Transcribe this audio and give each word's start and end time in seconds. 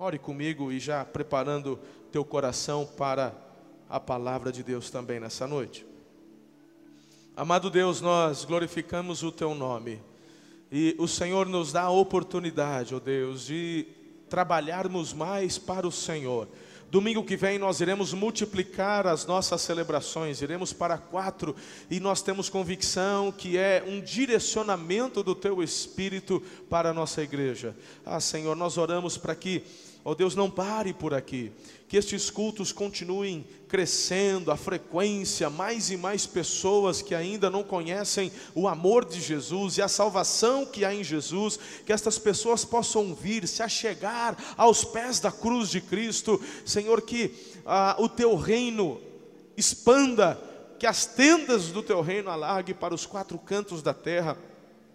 Ore 0.00 0.16
comigo 0.16 0.70
e 0.70 0.78
já 0.78 1.04
preparando 1.04 1.76
teu 2.12 2.24
coração 2.24 2.86
para 2.86 3.34
a 3.90 3.98
palavra 3.98 4.52
de 4.52 4.62
Deus 4.62 4.90
também 4.90 5.18
nessa 5.18 5.44
noite. 5.44 5.84
Amado 7.36 7.68
Deus, 7.68 8.00
nós 8.00 8.44
glorificamos 8.44 9.24
o 9.24 9.32
teu 9.32 9.56
nome. 9.56 10.00
E 10.70 10.94
o 11.00 11.08
Senhor 11.08 11.48
nos 11.48 11.72
dá 11.72 11.82
a 11.82 11.90
oportunidade, 11.90 12.94
ó 12.94 12.98
oh 12.98 13.00
Deus, 13.00 13.44
de 13.44 13.88
trabalharmos 14.30 15.12
mais 15.12 15.58
para 15.58 15.84
o 15.84 15.90
Senhor. 15.90 16.46
Domingo 16.92 17.24
que 17.24 17.36
vem 17.36 17.58
nós 17.58 17.80
iremos 17.80 18.14
multiplicar 18.14 19.04
as 19.04 19.26
nossas 19.26 19.60
celebrações, 19.62 20.40
iremos 20.40 20.72
para 20.72 20.96
quatro, 20.96 21.56
e 21.90 21.98
nós 21.98 22.22
temos 22.22 22.48
convicção 22.48 23.32
que 23.32 23.58
é 23.58 23.84
um 23.84 24.00
direcionamento 24.00 25.24
do 25.24 25.34
Teu 25.34 25.60
Espírito 25.60 26.40
para 26.70 26.90
a 26.90 26.94
nossa 26.94 27.20
igreja. 27.20 27.76
Ah, 28.06 28.20
Senhor, 28.20 28.54
nós 28.54 28.78
oramos 28.78 29.18
para 29.18 29.34
que 29.34 29.64
Ó 30.08 30.12
oh 30.12 30.14
Deus, 30.14 30.34
não 30.34 30.50
pare 30.50 30.94
por 30.94 31.12
aqui. 31.12 31.52
Que 31.86 31.98
estes 31.98 32.30
cultos 32.30 32.72
continuem 32.72 33.44
crescendo, 33.68 34.50
a 34.50 34.56
frequência, 34.56 35.50
mais 35.50 35.90
e 35.90 35.98
mais 35.98 36.24
pessoas 36.24 37.02
que 37.02 37.14
ainda 37.14 37.50
não 37.50 37.62
conhecem 37.62 38.32
o 38.54 38.66
amor 38.66 39.04
de 39.04 39.20
Jesus 39.20 39.76
e 39.76 39.82
a 39.82 39.86
salvação 39.86 40.64
que 40.64 40.82
há 40.82 40.94
em 40.94 41.04
Jesus, 41.04 41.58
que 41.84 41.92
estas 41.92 42.18
pessoas 42.18 42.64
possam 42.64 43.14
vir, 43.14 43.46
se 43.46 43.62
achegar 43.62 44.34
aos 44.56 44.82
pés 44.82 45.20
da 45.20 45.30
cruz 45.30 45.68
de 45.68 45.82
Cristo. 45.82 46.40
Senhor, 46.64 47.02
que 47.02 47.34
ah, 47.66 47.94
o 47.98 48.08
teu 48.08 48.34
reino 48.34 49.02
expanda, 49.58 50.40
que 50.78 50.86
as 50.86 51.04
tendas 51.04 51.66
do 51.66 51.82
teu 51.82 52.00
reino 52.00 52.30
alargue 52.30 52.72
para 52.72 52.94
os 52.94 53.04
quatro 53.04 53.38
cantos 53.38 53.82
da 53.82 53.92
terra. 53.92 54.38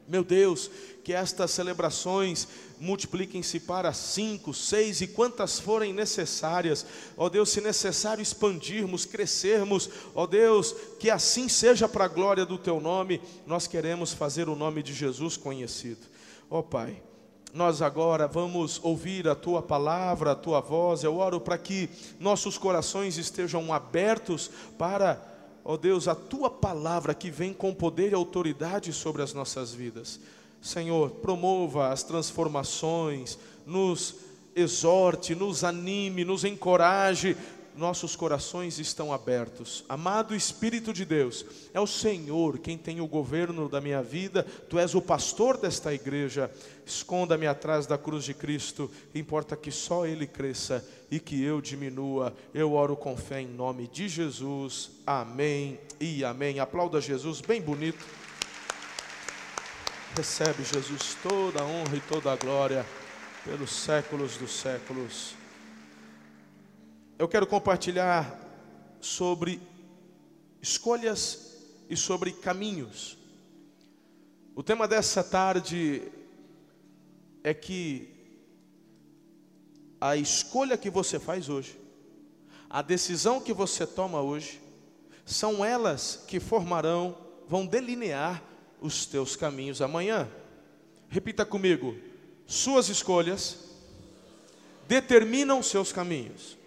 Meu 0.07 0.23
Deus, 0.23 0.71
que 1.03 1.13
estas 1.13 1.51
celebrações 1.51 2.47
multipliquem-se 2.79 3.59
para 3.59 3.91
cinco, 3.93 4.53
seis 4.53 5.01
e 5.01 5.07
quantas 5.07 5.59
forem 5.59 5.93
necessárias. 5.93 6.85
Ó 7.17 7.29
Deus, 7.29 7.49
se 7.49 7.61
necessário 7.61 8.21
expandirmos, 8.21 9.05
crescermos, 9.05 9.89
ó 10.15 10.25
Deus, 10.25 10.73
que 10.99 11.09
assim 11.09 11.49
seja 11.49 11.89
para 11.89 12.05
a 12.05 12.09
glória 12.09 12.45
do 12.45 12.57
Teu 12.57 12.79
nome, 12.79 13.21
nós 13.45 13.67
queremos 13.67 14.13
fazer 14.13 14.47
o 14.47 14.55
nome 14.55 14.81
de 14.81 14.93
Jesus 14.93 15.35
conhecido. 15.35 16.07
Ó 16.49 16.61
Pai, 16.61 17.01
nós 17.53 17.81
agora 17.81 18.27
vamos 18.27 18.79
ouvir 18.81 19.27
a 19.27 19.35
Tua 19.35 19.61
palavra, 19.61 20.31
a 20.31 20.35
Tua 20.35 20.59
voz. 20.59 21.03
Eu 21.03 21.17
oro 21.17 21.39
para 21.39 21.57
que 21.57 21.89
nossos 22.19 22.57
corações 22.57 23.17
estejam 23.17 23.71
abertos 23.71 24.49
para, 24.77 25.21
ó 25.63 25.77
Deus, 25.77 26.07
a 26.07 26.15
Tua 26.15 26.49
palavra 26.49 27.13
que 27.13 27.29
vem 27.29 27.53
com 27.53 27.73
poder 27.73 28.11
e 28.11 28.15
autoridade 28.15 28.91
sobre 28.91 29.21
as 29.21 29.33
nossas 29.33 29.73
vidas. 29.73 30.19
Senhor, 30.63 31.11
promova 31.11 31.89
as 31.89 32.03
transformações, 32.03 33.37
nos 33.65 34.15
exorte, 34.55 35.35
nos 35.35 35.61
anime, 35.61 36.23
nos 36.23 36.45
encoraje. 36.45 37.35
Nossos 37.75 38.15
corações 38.15 38.79
estão 38.79 39.11
abertos. 39.11 39.83
Amado 39.89 40.33
Espírito 40.33 40.93
de 40.93 41.03
Deus, 41.03 41.45
é 41.73 41.81
o 41.81 41.87
Senhor 41.87 42.59
quem 42.59 42.77
tem 42.77 43.01
o 43.01 43.07
governo 43.07 43.67
da 43.67 43.81
minha 43.81 44.01
vida, 44.01 44.45
tu 44.69 44.79
és 44.79 44.95
o 44.95 45.01
pastor 45.01 45.57
desta 45.57 45.93
igreja. 45.93 46.49
Esconda-me 46.85 47.45
atrás 47.47 47.85
da 47.85 47.97
cruz 47.97 48.23
de 48.23 48.33
Cristo, 48.33 48.89
importa 49.13 49.57
que 49.57 49.71
só 49.71 50.05
Ele 50.05 50.25
cresça 50.25 50.87
e 51.11 51.19
que 51.19 51.43
eu 51.43 51.59
diminua. 51.59 52.33
Eu 52.53 52.73
oro 52.73 52.95
com 52.95 53.17
fé 53.17 53.41
em 53.41 53.47
nome 53.47 53.87
de 53.87 54.07
Jesus. 54.07 54.91
Amém 55.05 55.77
e 55.99 56.23
amém. 56.23 56.59
Aplauda 56.59 57.01
Jesus, 57.01 57.41
bem 57.41 57.61
bonito. 57.61 58.22
Recebe, 60.15 60.63
Jesus, 60.63 61.17
toda 61.23 61.63
a 61.63 61.65
honra 61.65 61.97
e 61.97 62.01
toda 62.01 62.31
a 62.31 62.35
glória 62.35 62.85
pelos 63.43 63.71
séculos 63.71 64.37
dos 64.37 64.51
séculos. 64.51 65.33
Eu 67.17 67.27
quero 67.27 67.47
compartilhar 67.47 68.39
sobre 69.01 69.59
escolhas 70.61 71.57
e 71.89 71.97
sobre 71.97 72.31
caminhos. 72.31 73.17
O 74.55 74.61
tema 74.61 74.87
dessa 74.87 75.23
tarde 75.23 76.03
é 77.43 77.51
que 77.51 78.13
a 79.99 80.15
escolha 80.15 80.77
que 80.77 80.91
você 80.91 81.17
faz 81.17 81.49
hoje, 81.49 81.75
a 82.69 82.83
decisão 82.83 83.41
que 83.41 83.51
você 83.51 83.87
toma 83.87 84.21
hoje, 84.21 84.61
são 85.25 85.65
elas 85.65 86.23
que 86.27 86.39
formarão, 86.39 87.17
vão 87.47 87.65
delinear 87.65 88.52
os 88.83 89.05
teus 89.05 89.37
caminhos 89.37 89.81
amanhã. 89.81 90.29
Repita 91.09 91.45
comigo: 91.45 91.95
suas 92.45 92.89
escolhas 92.89 93.57
determinam 94.87 95.63
seus 95.63 95.91
caminhos. 95.91 96.57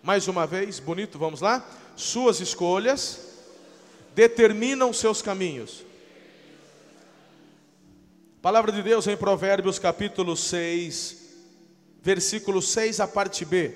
Mais 0.00 0.28
uma 0.28 0.46
vez, 0.46 0.78
bonito, 0.78 1.18
vamos 1.18 1.40
lá? 1.40 1.68
Suas 1.96 2.40
escolhas 2.40 3.26
determinam 4.14 4.92
seus 4.92 5.20
caminhos. 5.20 5.84
Palavra 8.40 8.70
de 8.70 8.80
Deus 8.80 9.08
em 9.08 9.16
Provérbios 9.16 9.80
capítulo 9.80 10.36
6, 10.36 11.16
versículo 12.00 12.62
6, 12.62 13.00
a 13.00 13.08
parte 13.08 13.44
B. 13.44 13.74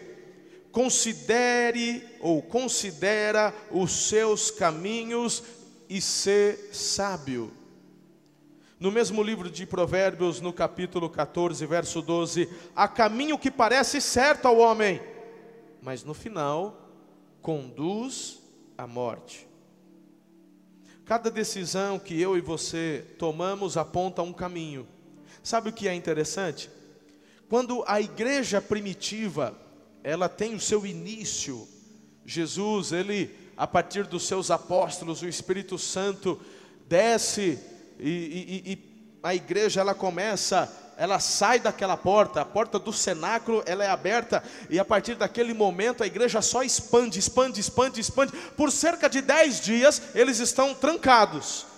Considere 0.70 2.02
ou 2.20 2.40
considera 2.40 3.52
os 3.72 3.90
seus 3.90 4.52
caminhos 4.52 5.42
e 5.92 6.00
ser 6.00 6.70
sábio. 6.72 7.52
No 8.80 8.90
mesmo 8.90 9.22
livro 9.22 9.50
de 9.50 9.66
Provérbios, 9.66 10.40
no 10.40 10.50
capítulo 10.50 11.10
14, 11.10 11.66
verso 11.66 12.00
12: 12.00 12.48
há 12.74 12.88
caminho 12.88 13.38
que 13.38 13.50
parece 13.50 14.00
certo 14.00 14.48
ao 14.48 14.56
homem, 14.56 15.02
mas 15.82 16.02
no 16.02 16.14
final 16.14 16.88
conduz 17.42 18.40
à 18.78 18.86
morte. 18.86 19.46
Cada 21.04 21.30
decisão 21.30 21.98
que 21.98 22.18
eu 22.18 22.38
e 22.38 22.40
você 22.40 23.04
tomamos 23.18 23.76
aponta 23.76 24.22
um 24.22 24.32
caminho. 24.32 24.88
Sabe 25.42 25.68
o 25.68 25.72
que 25.74 25.88
é 25.88 25.94
interessante? 25.94 26.70
Quando 27.50 27.84
a 27.86 28.00
igreja 28.00 28.62
primitiva, 28.62 29.54
ela 30.02 30.26
tem 30.26 30.54
o 30.54 30.60
seu 30.60 30.86
início, 30.86 31.68
Jesus, 32.24 32.92
ele 32.92 33.41
a 33.56 33.66
partir 33.66 34.04
dos 34.04 34.26
seus 34.26 34.50
apóstolos, 34.50 35.22
o 35.22 35.28
Espírito 35.28 35.78
Santo 35.78 36.40
desce 36.88 37.58
e, 37.98 38.08
e, 38.08 38.72
e, 38.72 38.92
a 39.22 39.34
igreja 39.34 39.80
ela 39.80 39.94
começa, 39.94 40.70
ela 40.96 41.20
sai 41.20 41.60
daquela 41.60 41.96
porta, 41.96 42.40
a 42.40 42.44
porta 42.44 42.78
do 42.78 42.92
cenáculo 42.92 43.62
ela 43.66 43.84
é 43.84 43.88
aberta 43.88 44.42
e 44.68 44.78
a 44.78 44.84
partir 44.84 45.14
daquele 45.14 45.54
momento 45.54 46.02
a 46.02 46.06
igreja 46.06 46.42
só 46.42 46.62
expande, 46.62 47.18
expande, 47.18 47.60
expande, 47.60 48.00
expande. 48.00 48.32
Por 48.56 48.72
cerca 48.72 49.08
de 49.08 49.20
dez 49.20 49.60
dias 49.60 50.02
eles 50.14 50.38
estão 50.38 50.74
trancados. 50.74 51.71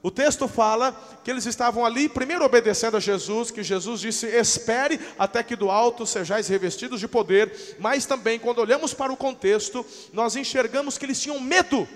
O 0.00 0.10
texto 0.10 0.46
fala 0.46 0.92
que 1.24 1.30
eles 1.30 1.44
estavam 1.44 1.84
ali, 1.84 2.08
primeiro 2.08 2.44
obedecendo 2.44 2.96
a 2.96 3.00
Jesus, 3.00 3.50
que 3.50 3.62
Jesus 3.64 4.00
disse: 4.00 4.26
Espere 4.26 5.00
até 5.18 5.42
que 5.42 5.56
do 5.56 5.70
alto 5.70 6.06
sejais 6.06 6.46
revestidos 6.46 7.00
de 7.00 7.08
poder. 7.08 7.76
Mas 7.80 8.06
também, 8.06 8.38
quando 8.38 8.60
olhamos 8.60 8.94
para 8.94 9.12
o 9.12 9.16
contexto, 9.16 9.84
nós 10.12 10.36
enxergamos 10.36 10.96
que 10.96 11.04
eles 11.04 11.20
tinham 11.20 11.40
medo. 11.40 11.88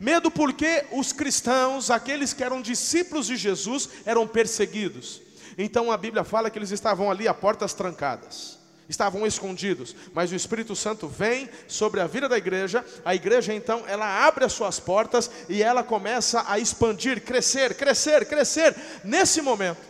Medo 0.00 0.30
porque 0.30 0.84
os 0.90 1.12
cristãos, 1.12 1.90
aqueles 1.90 2.32
que 2.32 2.42
eram 2.42 2.60
discípulos 2.60 3.28
de 3.28 3.36
Jesus, 3.36 3.88
eram 4.04 4.26
perseguidos. 4.26 5.22
Então 5.56 5.92
a 5.92 5.96
Bíblia 5.96 6.24
fala 6.24 6.50
que 6.50 6.58
eles 6.58 6.72
estavam 6.72 7.08
ali 7.08 7.28
a 7.28 7.34
portas 7.34 7.72
trancadas 7.72 8.53
estavam 8.88 9.26
escondidos, 9.26 9.94
mas 10.12 10.30
o 10.30 10.34
Espírito 10.34 10.76
Santo 10.76 11.08
vem 11.08 11.48
sobre 11.66 12.00
a 12.00 12.06
vida 12.06 12.28
da 12.28 12.36
igreja, 12.36 12.84
a 13.04 13.14
igreja 13.14 13.54
então, 13.54 13.84
ela 13.86 14.26
abre 14.26 14.44
as 14.44 14.52
suas 14.52 14.78
portas 14.78 15.30
e 15.48 15.62
ela 15.62 15.82
começa 15.82 16.44
a 16.46 16.58
expandir, 16.58 17.22
crescer, 17.22 17.74
crescer, 17.76 18.26
crescer. 18.26 18.74
Nesse 19.02 19.40
momento, 19.40 19.80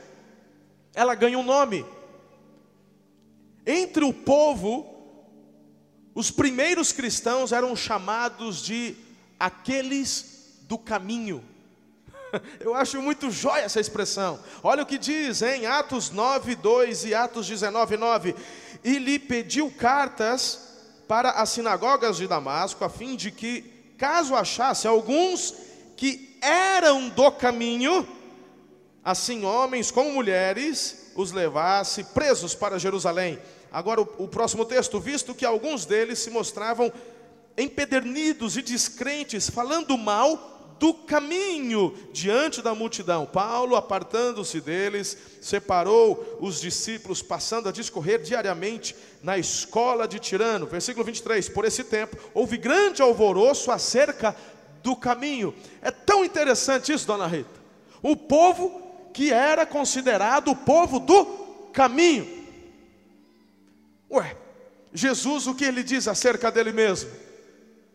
ela 0.94 1.15
ganha 1.15 1.38
um 1.38 1.43
nome. 1.43 1.84
Entre 3.66 4.05
o 4.05 4.12
povo, 4.12 4.94
os 6.14 6.31
primeiros 6.31 6.93
cristãos 6.93 7.50
eram 7.50 7.75
chamados 7.75 8.62
de 8.62 8.94
aqueles 9.38 10.61
do 10.62 10.79
caminho. 10.79 11.43
Eu 12.61 12.75
acho 12.75 13.00
muito 13.02 13.31
jóia 13.31 13.62
essa 13.62 13.81
expressão. 13.81 14.38
Olha 14.62 14.82
o 14.82 14.87
que 14.87 14.99
diz 14.99 15.43
em 15.43 15.67
Atos 15.67 16.11
9, 16.11 16.55
2 16.55 17.05
e 17.06 17.14
Atos 17.14 17.47
19, 17.47 17.97
9 17.97 18.35
e 18.85 18.99
lhe 18.99 19.19
pediu 19.19 19.71
cartas 19.71 20.61
para 21.09 21.31
as 21.31 21.49
sinagogas 21.49 22.19
de 22.19 22.29
Damasco, 22.29 22.85
a 22.85 22.91
fim 22.91 23.17
de 23.17 23.31
que, 23.31 23.63
caso 23.97 24.35
achasse 24.35 24.87
alguns 24.87 25.55
que 25.97 26.37
eram 26.43 27.09
do 27.09 27.33
caminho, 27.33 28.07
assim 29.03 29.45
homens 29.45 29.91
como 29.91 30.13
mulheres, 30.13 31.13
os 31.17 31.33
levasse 31.33 32.05
presos 32.05 32.55
para 32.55 32.79
Jerusalém. 32.79 33.39
Agora 33.73 34.03
o, 34.03 34.09
o 34.19 34.29
próximo 34.29 34.65
texto, 34.65 35.01
visto 35.01 35.35
que 35.35 35.47
alguns 35.47 35.87
deles 35.87 36.19
se 36.19 36.31
mostravam 36.31 36.93
empedernidos 37.57 38.57
e 38.57 38.63
descrentes, 38.63 39.49
falando 39.49 39.97
mal 39.97 40.54
do 40.79 40.93
caminho 40.93 41.97
diante 42.12 42.61
da 42.61 42.75
multidão. 42.75 43.26
Paulo, 43.26 43.76
apartando-se 43.76 44.61
deles, 44.61 45.17
separou 45.41 46.38
os 46.41 46.61
discípulos, 46.61 47.23
passando 47.23 47.69
a 47.69 47.73
discorrer 47.73 48.23
diariamente 48.23 48.94
na 49.23 49.38
escola 49.38 50.06
de 50.06 50.19
Tirano. 50.19 50.67
Versículo 50.67 51.05
23. 51.05 51.49
Por 51.49 51.65
esse 51.65 51.85
tempo 51.85 52.17
houve 52.32 52.56
grande 52.56 53.03
alvoroço 53.03 53.71
acerca 53.71 54.37
do 54.82 54.94
caminho. 54.94 55.55
É 55.81 55.91
tão 55.91 56.25
interessante 56.25 56.93
isso, 56.93 57.06
dona 57.06 57.26
Rita. 57.26 57.62
O 58.03 58.17
povo 58.17 58.82
que 59.12 59.32
era 59.32 59.65
considerado 59.65 60.50
o 60.50 60.56
povo 60.56 60.99
do 60.99 61.25
caminho. 61.73 62.44
Ué, 64.11 64.37
Jesus, 64.93 65.47
o 65.47 65.55
que 65.55 65.65
ele 65.65 65.82
diz 65.82 66.06
acerca 66.06 66.50
dele 66.50 66.73
mesmo? 66.73 67.11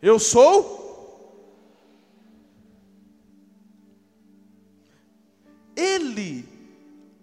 Eu 0.02 0.18
sou 0.18 0.79
Ele 5.80 6.46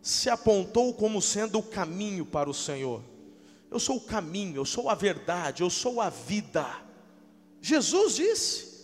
se 0.00 0.30
apontou 0.30 0.94
como 0.94 1.20
sendo 1.20 1.58
o 1.58 1.62
caminho 1.62 2.24
para 2.24 2.48
o 2.48 2.54
Senhor. 2.54 3.02
Eu 3.70 3.80
sou 3.80 3.96
o 3.96 4.00
caminho, 4.00 4.56
eu 4.56 4.64
sou 4.64 4.88
a 4.88 4.94
verdade, 4.94 5.62
eu 5.62 5.68
sou 5.68 6.00
a 6.00 6.08
vida. 6.08 6.66
Jesus 7.60 8.14
disse. 8.14 8.76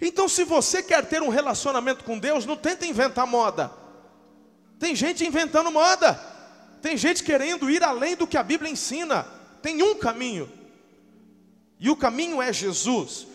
Então, 0.00 0.28
se 0.28 0.44
você 0.44 0.82
quer 0.82 1.06
ter 1.06 1.22
um 1.22 1.28
relacionamento 1.28 2.04
com 2.04 2.18
Deus, 2.18 2.44
não 2.44 2.56
tenta 2.56 2.86
inventar 2.86 3.26
moda. 3.26 3.70
Tem 4.78 4.94
gente 4.94 5.24
inventando 5.24 5.70
moda. 5.70 6.14
Tem 6.82 6.96
gente 6.96 7.22
querendo 7.22 7.70
ir 7.70 7.82
além 7.82 8.16
do 8.16 8.26
que 8.26 8.36
a 8.36 8.42
Bíblia 8.42 8.70
ensina. 8.70 9.26
Tem 9.62 9.82
um 9.82 9.94
caminho. 9.94 10.50
E 11.78 11.90
o 11.90 11.96
caminho 11.96 12.40
é 12.40 12.52
Jesus. 12.52 13.26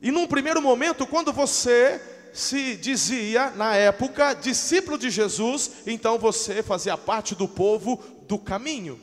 E 0.00 0.10
num 0.10 0.26
primeiro 0.26 0.60
momento, 0.60 1.06
quando 1.06 1.32
você 1.32 2.00
se 2.36 2.76
dizia, 2.76 3.50
na 3.52 3.74
época, 3.74 4.34
discípulo 4.34 4.98
de 4.98 5.08
Jesus, 5.08 5.70
então 5.86 6.18
você 6.18 6.62
fazia 6.62 6.94
parte 6.94 7.34
do 7.34 7.48
povo 7.48 7.96
do 8.28 8.38
caminho. 8.38 9.00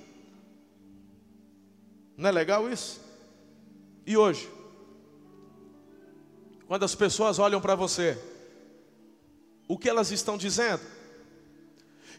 Não 2.15 2.29
é 2.29 2.31
legal 2.31 2.71
isso? 2.71 3.01
E 4.05 4.15
hoje? 4.15 4.47
Quando 6.67 6.83
as 6.83 6.93
pessoas 6.93 7.39
olham 7.39 7.59
para 7.59 7.73
você, 7.73 8.21
o 9.67 9.79
que 9.79 9.89
elas 9.89 10.11
estão 10.11 10.37
dizendo? 10.37 10.83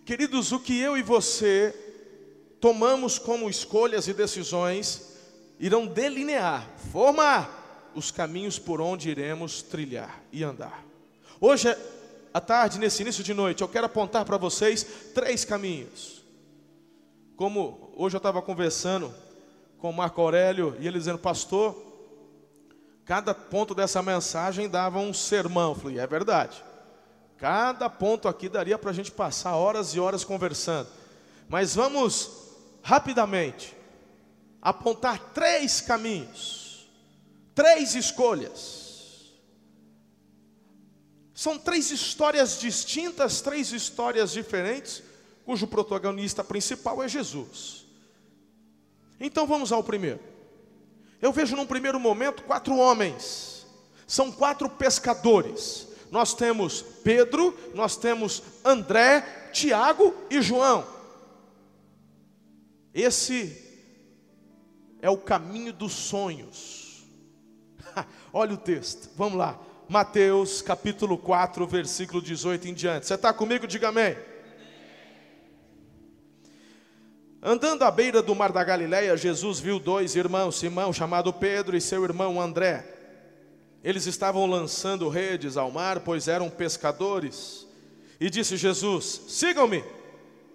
Queridos, 0.05 0.51
o 0.51 0.59
que 0.59 0.77
eu 0.81 0.99
e 0.99 1.03
você 1.03 1.73
tomamos 2.61 3.21
como 3.21 3.49
escolhas 3.49 4.09
e 4.09 4.13
decisões 4.13 5.13
irão 5.61 5.87
delinear, 5.87 6.69
formar 6.91 7.93
os 7.95 8.11
caminhos 8.11 8.59
por 8.59 8.81
onde 8.81 9.11
iremos 9.11 9.63
trilhar 9.63 10.21
e 10.33 10.43
andar. 10.43 10.85
Hoje 11.47 11.77
à 12.33 12.41
tarde, 12.41 12.79
nesse 12.79 13.03
início 13.03 13.23
de 13.23 13.35
noite, 13.35 13.61
eu 13.61 13.69
quero 13.69 13.85
apontar 13.85 14.25
para 14.25 14.39
vocês 14.39 14.83
três 15.15 15.45
caminhos. 15.45 16.25
Como 17.37 17.93
hoje 17.95 18.17
eu 18.17 18.19
estava 18.19 18.41
conversando 18.41 19.15
com 19.77 19.93
Marco 19.93 20.23
Aurélio 20.23 20.75
e 20.81 20.87
ele 20.87 20.99
dizendo, 20.99 21.19
pastor, 21.19 21.77
cada 23.05 23.35
ponto 23.35 23.75
dessa 23.75 24.01
mensagem 24.01 24.71
dava 24.71 24.99
um 24.99 25.13
sermão. 25.13 25.73
Eu 25.73 25.75
falei, 25.75 25.99
é 25.99 26.07
verdade. 26.07 26.65
Cada 27.37 27.91
ponto 27.91 28.27
aqui 28.27 28.49
daria 28.49 28.79
para 28.79 28.89
a 28.89 28.95
gente 28.95 29.13
passar 29.13 29.55
horas 29.55 29.95
e 29.95 30.01
horas 30.01 30.25
conversando. 30.25 30.89
Mas 31.47 31.75
vamos 31.75 32.31
rapidamente 32.83 33.77
apontar 34.63 35.19
três 35.35 35.83
caminhos, 35.83 36.89
três 37.55 37.95
escolhas 37.95 38.84
são 41.35 41.59
três 41.59 41.91
histórias 41.91 42.61
distintas, 42.61 43.41
três 43.41 43.73
histórias 43.73 44.31
diferentes, 44.31 45.03
cujo 45.45 45.67
protagonista 45.67 46.45
principal 46.45 47.03
é 47.03 47.09
Jesus. 47.09 47.85
Então 49.19 49.45
vamos 49.45 49.73
ao 49.73 49.83
primeiro. 49.83 50.21
Eu 51.21 51.33
vejo 51.33 51.57
num 51.57 51.67
primeiro 51.67 51.99
momento 51.99 52.45
quatro 52.45 52.77
homens, 52.77 53.67
são 54.07 54.31
quatro 54.31 54.71
pescadores. 54.71 55.89
Nós 56.11 56.35
temos 56.35 56.83
Pedro, 57.03 57.59
nós 57.75 57.97
temos 57.97 58.43
André, 58.65 59.51
Tiago 59.53 60.15
e 60.31 60.41
João. 60.41 60.87
Esse 62.93 63.61
é 65.03 65.11
o 65.11 65.19
caminho 65.19 65.73
dos 65.73 65.93
sonhos. 65.93 67.05
Olha 68.33 68.55
o 68.55 68.59
texto, 68.59 69.11
vamos 69.17 69.37
lá. 69.37 69.59
Mateus 69.89 70.63
capítulo 70.63 71.19
4, 71.19 71.67
versículo 71.67 72.23
18 72.23 72.69
em 72.69 72.75
diante. 72.75 73.07
Você 73.07 73.15
está 73.15 73.33
comigo? 73.33 73.67
Diga 73.67 73.89
amém. 73.89 74.17
Andando 77.43 77.83
à 77.83 77.91
beira 77.91 78.23
do 78.23 78.35
mar 78.35 78.51
da 78.51 78.65
Galileia, 78.65 79.15
Jesus 79.19 79.61
viu 79.61 79.79
dois 79.79 80.17
irmãos, 80.17 80.59
Simão, 80.59 80.95
chamado 80.95 81.31
Pedro, 81.31 81.77
e 81.77 81.81
seu 81.81 82.03
irmão 82.03 82.41
André. 82.41 82.87
Eles 83.83 84.07
estavam 84.07 84.47
lançando 84.47 85.11
redes 85.11 85.59
ao 85.59 85.71
mar, 85.71 86.01
pois 86.01 86.27
eram 86.27 86.49
pescadores. 86.49 87.67
E 88.19 88.31
disse 88.31 88.57
Jesus: 88.57 89.21
Sigam-me, 89.29 89.85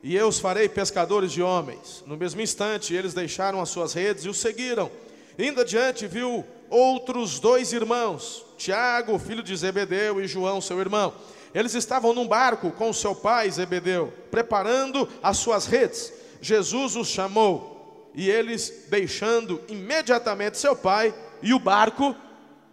e 0.01 0.15
eu 0.15 0.27
os 0.27 0.39
farei 0.39 0.67
pescadores 0.67 1.31
de 1.31 1.43
homens. 1.43 2.03
No 2.07 2.17
mesmo 2.17 2.41
instante, 2.41 2.95
eles 2.95 3.13
deixaram 3.13 3.61
as 3.61 3.69
suas 3.69 3.93
redes 3.93 4.25
e 4.25 4.29
o 4.29 4.33
seguiram. 4.33 4.89
Indo 5.37 5.61
adiante, 5.61 6.07
viu 6.07 6.43
outros 6.71 7.39
dois 7.39 7.71
irmãos, 7.71 8.43
Tiago, 8.59 9.17
filho 9.17 9.41
de 9.41 9.55
Zebedeu, 9.55 10.21
e 10.21 10.27
João, 10.27 10.59
seu 10.59 10.79
irmão. 10.79 11.13
Eles 11.55 11.73
estavam 11.73 12.13
num 12.13 12.27
barco 12.27 12.69
com 12.71 12.91
seu 12.91 13.15
pai 13.15 13.49
Zebedeu, 13.49 14.13
preparando 14.29 15.07
as 15.23 15.37
suas 15.37 15.65
redes. 15.65 16.13
Jesus 16.41 16.97
os 16.97 17.07
chamou, 17.07 18.11
e 18.13 18.29
eles, 18.29 18.85
deixando 18.89 19.61
imediatamente 19.69 20.57
seu 20.57 20.75
pai 20.75 21.15
e 21.41 21.53
o 21.53 21.59
barco, 21.59 22.13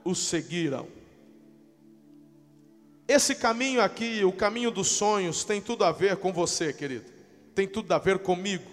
os 0.04 0.18
seguiram. 0.18 0.88
Esse 3.06 3.36
caminho 3.36 3.80
aqui, 3.80 4.24
o 4.24 4.32
caminho 4.32 4.72
dos 4.72 4.88
sonhos, 4.88 5.44
tem 5.44 5.60
tudo 5.60 5.84
a 5.84 5.92
ver 5.92 6.16
com 6.16 6.32
você, 6.32 6.72
querido. 6.72 7.06
Tem 7.54 7.68
tudo 7.68 7.92
a 7.92 7.98
ver 7.98 8.18
comigo. 8.18 8.68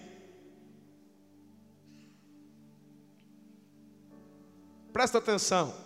Presta 4.91 5.19
atenção. 5.19 5.82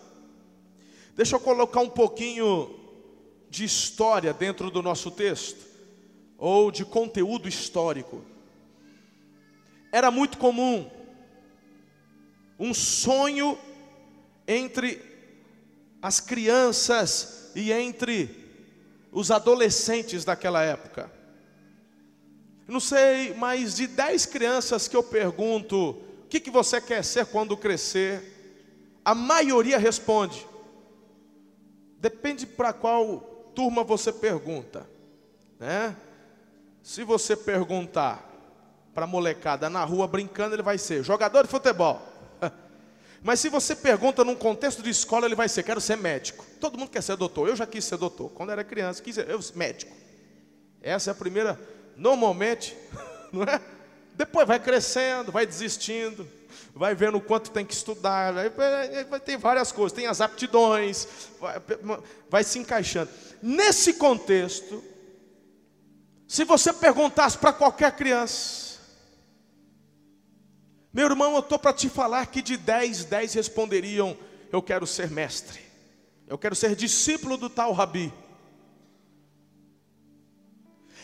Deixa 1.18 1.34
eu 1.34 1.40
colocar 1.40 1.80
um 1.80 1.90
pouquinho 1.90 2.78
de 3.50 3.64
história 3.64 4.32
dentro 4.32 4.70
do 4.70 4.80
nosso 4.80 5.10
texto, 5.10 5.66
ou 6.38 6.70
de 6.70 6.84
conteúdo 6.84 7.48
histórico. 7.48 8.24
Era 9.90 10.12
muito 10.12 10.38
comum 10.38 10.88
um 12.56 12.72
sonho 12.72 13.58
entre 14.46 15.02
as 16.00 16.20
crianças 16.20 17.50
e 17.52 17.72
entre 17.72 18.30
os 19.10 19.32
adolescentes 19.32 20.24
daquela 20.24 20.62
época. 20.62 21.10
Não 22.68 22.78
sei, 22.78 23.34
mais 23.34 23.74
de 23.74 23.88
dez 23.88 24.24
crianças 24.24 24.86
que 24.86 24.96
eu 24.96 25.02
pergunto: 25.02 25.90
o 25.90 26.26
que, 26.28 26.38
que 26.38 26.48
você 26.48 26.80
quer 26.80 27.04
ser 27.04 27.26
quando 27.26 27.56
crescer? 27.56 28.22
A 29.04 29.16
maioria 29.16 29.78
responde. 29.78 30.46
Depende 31.98 32.46
para 32.46 32.72
qual 32.72 33.18
turma 33.54 33.82
você 33.82 34.12
pergunta, 34.12 34.88
né? 35.58 35.96
Se 36.82 37.02
você 37.02 37.36
perguntar 37.36 38.24
para 38.94 39.06
molecada 39.06 39.68
na 39.68 39.84
rua 39.84 40.06
brincando, 40.06 40.54
ele 40.54 40.62
vai 40.62 40.78
ser 40.78 41.02
jogador 41.02 41.42
de 41.42 41.50
futebol. 41.50 42.00
Mas 43.22 43.40
se 43.40 43.48
você 43.48 43.74
pergunta 43.74 44.24
num 44.24 44.36
contexto 44.36 44.80
de 44.80 44.90
escola, 44.90 45.26
ele 45.26 45.34
vai 45.34 45.48
ser, 45.48 45.64
quero 45.64 45.80
ser 45.80 45.96
médico. 45.96 46.46
Todo 46.60 46.78
mundo 46.78 46.90
quer 46.90 47.02
ser 47.02 47.16
doutor. 47.16 47.48
Eu 47.48 47.56
já 47.56 47.66
quis 47.66 47.84
ser 47.84 47.96
doutor. 47.96 48.30
Quando 48.30 48.50
era 48.50 48.62
criança, 48.62 49.02
quis 49.02 49.16
ser 49.16 49.28
eu, 49.28 49.40
médico. 49.54 49.94
Essa 50.80 51.10
é 51.10 51.12
a 51.12 51.14
primeira, 51.16 51.60
normalmente, 51.96 52.76
não 53.32 53.42
é? 53.42 53.60
Depois 54.14 54.46
vai 54.46 54.60
crescendo, 54.60 55.32
vai 55.32 55.44
desistindo 55.44 56.37
vai 56.78 56.94
vendo 56.94 57.20
quanto 57.20 57.50
tem 57.50 57.66
que 57.66 57.74
estudar, 57.74 58.32
vai 59.10 59.20
ter 59.20 59.36
várias 59.36 59.72
coisas, 59.72 59.92
tem 59.92 60.06
as 60.06 60.20
aptidões, 60.20 61.08
vai, 61.40 61.60
vai 62.30 62.44
se 62.44 62.56
encaixando. 62.56 63.10
Nesse 63.42 63.94
contexto, 63.94 64.82
se 66.28 66.44
você 66.44 66.72
perguntasse 66.72 67.36
para 67.36 67.52
qualquer 67.52 67.96
criança, 67.96 68.78
meu 70.92 71.06
irmão, 71.06 71.34
eu 71.34 71.40
estou 71.40 71.58
para 71.58 71.72
te 71.72 71.88
falar 71.88 72.26
que 72.26 72.40
de 72.40 72.56
10, 72.56 73.06
10 73.06 73.34
responderiam: 73.34 74.16
Eu 74.52 74.62
quero 74.62 74.86
ser 74.86 75.10
mestre, 75.10 75.58
eu 76.28 76.38
quero 76.38 76.54
ser 76.54 76.76
discípulo 76.76 77.36
do 77.36 77.50
tal 77.50 77.72
Rabi. 77.72 78.12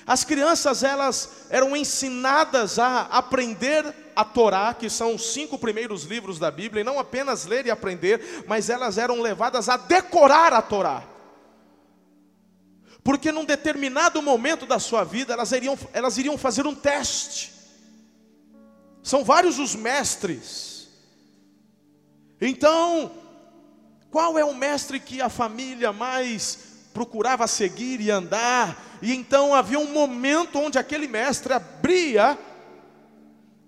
As 0.07 0.23
crianças 0.23 0.83
elas 0.83 1.47
eram 1.49 1.75
ensinadas 1.75 2.79
a 2.79 3.03
aprender 3.03 3.95
a 4.15 4.25
Torá, 4.25 4.75
que 4.75 4.91
são 4.91 5.15
os 5.15 5.33
cinco 5.33 5.59
primeiros 5.59 6.05
livros 6.05 6.39
da 6.39 6.51
Bíblia, 6.51 6.83
e 6.83 6.85
não 6.85 6.99
apenas 6.99 7.47
ler 7.47 7.67
e 7.67 7.71
aprender, 7.71 8.45
mas 8.47 8.69
elas 8.69 8.99
eram 8.99 9.21
levadas 9.21 9.69
a 9.69 9.77
decorar 9.77 10.53
a 10.53 10.61
Torá. 10.61 11.05
Porque 13.03 13.33
num 13.33 13.45
determinado 13.45 14.23
momento 14.23 14.67
da 14.67 14.79
sua 14.79 15.05
vida, 15.05 15.33
elas 15.33 15.53
iriam, 15.53 15.79
elas 15.93 16.17
iriam 16.19 16.39
fazer 16.39 16.67
um 16.67 16.75
teste. 16.75 17.53
São 19.03 19.23
vários 19.23 19.59
os 19.59 19.75
mestres. 19.75 20.89
Então, 22.41 23.13
qual 24.11 24.39
é 24.39 24.45
o 24.45 24.55
mestre 24.55 24.99
que 24.99 25.21
a 25.21 25.29
família 25.29 25.93
mais 25.93 26.59
procurava 26.95 27.47
seguir 27.47 28.01
e 28.01 28.11
andar? 28.11 28.94
E 29.05 29.13
então 29.13 29.55
havia 29.55 29.79
um 29.79 29.93
momento 29.93 30.59
onde 30.59 30.79
aquele 30.79 31.07
mestre 31.07 31.53
abria 31.53 32.39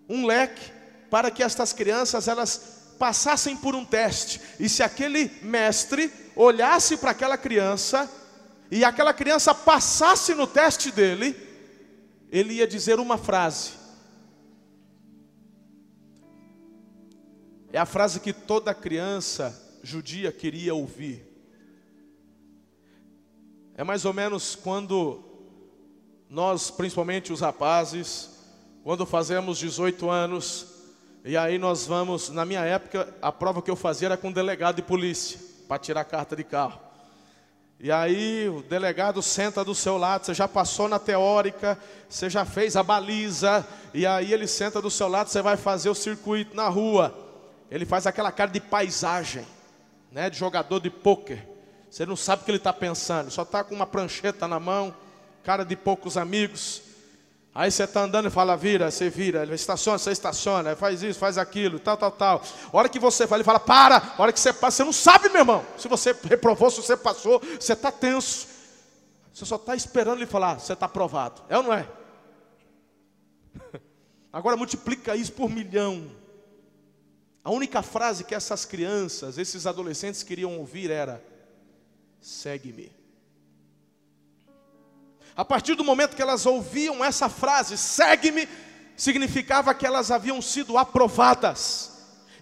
um 0.08 0.24
leque 0.24 0.72
para 1.10 1.30
que 1.30 1.42
estas 1.42 1.74
crianças 1.74 2.26
elas 2.26 2.94
passassem 2.98 3.54
por 3.54 3.74
um 3.74 3.84
teste. 3.84 4.40
E 4.58 4.66
se 4.66 4.82
aquele 4.82 5.30
mestre 5.42 6.10
olhasse 6.34 6.96
para 6.96 7.10
aquela 7.10 7.36
criança 7.36 8.10
e 8.70 8.82
aquela 8.82 9.12
criança 9.12 9.54
passasse 9.54 10.34
no 10.34 10.46
teste 10.46 10.90
dele, 10.90 11.36
ele 12.30 12.54
ia 12.54 12.66
dizer 12.66 12.98
uma 12.98 13.18
frase. 13.18 13.72
É 17.70 17.78
a 17.78 17.84
frase 17.84 18.20
que 18.20 18.32
toda 18.32 18.72
criança 18.72 19.54
judia 19.82 20.32
queria 20.32 20.74
ouvir. 20.74 21.26
É 23.74 23.84
mais 23.84 24.06
ou 24.06 24.14
menos 24.14 24.56
quando 24.56 25.25
nós, 26.28 26.70
principalmente 26.70 27.32
os 27.32 27.40
rapazes, 27.40 28.30
quando 28.82 29.06
fazemos 29.06 29.58
18 29.58 30.08
anos, 30.10 30.66
e 31.24 31.36
aí 31.36 31.58
nós 31.58 31.86
vamos, 31.86 32.28
na 32.30 32.44
minha 32.44 32.60
época, 32.60 33.12
a 33.20 33.32
prova 33.32 33.60
que 33.60 33.70
eu 33.70 33.76
fazia 33.76 34.08
era 34.08 34.16
com 34.16 34.30
delegado 34.30 34.76
de 34.76 34.82
polícia, 34.82 35.40
para 35.66 35.78
tirar 35.78 36.04
carta 36.04 36.36
de 36.36 36.44
carro. 36.44 36.80
E 37.78 37.92
aí 37.92 38.48
o 38.48 38.62
delegado 38.62 39.20
senta 39.20 39.64
do 39.64 39.74
seu 39.74 39.98
lado, 39.98 40.24
você 40.24 40.32
já 40.32 40.48
passou 40.48 40.88
na 40.88 40.98
teórica, 40.98 41.78
você 42.08 42.30
já 42.30 42.44
fez 42.44 42.76
a 42.76 42.82
baliza, 42.82 43.66
e 43.92 44.06
aí 44.06 44.32
ele 44.32 44.46
senta 44.46 44.80
do 44.80 44.90
seu 44.90 45.08
lado, 45.08 45.28
você 45.28 45.42
vai 45.42 45.56
fazer 45.56 45.90
o 45.90 45.94
circuito 45.94 46.56
na 46.56 46.68
rua. 46.68 47.14
Ele 47.70 47.84
faz 47.84 48.06
aquela 48.06 48.32
cara 48.32 48.50
de 48.50 48.60
paisagem 48.60 49.44
né, 50.16 50.30
de 50.30 50.38
jogador 50.38 50.80
de 50.80 50.88
pôquer. 50.88 51.46
Você 51.90 52.06
não 52.06 52.16
sabe 52.16 52.40
o 52.40 52.44
que 52.46 52.50
ele 52.50 52.58
está 52.58 52.72
pensando, 52.72 53.30
só 53.30 53.42
está 53.42 53.62
com 53.62 53.74
uma 53.74 53.86
prancheta 53.86 54.48
na 54.48 54.58
mão, 54.58 54.94
cara 55.46 55.64
de 55.64 55.76
poucos 55.76 56.16
amigos. 56.16 56.82
Aí 57.54 57.70
você 57.70 57.84
está 57.84 58.02
andando 58.02 58.26
e 58.26 58.30
fala, 58.30 58.56
vira, 58.56 58.90
você 58.90 59.08
vira, 59.08 59.44
ele 59.44 59.54
estaciona, 59.54 59.96
você 59.96 60.10
estaciona, 60.10 60.74
faz 60.74 61.04
isso, 61.04 61.20
faz 61.20 61.38
aquilo, 61.38 61.78
tal, 61.78 61.96
tal, 61.96 62.10
tal. 62.10 62.42
A 62.72 62.76
hora 62.76 62.88
que 62.88 62.98
você 62.98 63.28
fala, 63.28 63.38
ele 63.38 63.44
fala, 63.44 63.60
para, 63.60 64.14
a 64.18 64.20
hora 64.20 64.32
que 64.32 64.40
você 64.40 64.52
passa, 64.52 64.78
você 64.78 64.84
não 64.84 64.92
sabe, 64.92 65.28
meu 65.28 65.42
irmão. 65.42 65.64
Se 65.78 65.86
você 65.86 66.12
reprovou, 66.28 66.68
se 66.68 66.82
você 66.82 66.96
passou, 66.96 67.40
você 67.60 67.74
está 67.74 67.92
tenso. 67.92 68.48
Você 69.32 69.46
só 69.46 69.54
está 69.54 69.76
esperando 69.76 70.18
ele 70.18 70.26
falar, 70.26 70.58
você 70.58 70.72
está 70.72 70.86
aprovado. 70.86 71.40
É 71.48 71.56
ou 71.56 71.62
não 71.62 71.72
é? 71.72 71.88
Agora 74.32 74.56
multiplica 74.56 75.14
isso 75.14 75.32
por 75.32 75.48
milhão. 75.48 76.10
A 77.44 77.52
única 77.52 77.82
frase 77.82 78.24
que 78.24 78.34
essas 78.34 78.64
crianças, 78.64 79.38
esses 79.38 79.64
adolescentes 79.64 80.24
queriam 80.24 80.58
ouvir 80.58 80.90
era: 80.90 81.22
segue-me. 82.20 82.95
A 85.36 85.44
partir 85.44 85.74
do 85.74 85.84
momento 85.84 86.16
que 86.16 86.22
elas 86.22 86.46
ouviam 86.46 87.04
essa 87.04 87.28
frase, 87.28 87.76
segue-me, 87.76 88.48
significava 88.96 89.74
que 89.74 89.84
elas 89.84 90.10
haviam 90.10 90.40
sido 90.40 90.78
aprovadas 90.78 91.92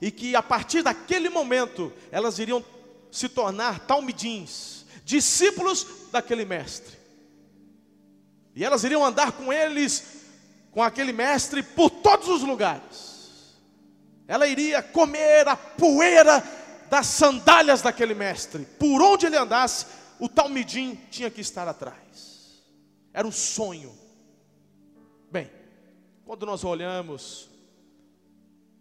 e 0.01 0.13
que 0.13 0.37
a 0.37 0.43
partir 0.43 0.83
daquele 0.83 1.29
momento 1.29 1.93
elas 2.13 2.39
iriam 2.39 2.65
se 3.11 3.29
tornar 3.29 3.81
talmidins, 3.81 4.87
discípulos 5.05 5.85
daquele 6.13 6.45
mestre. 6.45 6.97
E 8.55 8.65
elas 8.65 8.85
iriam 8.85 9.05
andar 9.05 9.33
com 9.33 9.53
eles, 9.53 10.05
com 10.71 10.81
aquele 10.81 11.13
mestre, 11.13 11.65
por 11.65 11.91
todos 11.91 12.29
os 12.29 12.43
lugares. 12.43 13.59
Ela 14.29 14.47
iria 14.47 14.81
comer 14.81 15.49
a 15.49 15.57
poeira 15.57 16.43
das 16.89 17.07
sandálias 17.09 17.83
daquele 17.83 18.15
mestre. 18.15 18.65
Por 18.79 19.03
onde 19.03 19.27
ele 19.27 19.37
andasse, 19.37 19.87
o 20.21 20.29
Talmidim 20.29 20.95
tinha 21.11 21.29
que 21.29 21.41
estar 21.41 21.67
atrás. 21.67 22.24
Era 23.15 23.29
um 23.29 23.33
sonho. 23.33 23.95
Bem, 25.31 25.49
quando 26.27 26.45
nós 26.45 26.65
olhamos 26.65 27.49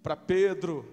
para 0.02 0.16
Pedro, 0.16 0.92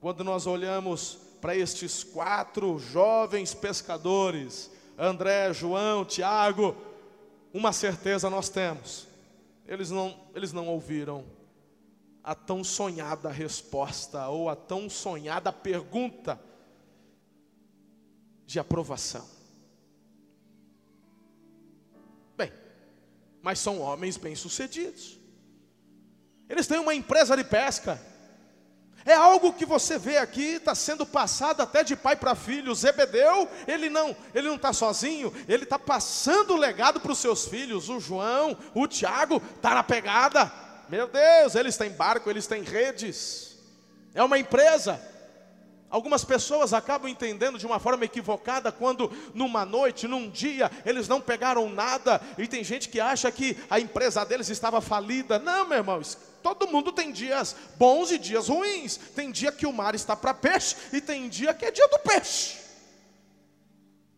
quando 0.00 0.22
nós 0.22 0.46
olhamos 0.46 1.18
para 1.40 1.56
estes 1.56 2.04
quatro 2.04 2.78
jovens 2.78 3.52
pescadores, 3.52 4.70
André, 4.96 5.52
João, 5.52 6.04
Tiago, 6.04 6.76
uma 7.52 7.72
certeza 7.72 8.30
nós 8.30 8.48
temos: 8.48 9.08
eles 9.66 9.90
não, 9.90 10.16
eles 10.32 10.52
não 10.52 10.68
ouviram 10.68 11.24
a 12.22 12.36
tão 12.36 12.62
sonhada 12.62 13.30
resposta 13.30 14.28
ou 14.28 14.48
a 14.48 14.54
tão 14.54 14.88
sonhada 14.88 15.52
pergunta 15.52 16.40
de 18.46 18.60
aprovação. 18.60 19.26
Mas 23.44 23.58
são 23.58 23.78
homens 23.78 24.16
bem-sucedidos. 24.16 25.20
Eles 26.48 26.66
têm 26.66 26.78
uma 26.78 26.94
empresa 26.94 27.36
de 27.36 27.44
pesca. 27.44 28.00
É 29.04 29.12
algo 29.12 29.52
que 29.52 29.66
você 29.66 29.98
vê 29.98 30.16
aqui, 30.16 30.54
está 30.54 30.74
sendo 30.74 31.04
passado 31.04 31.60
até 31.60 31.84
de 31.84 31.94
pai 31.94 32.16
para 32.16 32.34
filho. 32.34 32.74
Zebedeu, 32.74 33.46
ele 33.68 33.90
não, 33.90 34.16
ele 34.34 34.48
não 34.48 34.56
está 34.56 34.72
sozinho, 34.72 35.30
ele 35.46 35.64
está 35.64 35.78
passando 35.78 36.54
o 36.54 36.56
legado 36.56 37.00
para 37.00 37.12
os 37.12 37.18
seus 37.18 37.44
filhos. 37.44 37.90
O 37.90 38.00
João, 38.00 38.56
o 38.74 38.86
Tiago, 38.88 39.42
está 39.56 39.74
na 39.74 39.82
pegada. 39.82 40.50
Meu 40.88 41.06
Deus, 41.06 41.54
eles 41.54 41.76
têm 41.76 41.90
barco, 41.90 42.30
eles 42.30 42.46
têm 42.46 42.62
redes. 42.62 43.58
É 44.14 44.22
uma 44.24 44.38
empresa. 44.38 44.98
Algumas 45.94 46.24
pessoas 46.24 46.72
acabam 46.72 47.08
entendendo 47.08 47.56
de 47.56 47.64
uma 47.64 47.78
forma 47.78 48.04
equivocada 48.04 48.72
quando 48.72 49.12
numa 49.32 49.64
noite, 49.64 50.08
num 50.08 50.28
dia, 50.28 50.68
eles 50.84 51.06
não 51.06 51.20
pegaram 51.20 51.70
nada 51.70 52.20
e 52.36 52.48
tem 52.48 52.64
gente 52.64 52.88
que 52.88 52.98
acha 52.98 53.30
que 53.30 53.56
a 53.70 53.78
empresa 53.78 54.24
deles 54.24 54.48
estava 54.48 54.80
falida. 54.80 55.38
Não, 55.38 55.68
meu 55.68 55.78
irmão, 55.78 56.02
todo 56.42 56.66
mundo 56.66 56.90
tem 56.90 57.12
dias 57.12 57.54
bons 57.76 58.10
e 58.10 58.18
dias 58.18 58.48
ruins. 58.48 58.96
Tem 59.14 59.30
dia 59.30 59.52
que 59.52 59.66
o 59.66 59.72
mar 59.72 59.94
está 59.94 60.16
para 60.16 60.34
peixe 60.34 60.74
e 60.92 61.00
tem 61.00 61.28
dia 61.28 61.54
que 61.54 61.64
é 61.64 61.70
dia 61.70 61.86
do 61.86 62.00
peixe. 62.00 62.58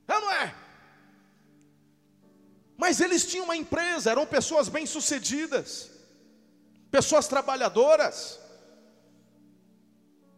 É 0.09 0.19
não 0.19 0.33
é? 0.33 0.55
Mas 2.75 3.03
eles 3.03 3.27
tinham 3.27 3.45
uma 3.45 3.57
empresa, 3.57 4.13
eram 4.13 4.25
pessoas 4.25 4.71
bem-sucedidas 4.71 5.91
pessoas 6.91 7.29
trabalhadoras. 7.29 8.41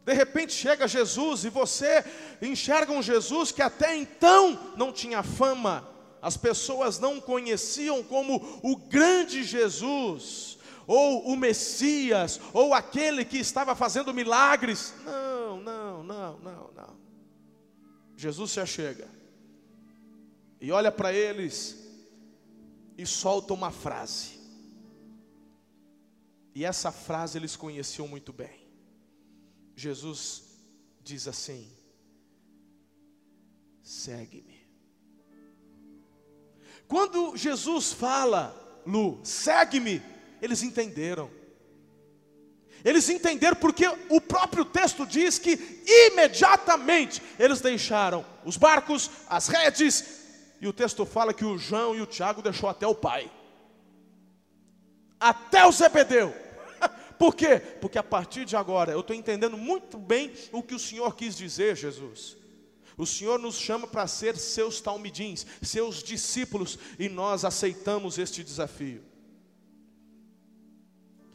De 0.08 0.14
repente 0.14 0.54
chega 0.54 0.88
Jesus 0.88 1.44
e 1.44 1.50
você 1.50 2.02
enxerga 2.40 2.90
um 2.90 3.02
Jesus 3.02 3.52
que 3.52 3.60
até 3.60 3.94
então 3.94 4.72
não 4.74 4.90
tinha 4.90 5.22
fama, 5.22 5.86
as 6.22 6.34
pessoas 6.34 6.98
não 6.98 7.20
conheciam 7.20 8.02
como 8.02 8.36
o 8.62 8.74
grande 8.74 9.44
Jesus, 9.44 10.56
ou 10.86 11.28
o 11.28 11.36
Messias, 11.36 12.40
ou 12.54 12.72
aquele 12.72 13.22
que 13.22 13.36
estava 13.36 13.74
fazendo 13.74 14.14
milagres. 14.14 14.94
Não, 15.04 15.60
não, 15.60 16.02
não, 16.02 16.38
não, 16.38 16.70
não. 16.74 16.96
Jesus 18.16 18.52
se 18.52 18.60
achega 18.60 19.06
e 20.58 20.72
olha 20.72 20.90
para 20.90 21.12
eles 21.12 21.86
e 22.96 23.04
solta 23.04 23.52
uma 23.52 23.70
frase. 23.70 24.40
E 26.54 26.64
essa 26.64 26.90
frase 26.90 27.36
eles 27.36 27.56
conheciam 27.56 28.08
muito 28.08 28.32
bem. 28.32 28.57
Jesus 29.78 30.42
diz 31.04 31.28
assim: 31.28 31.70
segue-me. 33.80 34.58
Quando 36.88 37.36
Jesus 37.36 37.92
fala, 37.92 38.82
Lu, 38.84 39.20
segue-me, 39.22 40.02
eles 40.42 40.64
entenderam. 40.64 41.30
Eles 42.84 43.08
entenderam 43.08 43.56
porque 43.56 43.86
o 44.08 44.20
próprio 44.20 44.64
texto 44.64 45.06
diz 45.06 45.38
que 45.38 45.84
imediatamente 45.86 47.22
eles 47.38 47.60
deixaram 47.60 48.26
os 48.44 48.56
barcos, 48.56 49.08
as 49.28 49.46
redes, 49.46 50.24
e 50.60 50.66
o 50.66 50.72
texto 50.72 51.06
fala 51.06 51.32
que 51.32 51.44
o 51.44 51.56
João 51.56 51.94
e 51.94 52.00
o 52.00 52.06
Tiago 52.06 52.42
deixou 52.42 52.68
até 52.68 52.86
o 52.86 52.96
pai. 52.96 53.30
Até 55.20 55.64
o 55.64 55.70
Zebedeu 55.70 56.47
por 57.18 57.34
quê? 57.34 57.58
Porque 57.58 57.98
a 57.98 58.02
partir 58.02 58.44
de 58.44 58.56
agora 58.56 58.92
eu 58.92 59.00
estou 59.00 59.14
entendendo 59.16 59.58
muito 59.58 59.98
bem 59.98 60.32
o 60.52 60.62
que 60.62 60.74
o 60.74 60.78
Senhor 60.78 61.14
quis 61.16 61.36
dizer, 61.36 61.76
Jesus. 61.76 62.36
O 62.96 63.06
Senhor 63.06 63.38
nos 63.38 63.56
chama 63.56 63.86
para 63.86 64.06
ser 64.06 64.36
seus 64.36 64.80
talmidins, 64.80 65.46
seus 65.62 66.02
discípulos, 66.02 66.78
e 66.98 67.08
nós 67.08 67.44
aceitamos 67.44 68.18
este 68.18 68.42
desafio. 68.44 69.04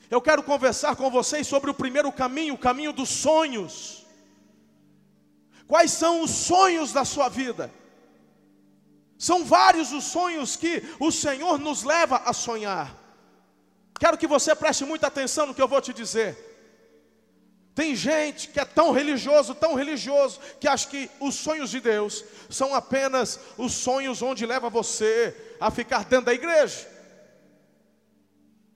Eu 0.09 0.21
quero 0.21 0.43
conversar 0.43 0.95
com 0.95 1.09
vocês 1.09 1.47
sobre 1.47 1.71
o 1.71 1.73
primeiro 1.73 2.11
caminho, 2.11 2.53
o 2.53 2.57
caminho 2.57 2.93
dos 2.93 3.09
sonhos. 3.09 4.05
Quais 5.67 5.91
são 5.91 6.21
os 6.21 6.31
sonhos 6.31 6.93
da 6.93 7.03
sua 7.03 7.29
vida? 7.29 7.73
São 9.17 9.43
vários 9.43 9.91
os 9.91 10.03
sonhos 10.03 10.55
que 10.55 10.83
o 10.99 11.11
Senhor 11.11 11.57
nos 11.57 11.83
leva 11.83 12.17
a 12.17 12.33
sonhar. 12.33 13.02
Quero 13.99 14.17
que 14.17 14.27
você 14.27 14.55
preste 14.55 14.85
muita 14.85 15.07
atenção 15.07 15.45
no 15.45 15.53
que 15.53 15.61
eu 15.61 15.67
vou 15.67 15.81
te 15.81 15.93
dizer. 15.93 16.51
Tem 17.75 17.95
gente 17.95 18.49
que 18.49 18.59
é 18.59 18.65
tão 18.65 18.91
religioso, 18.91 19.55
tão 19.55 19.73
religioso, 19.73 20.39
que 20.59 20.67
acha 20.67 20.87
que 20.87 21.09
os 21.19 21.35
sonhos 21.35 21.71
de 21.71 21.79
Deus 21.79 22.23
são 22.49 22.75
apenas 22.75 23.39
os 23.57 23.73
sonhos 23.73 24.21
onde 24.21 24.45
leva 24.45 24.69
você 24.69 25.35
a 25.59 25.71
ficar 25.71 26.05
dentro 26.05 26.27
da 26.27 26.33
igreja. 26.33 26.93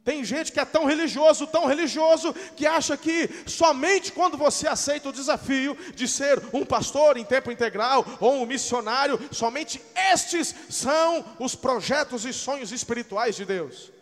Tem 0.04 0.24
gente 0.24 0.54
que 0.54 0.60
é 0.60 0.66
tão 0.66 0.86
religioso, 0.86 1.46
tão 1.46 1.66
religioso, 1.66 2.34
que 2.56 2.66
acha 2.66 2.96
que 2.96 3.30
somente 3.46 4.12
quando 4.14 4.38
você 4.38 4.66
aceita 4.66 5.10
o 5.10 5.14
desafio 5.14 5.78
de 5.94 6.08
ser 6.08 6.42
um 6.54 6.66
pastor 6.66 7.18
em 7.18 7.26
tempo 7.26 7.52
integral 7.52 8.06
ou 8.20 8.42
um 8.42 8.46
missionário, 8.46 9.20
somente 9.32 9.82
estes 10.12 10.56
são 10.70 11.26
os 11.38 11.56
projetos 11.56 12.24
e 12.24 12.32
sonhos 12.32 12.72
espirituais 12.72 13.36
de 13.36 13.44
Deus. 13.44 13.97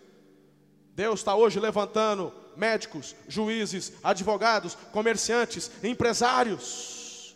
Deus 0.96 1.20
está 1.20 1.36
hoje 1.36 1.60
levantando 1.60 2.34
médicos, 2.56 3.16
juízes, 3.28 3.92
advogados, 4.02 4.76
comerciantes, 4.94 5.70
empresários, 5.84 7.36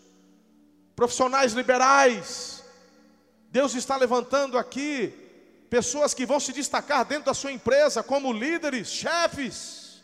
profissionais 0.96 1.52
liberais. 1.52 2.64
Deus 3.52 3.76
está 3.76 3.98
levantando 3.98 4.58
aqui 4.58 5.14
pessoas 5.70 6.14
que 6.14 6.26
vão 6.26 6.40
se 6.40 6.54
destacar 6.54 7.04
dentro 7.04 7.26
da 7.26 7.34
sua 7.34 7.52
empresa 7.52 8.02
como 8.02 8.32
líderes, 8.32 8.88
chefes, 8.88 10.02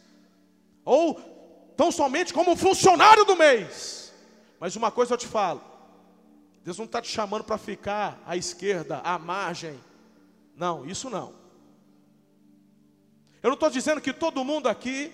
ou 0.83 1.13
tão 1.77 1.93
somente 1.93 2.33
como 2.33 2.57
funcionário 2.57 3.23
do 3.23 3.37
mês. 3.37 4.13
Mas 4.59 4.75
uma 4.75 4.91
coisa 4.91 5.13
eu 5.13 5.17
te 5.17 5.27
falo: 5.27 5.61
Deus 6.61 6.77
não 6.77 6.85
está 6.85 7.01
te 7.01 7.09
chamando 7.09 7.45
para 7.45 7.57
ficar 7.57 8.21
à 8.25 8.35
esquerda, 8.35 8.99
à 9.01 9.17
margem. 9.17 9.79
Não, 10.57 10.85
isso 10.85 11.09
não. 11.09 11.44
Eu 13.45 13.49
não 13.49 13.53
estou 13.53 13.69
dizendo 13.69 14.01
que 14.01 14.11
todo 14.11 14.43
mundo 14.43 14.67
aqui 14.67 15.13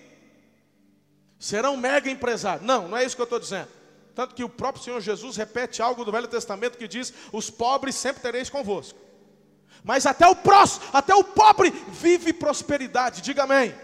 será 1.38 1.70
um 1.70 1.76
mega 1.76 2.10
empresário. 2.10 2.64
Não, 2.64 2.88
não 2.88 2.96
é 2.96 3.04
isso 3.04 3.14
que 3.14 3.20
eu 3.20 3.24
estou 3.24 3.38
dizendo. 3.38 3.68
Tanto 4.14 4.34
que 4.34 4.42
o 4.42 4.48
próprio 4.48 4.82
Senhor 4.82 5.02
Jesus 5.02 5.36
repete 5.36 5.82
algo 5.82 6.02
do 6.02 6.10
Velho 6.10 6.26
Testamento 6.26 6.78
que 6.78 6.88
diz: 6.88 7.12
Os 7.30 7.50
pobres 7.50 7.94
sempre 7.94 8.22
tereis 8.22 8.48
convosco. 8.48 8.98
Mas 9.84 10.06
até 10.06 10.26
o 10.26 10.34
próximo, 10.34 10.82
até 10.94 11.14
o 11.14 11.22
pobre 11.22 11.68
vive 11.88 12.32
prosperidade. 12.32 13.20
Diga 13.20 13.42
amém. 13.42 13.74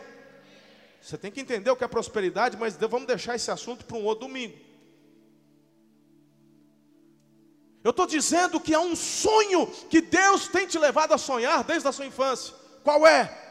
Você 1.02 1.18
tem 1.18 1.30
que 1.30 1.42
entender 1.42 1.70
o 1.70 1.76
que 1.76 1.84
é 1.84 1.88
prosperidade, 1.88 2.56
mas 2.56 2.74
vamos 2.74 3.06
deixar 3.06 3.34
esse 3.34 3.50
assunto 3.50 3.84
para 3.84 3.98
um 3.98 4.04
outro 4.04 4.26
domingo. 4.28 4.56
Eu 7.84 7.90
estou 7.90 8.06
dizendo 8.06 8.58
que 8.58 8.72
há 8.72 8.80
um 8.80 8.96
sonho 8.96 9.66
que 9.90 10.00
Deus 10.00 10.48
tem 10.48 10.66
te 10.66 10.78
levado 10.78 11.12
a 11.12 11.18
sonhar 11.18 11.62
desde 11.64 11.86
a 11.86 11.92
sua 11.92 12.06
infância. 12.06 12.54
Qual 12.82 13.06
é? 13.06 13.47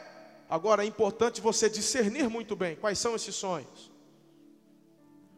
Agora 0.49 0.83
é 0.83 0.87
importante 0.87 1.41
você 1.41 1.69
discernir 1.69 2.29
muito 2.29 2.55
bem 2.55 2.75
quais 2.75 2.97
são 2.99 3.15
esses 3.15 3.35
sonhos. 3.35 3.91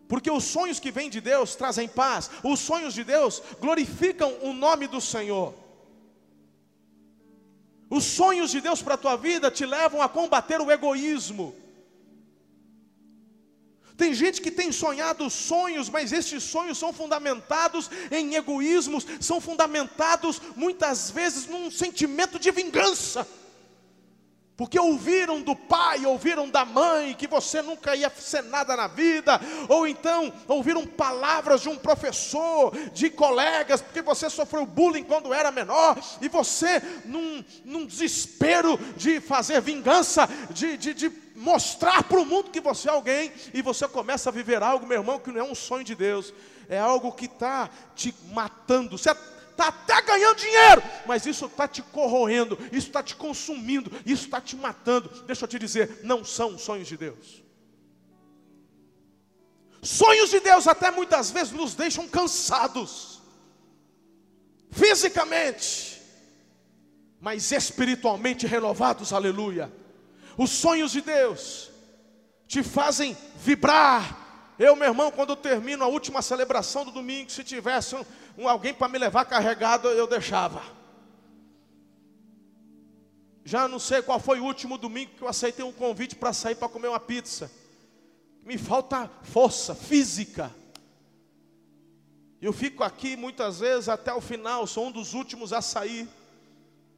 Porque 0.08 0.30
os 0.30 0.44
sonhos 0.44 0.80
que 0.80 0.92
vêm 0.92 1.10
de 1.10 1.22
Deus 1.22 1.56
trazem 1.56 1.88
paz, 1.88 2.30
os 2.44 2.60
sonhos 2.60 2.94
de 2.94 3.04
Deus 3.04 3.42
glorificam 3.60 4.34
o 4.42 4.54
nome 4.54 4.88
do 4.88 5.02
Senhor. 5.02 5.54
Os 7.90 8.04
sonhos 8.04 8.52
de 8.52 8.62
Deus 8.62 8.82
para 8.82 8.94
a 8.94 8.98
tua 8.98 9.16
vida 9.16 9.50
te 9.50 9.66
levam 9.66 10.02
a 10.02 10.10
combater 10.10 10.62
o 10.62 10.72
egoísmo. 10.72 11.56
Tem 13.98 14.14
gente 14.14 14.42
que 14.42 14.52
tem 14.52 14.72
sonhado 14.72 15.30
sonhos, 15.30 15.90
mas 15.90 16.14
estes 16.14 16.44
sonhos 16.44 16.78
são 16.78 16.94
fundamentados 16.94 17.90
em 18.12 18.36
egoísmos, 18.36 19.06
são 19.20 19.42
fundamentados 19.42 20.42
muitas 20.56 21.10
vezes 21.10 21.48
num 21.48 21.70
sentimento 21.70 22.40
de 22.40 22.50
vingança 22.52 23.28
porque 24.60 24.78
ouviram 24.78 25.40
do 25.40 25.56
pai, 25.56 26.06
ouviram 26.06 26.50
da 26.50 26.66
mãe 26.66 27.14
que 27.14 27.28
você 27.28 27.62
nunca 27.62 27.96
ia 27.96 28.10
ser 28.10 28.44
nada 28.44 28.76
na 28.76 28.88
vida, 28.88 29.40
ou 29.70 29.88
então 29.88 30.34
ouviram 30.50 30.86
palavras 30.86 31.62
de 31.62 31.70
um 31.70 31.78
professor, 31.78 32.76
de 32.92 33.10
colegas, 33.10 33.82
porque 33.82 34.02
você 34.02 34.30
sofreu 34.30 34.66
bullying 34.66 35.06
quando 35.06 35.34
era 35.34 35.50
menor, 35.50 35.98
e 36.22 36.28
você, 36.28 36.82
num, 37.06 37.42
num 37.64 37.86
desespero 37.86 38.78
de 38.98 39.22
fazer 39.22 39.62
vingança, 39.62 40.28
de, 40.50 40.76
de, 40.76 40.94
de 40.94 41.12
mostrar 41.38 42.04
para 42.04 42.20
o 42.20 42.26
mundo 42.26 42.52
que 42.52 42.60
você 42.60 42.90
é 42.90 42.92
alguém, 42.92 43.32
e 43.54 43.62
você 43.62 43.88
começa 43.88 44.28
a 44.28 44.34
viver 44.34 44.62
algo, 44.62 44.86
meu 44.86 44.98
irmão, 44.98 45.20
que 45.20 45.32
não 45.32 45.40
é 45.40 45.44
um 45.50 45.56
sonho 45.56 45.86
de 45.86 45.96
Deus, 45.96 46.34
é 46.68 46.78
algo 46.78 47.14
que 47.14 47.28
está 47.28 47.70
te 47.96 48.14
matando. 48.34 48.98
Você 48.98 49.16
está 49.60 49.68
até 49.68 50.02
ganhando 50.02 50.38
dinheiro, 50.38 50.82
mas 51.06 51.26
isso 51.26 51.46
está 51.46 51.68
te 51.68 51.82
corroendo, 51.82 52.58
isso 52.72 52.88
está 52.88 53.04
te 53.04 53.16
consumindo, 53.16 53.92
isso 54.06 54.26
está 54.26 54.40
te 54.40 54.56
matando. 54.56 55.10
Deixa 55.26 55.44
eu 55.44 55.48
te 55.50 55.60
dizer, 55.60 56.00
não 56.04 56.24
são 56.24 56.58
sonhos 56.58 56.88
de 56.88 56.96
Deus. 56.96 57.44
Sonhos 59.82 60.30
de 60.30 60.40
Deus 60.40 60.68
até 60.68 60.90
muitas 60.92 61.30
vezes 61.30 61.52
nos 61.54 61.76
deixam 61.76 62.08
cansados, 62.08 63.22
fisicamente, 64.72 66.02
mas 67.20 67.52
espiritualmente 67.52 68.48
renovados, 68.48 69.12
aleluia. 69.12 69.72
Os 70.38 70.52
sonhos 70.52 70.92
de 70.92 71.02
Deus 71.02 71.70
te 72.48 72.64
fazem 72.64 73.18
vibrar. 73.36 74.29
Eu, 74.60 74.76
meu 74.76 74.90
irmão, 74.90 75.10
quando 75.10 75.38
termino 75.38 75.86
a 75.86 75.88
última 75.88 76.22
celebração 76.22 76.84
do 76.84 76.92
domingo, 76.92 77.32
se 77.32 77.46
tivesse 77.46 77.96
um, 77.96 78.04
um 78.38 78.50
alguém 78.50 78.74
para 78.74 78.90
me 78.90 78.98
levar 78.98 79.24
carregado, 79.24 79.88
eu 79.88 80.06
deixava. 80.06 80.62
Já 83.46 83.70
não 83.70 83.80
sei 83.80 84.02
qual 84.02 84.20
foi 84.20 84.42
o 84.42 84.44
último 84.44 84.78
domingo 84.78 85.12
que 85.16 85.22
eu 85.22 85.30
aceitei 85.30 85.64
um 85.64 85.72
convite 85.72 86.14
para 86.14 86.34
sair 86.34 86.56
para 86.56 86.68
comer 86.68 86.90
uma 86.90 87.00
pizza. 87.00 87.50
Me 88.44 88.58
falta 88.58 89.10
força 89.24 89.74
física. 89.74 90.54
Eu 92.42 92.52
fico 92.52 92.84
aqui 92.84 93.16
muitas 93.16 93.62
vezes 93.62 93.88
até 93.88 94.14
o 94.14 94.20
final, 94.20 94.68
sou 94.68 94.88
um 94.88 94.92
dos 94.92 95.14
últimos 95.14 95.54
a 95.54 95.62
sair. 95.62 96.06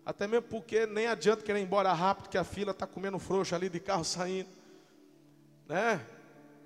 Até 0.03 0.25
mesmo 0.25 0.47
porque 0.49 0.87
nem 0.87 1.05
adianta 1.05 1.43
querer 1.43 1.59
ir 1.59 1.63
embora 1.63 1.93
rápido, 1.93 2.27
que 2.27 2.39
a 2.39 2.43
fila 2.43 2.71
está 2.71 2.87
comendo 2.87 3.19
frouxo 3.19 3.53
ali 3.53 3.69
de 3.69 3.79
carro 3.79 4.03
saindo. 4.03 4.49
Né? 5.67 6.03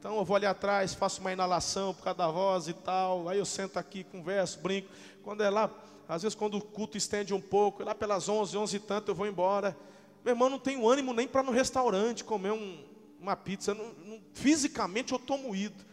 Então 0.06 0.18
eu 0.18 0.24
vou 0.24 0.36
ali 0.36 0.46
atrás, 0.46 0.94
faço 0.94 1.20
uma 1.20 1.34
inalação 1.34 1.91
por 1.91 2.04
causa 2.04 2.20
da 2.20 2.28
voz 2.30 2.68
e 2.68 2.74
tal. 2.74 3.28
Aí 3.28 3.39
eu 3.39 3.46
sento 3.46 3.80
aqui, 3.80 4.04
converso, 4.04 4.60
brinco. 4.60 4.88
Quando 5.24 5.41
é 5.41 5.50
lá, 5.50 5.68
às 6.08 6.22
vezes 6.22 6.36
quando 6.36 6.60
o 6.60 6.62
culto 6.62 6.96
estende 6.96 7.34
um 7.34 7.41
pouco, 7.41 7.84
lá 7.84 7.96
pelas 7.96 8.30
11, 8.30 8.56
11 8.56 8.76
e 8.76 8.80
tanto 8.80 9.10
eu 9.10 9.15
vou 9.15 9.26
embora. 9.26 9.76
Meu 10.24 10.36
irmão, 10.36 10.48
não 10.48 10.60
tenho 10.60 10.88
ânimo 10.88 11.12
nem 11.12 11.28
para 11.28 11.41
no 11.41 11.52
restaurante 11.52 12.24
comer 12.24 12.52
um, 12.52 12.86
uma 13.20 13.36
pizza. 13.36 13.74
Não, 13.74 13.94
não, 14.06 14.22
fisicamente 14.32 15.12
eu 15.12 15.18
estou 15.18 15.39
moído. 15.39 15.84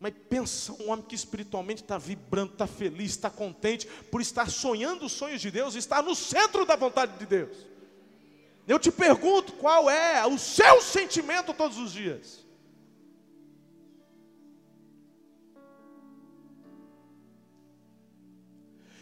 Mas 0.00 0.14
pensa 0.30 0.72
um 0.72 0.90
homem 0.90 1.04
que 1.04 1.14
espiritualmente 1.14 1.82
está 1.82 1.98
vibrando, 1.98 2.54
está 2.54 2.66
feliz, 2.66 3.10
está 3.10 3.28
contente 3.28 3.86
por 4.10 4.22
estar 4.22 4.48
sonhando 4.48 5.04
os 5.04 5.12
sonhos 5.12 5.42
de 5.42 5.50
Deus, 5.50 5.74
estar 5.74 6.02
no 6.02 6.14
centro 6.14 6.64
da 6.64 6.74
vontade 6.74 7.18
de 7.18 7.26
Deus. 7.26 7.54
Eu 8.66 8.78
te 8.78 8.90
pergunto 8.90 9.52
qual 9.52 9.90
é 9.90 10.26
o 10.26 10.38
seu 10.38 10.80
sentimento 10.80 11.52
todos 11.52 11.76
os 11.76 11.92
dias. 11.92 12.47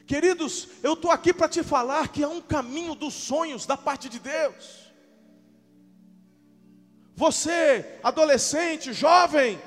Queridos, 0.06 0.68
eu 0.82 0.92
estou 0.92 1.10
aqui 1.10 1.34
para 1.34 1.48
te 1.48 1.62
falar 1.64 2.08
que 2.08 2.22
há 2.22 2.28
um 2.28 2.40
caminho 2.40 2.94
dos 2.94 3.12
sonhos 3.12 3.66
da 3.66 3.76
parte 3.76 4.08
de 4.08 4.20
Deus. 4.20 4.86
Você, 7.16 7.98
adolescente, 8.04 8.92
jovem, 8.92 9.60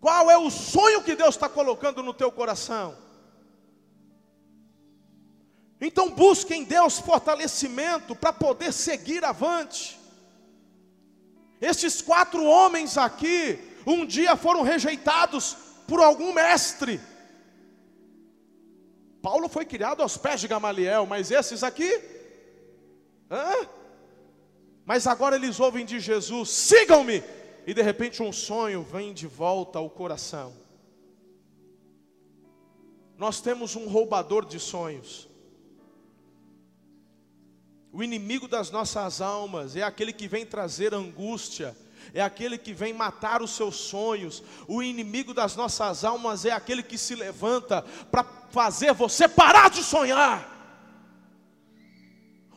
qual 0.00 0.30
é 0.30 0.36
o 0.36 0.50
sonho 0.50 1.02
que 1.02 1.14
Deus 1.14 1.36
está 1.36 1.48
colocando 1.48 2.02
no 2.02 2.12
teu 2.12 2.32
coração? 2.32 2.96
Então 5.80 6.10
busque 6.10 6.52
em 6.52 6.64
Deus 6.64 6.98
fortalecimento 6.98 8.16
para 8.16 8.32
poder 8.32 8.72
seguir 8.72 9.24
avante. 9.24 9.98
Estes 11.60 12.02
quatro 12.02 12.42
homens 12.44 12.98
aqui, 12.98 13.58
um 13.86 14.04
dia 14.04 14.34
foram 14.36 14.62
rejeitados 14.62 15.56
por 15.86 16.00
algum 16.00 16.32
mestre, 16.32 17.00
Paulo 19.22 19.48
foi 19.48 19.64
criado 19.64 20.02
aos 20.02 20.16
pés 20.16 20.40
de 20.40 20.48
Gamaliel, 20.48 21.06
mas 21.06 21.30
esses 21.30 21.62
aqui? 21.62 21.90
Hã? 23.30 23.68
Mas 24.84 25.06
agora 25.06 25.36
eles 25.36 25.60
ouvem 25.60 25.84
de 25.84 26.00
Jesus: 26.00 26.50
sigam-me! 26.50 27.22
E 27.66 27.74
de 27.74 27.82
repente 27.82 28.22
um 28.22 28.32
sonho 28.32 28.82
vem 28.82 29.12
de 29.12 29.26
volta 29.26 29.78
ao 29.78 29.90
coração. 29.90 30.54
Nós 33.16 33.40
temos 33.40 33.76
um 33.76 33.86
roubador 33.86 34.46
de 34.46 34.58
sonhos. 34.58 35.28
O 37.92 38.02
inimigo 38.02 38.48
das 38.48 38.70
nossas 38.70 39.20
almas 39.20 39.76
é 39.76 39.82
aquele 39.82 40.12
que 40.12 40.26
vem 40.26 40.46
trazer 40.46 40.94
angústia, 40.94 41.76
é 42.12 42.20
aquele 42.20 42.58
que 42.58 42.72
vem 42.72 42.92
matar 42.92 43.42
os 43.42 43.52
seus 43.52 43.76
sonhos. 43.76 44.42
O 44.66 44.82
inimigo 44.82 45.32
das 45.32 45.56
nossas 45.56 46.04
almas 46.04 46.44
é 46.44 46.50
aquele 46.50 46.82
que 46.82 46.98
se 46.98 47.14
levanta 47.14 47.82
para 48.10 48.24
fazer 48.50 48.92
você 48.92 49.28
parar 49.28 49.70
de 49.70 49.82
sonhar. 49.82 50.48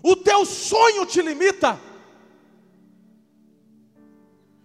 O 0.02 0.16
teu 0.16 0.46
sonho 0.46 1.06
te 1.06 1.22
limita. 1.22 1.80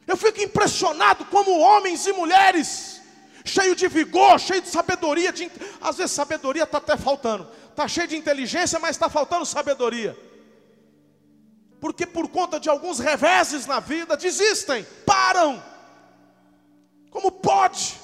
Eu 0.07 0.16
fico 0.16 0.40
impressionado 0.40 1.27
como 1.27 1.59
homens 1.59 2.07
e 2.07 2.12
mulheres, 2.14 3.03
cheio 3.44 3.77
de 3.77 3.87
vigor, 3.88 4.40
cheio 4.40 4.62
de 4.62 4.68
sabedoria, 4.68 5.31
de, 5.31 5.51
às 5.83 5.98
vezes 5.98 6.12
sabedoria 6.12 6.62
está 6.62 6.79
até 6.79 6.96
faltando, 6.96 7.46
está 7.68 7.87
cheio 7.87 8.09
de 8.09 8.16
inteligência, 8.16 8.79
mas 8.79 8.92
está 8.92 9.11
faltando 9.11 9.44
sabedoria. 9.44 10.16
Porque 11.80 12.06
por 12.06 12.28
conta 12.28 12.58
de 12.58 12.68
alguns 12.68 12.98
reveses 12.98 13.66
na 13.66 13.80
vida, 13.80 14.16
desistem, 14.16 14.84
param. 15.06 15.62
Como 17.10 17.30
pode? 17.30 17.96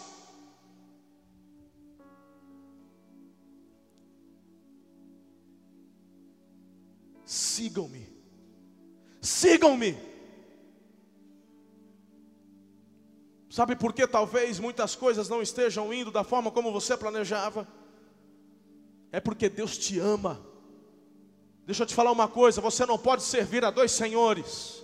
Sigam-me, 7.24 8.08
sigam-me. 9.20 10.14
Sabe 13.50 13.76
por 13.76 13.92
que 13.92 14.06
talvez 14.06 14.58
muitas 14.58 14.96
coisas 14.96 15.28
não 15.28 15.40
estejam 15.40 15.92
indo 15.92 16.10
da 16.10 16.24
forma 16.24 16.50
como 16.50 16.72
você 16.72 16.96
planejava? 16.96 17.66
É 19.12 19.20
porque 19.20 19.48
Deus 19.48 19.78
te 19.78 19.98
ama. 19.98 20.53
Deixa 21.66 21.82
eu 21.82 21.86
te 21.86 21.94
falar 21.94 22.12
uma 22.12 22.28
coisa: 22.28 22.60
você 22.60 22.84
não 22.84 22.98
pode 22.98 23.22
servir 23.22 23.64
a 23.64 23.70
dois 23.70 23.92
senhores. 23.92 24.82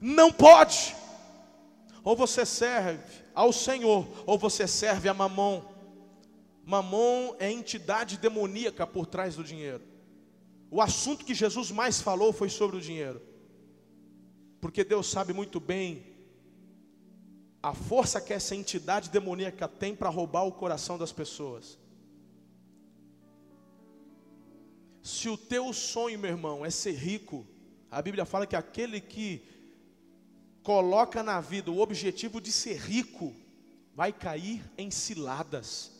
Não 0.00 0.32
pode. 0.32 0.94
Ou 2.02 2.16
você 2.16 2.46
serve 2.46 3.02
ao 3.34 3.52
Senhor, 3.52 4.06
ou 4.26 4.38
você 4.38 4.66
serve 4.66 5.08
a 5.08 5.14
Mamon. 5.14 5.62
Mamon 6.64 7.34
é 7.38 7.50
entidade 7.50 8.16
demoníaca 8.16 8.86
por 8.86 9.06
trás 9.06 9.36
do 9.36 9.44
dinheiro. 9.44 9.82
O 10.70 10.80
assunto 10.80 11.24
que 11.24 11.34
Jesus 11.34 11.70
mais 11.70 12.00
falou 12.00 12.32
foi 12.32 12.48
sobre 12.48 12.76
o 12.76 12.80
dinheiro. 12.80 13.20
Porque 14.60 14.84
Deus 14.84 15.08
sabe 15.08 15.32
muito 15.32 15.58
bem 15.58 16.06
a 17.62 17.74
força 17.74 18.20
que 18.20 18.32
essa 18.32 18.54
entidade 18.54 19.10
demoníaca 19.10 19.68
tem 19.68 19.94
para 19.94 20.08
roubar 20.08 20.44
o 20.44 20.52
coração 20.52 20.96
das 20.96 21.12
pessoas. 21.12 21.78
Se 25.10 25.28
o 25.28 25.36
teu 25.36 25.72
sonho, 25.72 26.18
meu 26.18 26.30
irmão, 26.30 26.64
é 26.64 26.70
ser 26.70 26.94
rico, 26.94 27.44
a 27.90 28.00
Bíblia 28.00 28.24
fala 28.24 28.46
que 28.46 28.54
aquele 28.54 29.00
que 29.00 29.42
coloca 30.62 31.20
na 31.20 31.40
vida 31.40 31.68
o 31.68 31.80
objetivo 31.80 32.40
de 32.40 32.52
ser 32.52 32.76
rico, 32.76 33.34
vai 33.92 34.12
cair 34.12 34.62
em 34.78 34.88
ciladas. 34.88 35.90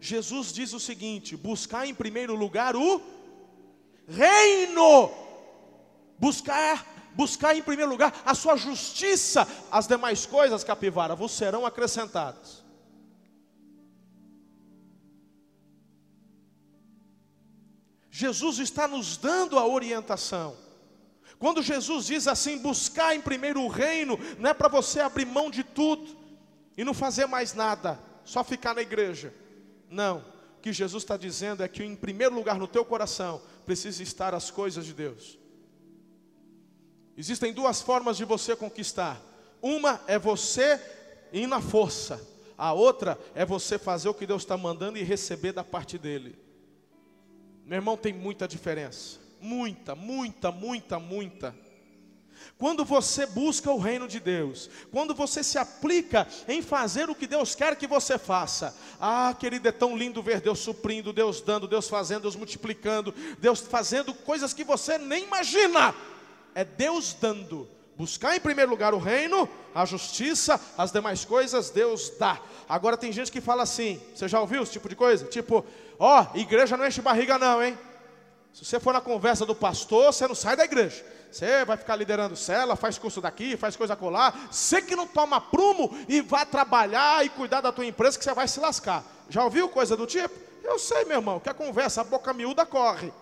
Jesus 0.00 0.52
diz 0.54 0.72
o 0.72 0.80
seguinte: 0.80 1.36
buscar 1.36 1.86
em 1.86 1.94
primeiro 1.94 2.34
lugar 2.34 2.74
o 2.74 3.00
reino, 4.08 5.10
buscar 6.18 6.92
buscar 7.14 7.54
em 7.56 7.62
primeiro 7.62 7.92
lugar 7.92 8.22
a 8.24 8.34
sua 8.34 8.56
justiça, 8.56 9.46
as 9.70 9.86
demais 9.86 10.24
coisas, 10.26 10.64
capivara, 10.64 11.14
vos 11.14 11.30
serão 11.30 11.64
acrescentadas. 11.64 12.63
Jesus 18.16 18.60
está 18.60 18.86
nos 18.86 19.16
dando 19.16 19.58
a 19.58 19.66
orientação. 19.66 20.56
Quando 21.36 21.60
Jesus 21.60 22.06
diz 22.06 22.28
assim, 22.28 22.58
buscar 22.58 23.12
em 23.12 23.20
primeiro 23.20 23.60
o 23.60 23.66
reino, 23.66 24.16
não 24.38 24.50
é 24.50 24.54
para 24.54 24.68
você 24.68 25.00
abrir 25.00 25.26
mão 25.26 25.50
de 25.50 25.64
tudo 25.64 26.16
e 26.76 26.84
não 26.84 26.94
fazer 26.94 27.26
mais 27.26 27.54
nada, 27.54 27.98
só 28.24 28.44
ficar 28.44 28.72
na 28.72 28.82
igreja. 28.82 29.34
Não, 29.90 30.18
o 30.56 30.60
que 30.62 30.72
Jesus 30.72 31.02
está 31.02 31.16
dizendo 31.16 31.64
é 31.64 31.66
que 31.66 31.82
em 31.82 31.96
primeiro 31.96 32.36
lugar 32.36 32.56
no 32.56 32.68
teu 32.68 32.84
coração 32.84 33.42
precisa 33.66 34.00
estar 34.00 34.32
as 34.32 34.48
coisas 34.48 34.86
de 34.86 34.92
Deus. 34.92 35.36
Existem 37.16 37.52
duas 37.52 37.82
formas 37.82 38.16
de 38.16 38.24
você 38.24 38.54
conquistar. 38.54 39.20
Uma 39.60 40.00
é 40.06 40.20
você 40.20 40.80
ir 41.32 41.48
na 41.48 41.60
força. 41.60 42.24
A 42.56 42.72
outra 42.72 43.18
é 43.34 43.44
você 43.44 43.76
fazer 43.76 44.08
o 44.08 44.14
que 44.14 44.24
Deus 44.24 44.42
está 44.42 44.56
mandando 44.56 44.98
e 44.98 45.02
receber 45.02 45.50
da 45.50 45.64
parte 45.64 45.98
dele. 45.98 46.43
Meu 47.64 47.76
irmão, 47.76 47.96
tem 47.96 48.12
muita 48.12 48.46
diferença. 48.46 49.18
Muita, 49.40 49.94
muita, 49.94 50.50
muita, 50.50 50.98
muita. 50.98 51.54
Quando 52.58 52.84
você 52.84 53.26
busca 53.26 53.70
o 53.70 53.78
reino 53.78 54.06
de 54.06 54.20
Deus, 54.20 54.70
quando 54.90 55.14
você 55.14 55.42
se 55.42 55.58
aplica 55.58 56.26
em 56.46 56.62
fazer 56.62 57.08
o 57.08 57.14
que 57.14 57.26
Deus 57.26 57.54
quer 57.54 57.76
que 57.76 57.86
você 57.86 58.18
faça, 58.18 58.76
ah, 59.00 59.34
querido, 59.38 59.68
é 59.68 59.72
tão 59.72 59.96
lindo 59.96 60.22
ver 60.22 60.40
Deus 60.40 60.58
suprindo, 60.60 61.12
Deus 61.12 61.40
dando, 61.40 61.66
Deus 61.66 61.88
fazendo, 61.88 62.22
Deus 62.22 62.36
multiplicando, 62.36 63.14
Deus 63.38 63.60
fazendo 63.60 64.12
coisas 64.12 64.52
que 64.52 64.64
você 64.64 64.98
nem 64.98 65.24
imagina 65.24 65.94
é 66.54 66.64
Deus 66.64 67.14
dando. 67.14 67.68
Buscar 67.96 68.36
em 68.36 68.40
primeiro 68.40 68.70
lugar 68.70 68.92
o 68.92 68.98
reino, 68.98 69.48
a 69.74 69.84
justiça, 69.84 70.60
as 70.76 70.90
demais 70.90 71.24
coisas 71.24 71.70
Deus 71.70 72.10
dá. 72.18 72.40
Agora 72.68 72.96
tem 72.96 73.12
gente 73.12 73.30
que 73.30 73.40
fala 73.40 73.62
assim, 73.62 74.00
você 74.14 74.26
já 74.26 74.40
ouviu 74.40 74.62
esse 74.62 74.72
tipo 74.72 74.88
de 74.88 74.96
coisa? 74.96 75.26
Tipo, 75.26 75.64
ó, 75.98 76.22
oh, 76.22 76.38
igreja 76.38 76.76
não 76.76 76.86
enche 76.86 77.00
barriga 77.00 77.38
não, 77.38 77.62
hein? 77.62 77.78
Se 78.52 78.64
você 78.64 78.78
for 78.78 78.92
na 78.92 79.00
conversa 79.00 79.44
do 79.44 79.54
pastor, 79.54 80.12
você 80.12 80.26
não 80.26 80.34
sai 80.34 80.56
da 80.56 80.64
igreja. 80.64 81.04
Você 81.30 81.64
vai 81.64 81.76
ficar 81.76 81.96
liderando 81.96 82.36
cela, 82.36 82.76
faz 82.76 82.96
curso 82.96 83.20
daqui, 83.20 83.56
faz 83.56 83.74
coisa 83.74 83.96
colar. 83.96 84.48
Você 84.50 84.80
que 84.80 84.94
não 84.94 85.08
toma 85.08 85.40
prumo 85.40 85.96
e 86.08 86.20
vai 86.20 86.46
trabalhar 86.46 87.24
e 87.26 87.28
cuidar 87.28 87.60
da 87.60 87.72
tua 87.72 87.84
empresa 87.84 88.16
que 88.16 88.24
você 88.24 88.32
vai 88.32 88.46
se 88.46 88.60
lascar. 88.60 89.04
Já 89.28 89.42
ouviu 89.42 89.68
coisa 89.68 89.96
do 89.96 90.06
tipo? 90.06 90.32
Eu 90.62 90.78
sei, 90.78 91.04
meu 91.04 91.18
irmão, 91.18 91.40
que 91.40 91.50
a 91.50 91.54
conversa, 91.54 92.00
a 92.00 92.04
boca 92.04 92.32
miúda 92.32 92.64
corre. 92.64 93.12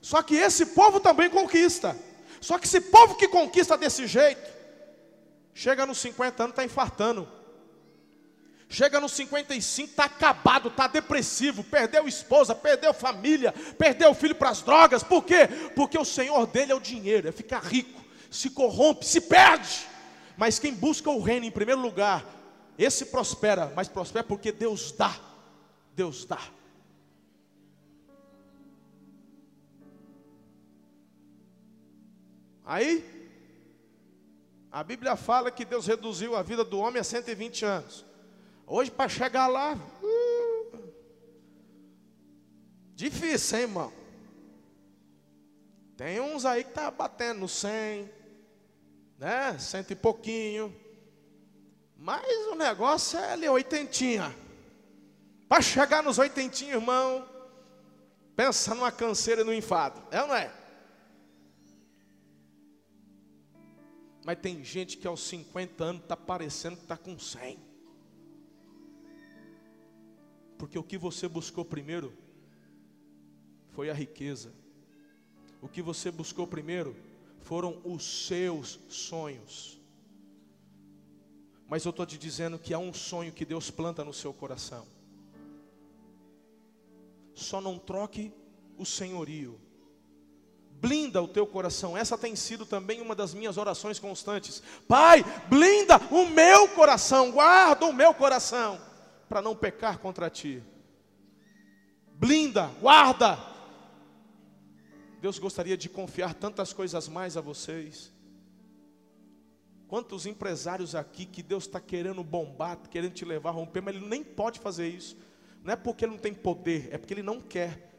Só 0.00 0.22
que 0.22 0.34
esse 0.34 0.66
povo 0.66 0.98
também 0.98 1.28
conquista. 1.28 1.94
Só 2.44 2.58
que 2.58 2.66
esse 2.66 2.78
povo 2.78 3.14
que 3.14 3.26
conquista 3.26 3.74
desse 3.74 4.06
jeito, 4.06 4.52
chega 5.54 5.86
nos 5.86 5.96
50 5.96 6.42
anos, 6.42 6.52
está 6.52 6.62
infartando. 6.62 7.26
Chega 8.68 9.00
nos 9.00 9.12
55, 9.12 9.88
está 9.88 10.04
acabado, 10.04 10.68
está 10.68 10.86
depressivo, 10.86 11.64
perdeu 11.64 12.06
esposa, 12.06 12.54
perdeu 12.54 12.92
família, 12.92 13.50
perdeu 13.78 14.12
filho 14.12 14.34
para 14.34 14.50
as 14.50 14.60
drogas. 14.60 15.02
Por 15.02 15.24
quê? 15.24 15.48
Porque 15.74 15.98
o 15.98 16.04
Senhor 16.04 16.46
dele 16.46 16.72
é 16.72 16.74
o 16.74 16.80
dinheiro, 16.80 17.26
é 17.26 17.32
ficar 17.32 17.60
rico, 17.60 18.04
se 18.30 18.50
corrompe, 18.50 19.06
se 19.06 19.22
perde. 19.22 19.86
Mas 20.36 20.58
quem 20.58 20.74
busca 20.74 21.08
o 21.08 21.22
reino 21.22 21.46
em 21.46 21.50
primeiro 21.50 21.80
lugar, 21.80 22.26
esse 22.76 23.06
prospera, 23.06 23.72
mas 23.74 23.88
prospera 23.88 24.22
porque 24.22 24.52
Deus 24.52 24.92
dá. 24.92 25.16
Deus 25.96 26.26
dá. 26.26 26.40
Aí, 32.64 33.04
a 34.72 34.82
Bíblia 34.82 35.16
fala 35.16 35.50
que 35.50 35.64
Deus 35.64 35.86
reduziu 35.86 36.34
a 36.34 36.42
vida 36.42 36.64
do 36.64 36.78
homem 36.78 37.00
a 37.00 37.04
120 37.04 37.64
anos. 37.64 38.04
Hoje, 38.66 38.90
para 38.90 39.08
chegar 39.08 39.46
lá, 39.46 39.74
uh, 40.02 40.78
difícil, 42.94 43.58
hein, 43.58 43.64
irmão? 43.64 43.92
Tem 45.96 46.18
uns 46.20 46.44
aí 46.44 46.64
que 46.64 46.72
tá 46.72 46.90
batendo 46.90 47.40
no 47.40 47.48
100, 47.48 48.10
né? 49.18 49.58
Cento 49.58 49.92
e 49.92 49.94
pouquinho. 49.94 50.74
Mas 51.96 52.26
o 52.50 52.54
negócio 52.54 53.18
é 53.18 53.32
ali, 53.32 53.48
oitentinha. 53.48 54.34
Para 55.48 55.62
chegar 55.62 56.02
nos 56.02 56.18
oitentinhos, 56.18 56.74
irmão, 56.74 57.28
pensa 58.34 58.74
numa 58.74 58.90
canseira 58.90 59.42
e 59.42 59.44
no 59.44 59.54
enfado. 59.54 60.02
É 60.10 60.20
ou 60.20 60.28
não 60.28 60.34
é? 60.34 60.63
Mas 64.24 64.38
tem 64.38 64.64
gente 64.64 64.96
que 64.96 65.06
aos 65.06 65.20
50 65.20 65.84
anos 65.84 66.02
está 66.02 66.16
parecendo 66.16 66.76
que 66.76 66.82
está 66.82 66.96
com 66.96 67.18
100. 67.18 67.58
Porque 70.56 70.78
o 70.78 70.82
que 70.82 70.96
você 70.96 71.28
buscou 71.28 71.64
primeiro 71.64 72.16
foi 73.72 73.90
a 73.90 73.94
riqueza. 73.94 74.52
O 75.60 75.68
que 75.68 75.82
você 75.82 76.10
buscou 76.10 76.46
primeiro 76.46 76.96
foram 77.40 77.82
os 77.84 78.26
seus 78.26 78.80
sonhos. 78.88 79.78
Mas 81.68 81.84
eu 81.84 81.90
estou 81.90 82.06
te 82.06 82.16
dizendo 82.16 82.58
que 82.58 82.72
há 82.72 82.78
um 82.78 82.94
sonho 82.94 83.32
que 83.32 83.44
Deus 83.44 83.70
planta 83.70 84.04
no 84.04 84.12
seu 84.12 84.32
coração. 84.32 84.86
Só 87.34 87.60
não 87.60 87.78
troque 87.78 88.32
o 88.78 88.86
senhorio 88.86 89.60
blinda 90.84 91.22
o 91.22 91.26
teu 91.26 91.46
coração. 91.46 91.96
Essa 91.96 92.18
tem 92.18 92.36
sido 92.36 92.66
também 92.66 93.00
uma 93.00 93.14
das 93.14 93.32
minhas 93.32 93.56
orações 93.56 93.98
constantes. 93.98 94.62
Pai, 94.86 95.24
blinda 95.48 95.96
o 96.10 96.26
meu 96.26 96.68
coração, 96.68 97.32
guarda 97.32 97.86
o 97.86 97.92
meu 97.92 98.12
coração, 98.12 98.78
para 99.26 99.40
não 99.40 99.56
pecar 99.56 99.98
contra 99.98 100.28
ti. 100.28 100.62
Blinda, 102.12 102.66
guarda. 102.82 103.38
Deus 105.22 105.38
gostaria 105.38 105.74
de 105.74 105.88
confiar 105.88 106.34
tantas 106.34 106.74
coisas 106.74 107.08
mais 107.08 107.34
a 107.34 107.40
vocês. 107.40 108.12
Quantos 109.88 110.26
empresários 110.26 110.94
aqui 110.94 111.24
que 111.24 111.42
Deus 111.42 111.64
está 111.64 111.80
querendo 111.80 112.22
bombar, 112.22 112.76
querendo 112.90 113.14
te 113.14 113.24
levar 113.24 113.48
a 113.48 113.52
romper, 113.52 113.80
mas 113.80 113.96
Ele 113.96 114.06
nem 114.06 114.22
pode 114.22 114.60
fazer 114.60 114.86
isso. 114.86 115.16
Não 115.62 115.72
é 115.72 115.76
porque 115.76 116.04
Ele 116.04 116.12
não 116.12 116.18
tem 116.18 116.34
poder, 116.34 116.90
é 116.92 116.98
porque 116.98 117.14
Ele 117.14 117.22
não 117.22 117.40
quer. 117.40 117.93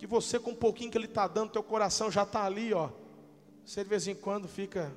Que 0.00 0.06
você, 0.06 0.40
com 0.40 0.52
um 0.52 0.56
pouquinho 0.56 0.90
que 0.90 0.96
Ele 0.96 1.04
está 1.04 1.28
dando, 1.28 1.52
teu 1.52 1.62
coração 1.62 2.10
já 2.10 2.22
está 2.22 2.46
ali, 2.46 2.72
ó. 2.72 2.88
Você 3.62 3.84
de 3.84 3.90
vez 3.90 4.08
em 4.08 4.14
quando 4.14 4.48
fica, 4.48 4.90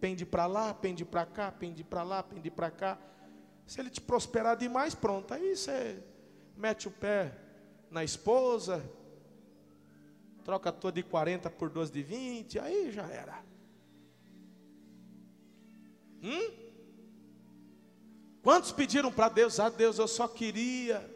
pende 0.00 0.26
para 0.26 0.44
lá, 0.44 0.74
pende 0.74 1.04
para 1.04 1.24
cá, 1.24 1.52
pende 1.52 1.84
para 1.84 2.02
lá, 2.02 2.20
pende 2.20 2.50
para 2.50 2.68
cá. 2.68 2.98
Se 3.64 3.80
Ele 3.80 3.88
te 3.88 4.00
prosperar 4.00 4.56
demais, 4.56 4.92
pronto. 4.92 5.32
Aí 5.32 5.54
você 5.54 6.02
mete 6.56 6.88
o 6.88 6.90
pé 6.90 7.32
na 7.92 8.02
esposa, 8.02 8.84
troca 10.44 10.70
a 10.70 10.72
tua 10.72 10.90
de 10.90 11.04
40 11.04 11.48
por 11.50 11.70
duas 11.70 11.88
de 11.88 12.02
20, 12.02 12.58
aí 12.58 12.90
já 12.90 13.06
era. 13.06 13.40
Hum? 16.24 16.50
Quantos 18.42 18.72
pediram 18.72 19.12
para 19.12 19.28
Deus? 19.28 19.60
Ah, 19.60 19.68
Deus, 19.68 19.96
eu 19.96 20.08
só 20.08 20.26
queria 20.26 21.08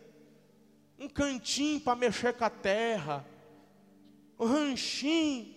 um 0.98 1.08
cantinho 1.08 1.80
para 1.80 1.96
mexer 1.96 2.34
com 2.34 2.44
a 2.44 2.50
terra, 2.50 3.26
um 4.38 4.46
ranchinho. 4.46 5.54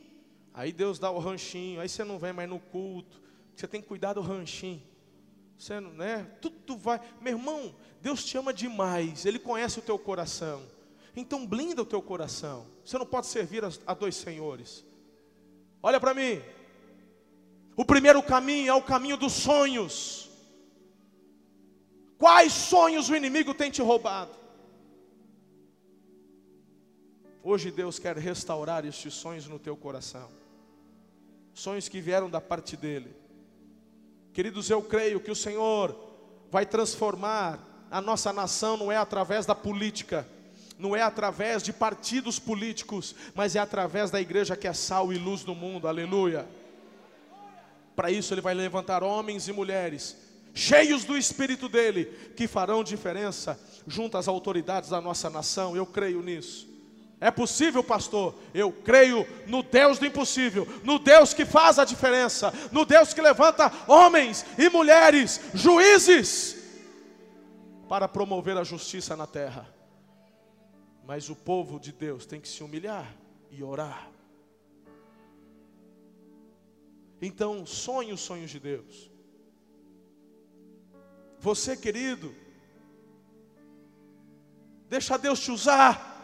Aí 0.53 0.71
Deus 0.71 0.97
dá 0.97 1.11
o 1.11 1.19
ranchinho, 1.19 1.79
aí 1.79 1.87
você 1.87 2.03
não 2.03 2.17
vem 2.17 2.33
mais 2.33 2.49
no 2.49 2.59
culto, 2.59 3.21
você 3.55 3.67
tem 3.67 3.81
que 3.81 3.87
cuidar 3.87 4.13
do 4.13 4.21
ranchinho. 4.21 4.81
Você 5.57 5.79
não, 5.79 5.91
né? 5.91 6.27
Tudo 6.39 6.77
vai. 6.77 7.01
Meu 7.19 7.37
irmão, 7.37 7.75
Deus 8.01 8.23
te 8.23 8.37
ama 8.37 8.53
demais, 8.53 9.25
Ele 9.25 9.39
conhece 9.39 9.79
o 9.79 9.81
teu 9.81 9.97
coração. 9.97 10.61
Então 11.15 11.45
blinda 11.47 11.81
o 11.81 11.85
teu 11.85 12.01
coração. 12.01 12.67
Você 12.85 12.97
não 12.97 13.05
pode 13.05 13.27
servir 13.27 13.65
a, 13.65 13.71
a 13.87 13.93
dois 13.93 14.15
senhores. 14.15 14.85
Olha 15.81 15.99
para 15.99 16.13
mim. 16.13 16.41
O 17.75 17.85
primeiro 17.85 18.21
caminho 18.21 18.69
é 18.69 18.73
o 18.73 18.81
caminho 18.81 19.17
dos 19.17 19.33
sonhos. 19.33 20.29
Quais 22.17 22.53
sonhos 22.53 23.09
o 23.09 23.15
inimigo 23.15 23.53
tem 23.53 23.69
te 23.69 23.81
roubado? 23.81 24.31
Hoje 27.49 27.71
Deus 27.71 27.97
quer 27.97 28.17
restaurar 28.17 28.85
estes 28.85 29.13
sonhos 29.13 29.47
no 29.47 29.57
teu 29.57 29.77
coração. 29.77 30.29
Sonhos 31.53 31.87
que 31.87 32.01
vieram 32.01 32.29
da 32.29 32.41
parte 32.41 32.75
dele. 32.75 33.15
Queridos, 34.33 34.69
eu 34.69 34.81
creio 34.81 35.21
que 35.21 35.31
o 35.31 35.35
Senhor 35.35 35.97
vai 36.51 36.65
transformar 36.65 37.87
a 37.89 38.01
nossa 38.01 38.33
nação 38.33 38.75
não 38.75 38.91
é 38.91 38.97
através 38.97 39.45
da 39.45 39.55
política, 39.55 40.27
não 40.77 40.93
é 40.93 41.01
através 41.01 41.63
de 41.63 41.71
partidos 41.71 42.37
políticos, 42.37 43.15
mas 43.33 43.55
é 43.55 43.59
através 43.59 44.11
da 44.11 44.19
igreja 44.19 44.57
que 44.57 44.67
é 44.67 44.73
sal 44.73 45.13
e 45.13 45.17
luz 45.17 45.45
no 45.45 45.55
mundo. 45.55 45.87
Aleluia. 45.87 46.45
Para 47.95 48.11
isso, 48.11 48.33
Ele 48.33 48.41
vai 48.41 48.55
levantar 48.55 49.03
homens 49.03 49.47
e 49.47 49.53
mulheres, 49.53 50.17
cheios 50.53 51.05
do 51.05 51.17
Espírito 51.17 51.69
dele, 51.69 52.07
que 52.35 52.45
farão 52.45 52.83
diferença 52.83 53.57
junto 53.87 54.17
às 54.17 54.27
autoridades 54.27 54.89
da 54.89 54.99
nossa 54.99 55.29
nação. 55.29 55.77
Eu 55.77 55.85
creio 55.85 56.21
nisso. 56.21 56.66
É 57.19 57.31
possível, 57.31 57.83
pastor? 57.83 58.35
Eu 58.53 58.71
creio 58.71 59.25
no 59.47 59.63
Deus 59.63 59.97
do 59.97 60.05
impossível, 60.05 60.67
no 60.83 60.99
Deus 60.99 61.33
que 61.33 61.45
faz 61.45 61.79
a 61.79 61.85
diferença, 61.85 62.53
no 62.71 62.85
Deus 62.85 63.11
que 63.13 63.21
levanta 63.21 63.71
homens 63.87 64.45
e 64.57 64.69
mulheres, 64.69 65.41
juízes, 65.53 66.55
para 67.89 68.07
promover 68.07 68.55
a 68.55 68.63
justiça 68.63 69.15
na 69.15 69.25
terra. 69.25 69.67
Mas 71.05 71.27
o 71.29 71.35
povo 71.35 71.79
de 71.79 71.91
Deus 71.91 72.25
tem 72.25 72.39
que 72.39 72.47
se 72.47 72.63
humilhar 72.63 73.11
e 73.49 73.63
orar. 73.63 74.11
Então, 77.19 77.65
sonhe 77.65 78.13
os 78.13 78.21
sonhos 78.21 78.51
de 78.51 78.59
Deus. 78.59 79.09
Você, 81.39 81.75
querido, 81.75 82.35
deixa 84.87 85.17
Deus 85.17 85.39
te 85.39 85.49
usar. 85.49 86.16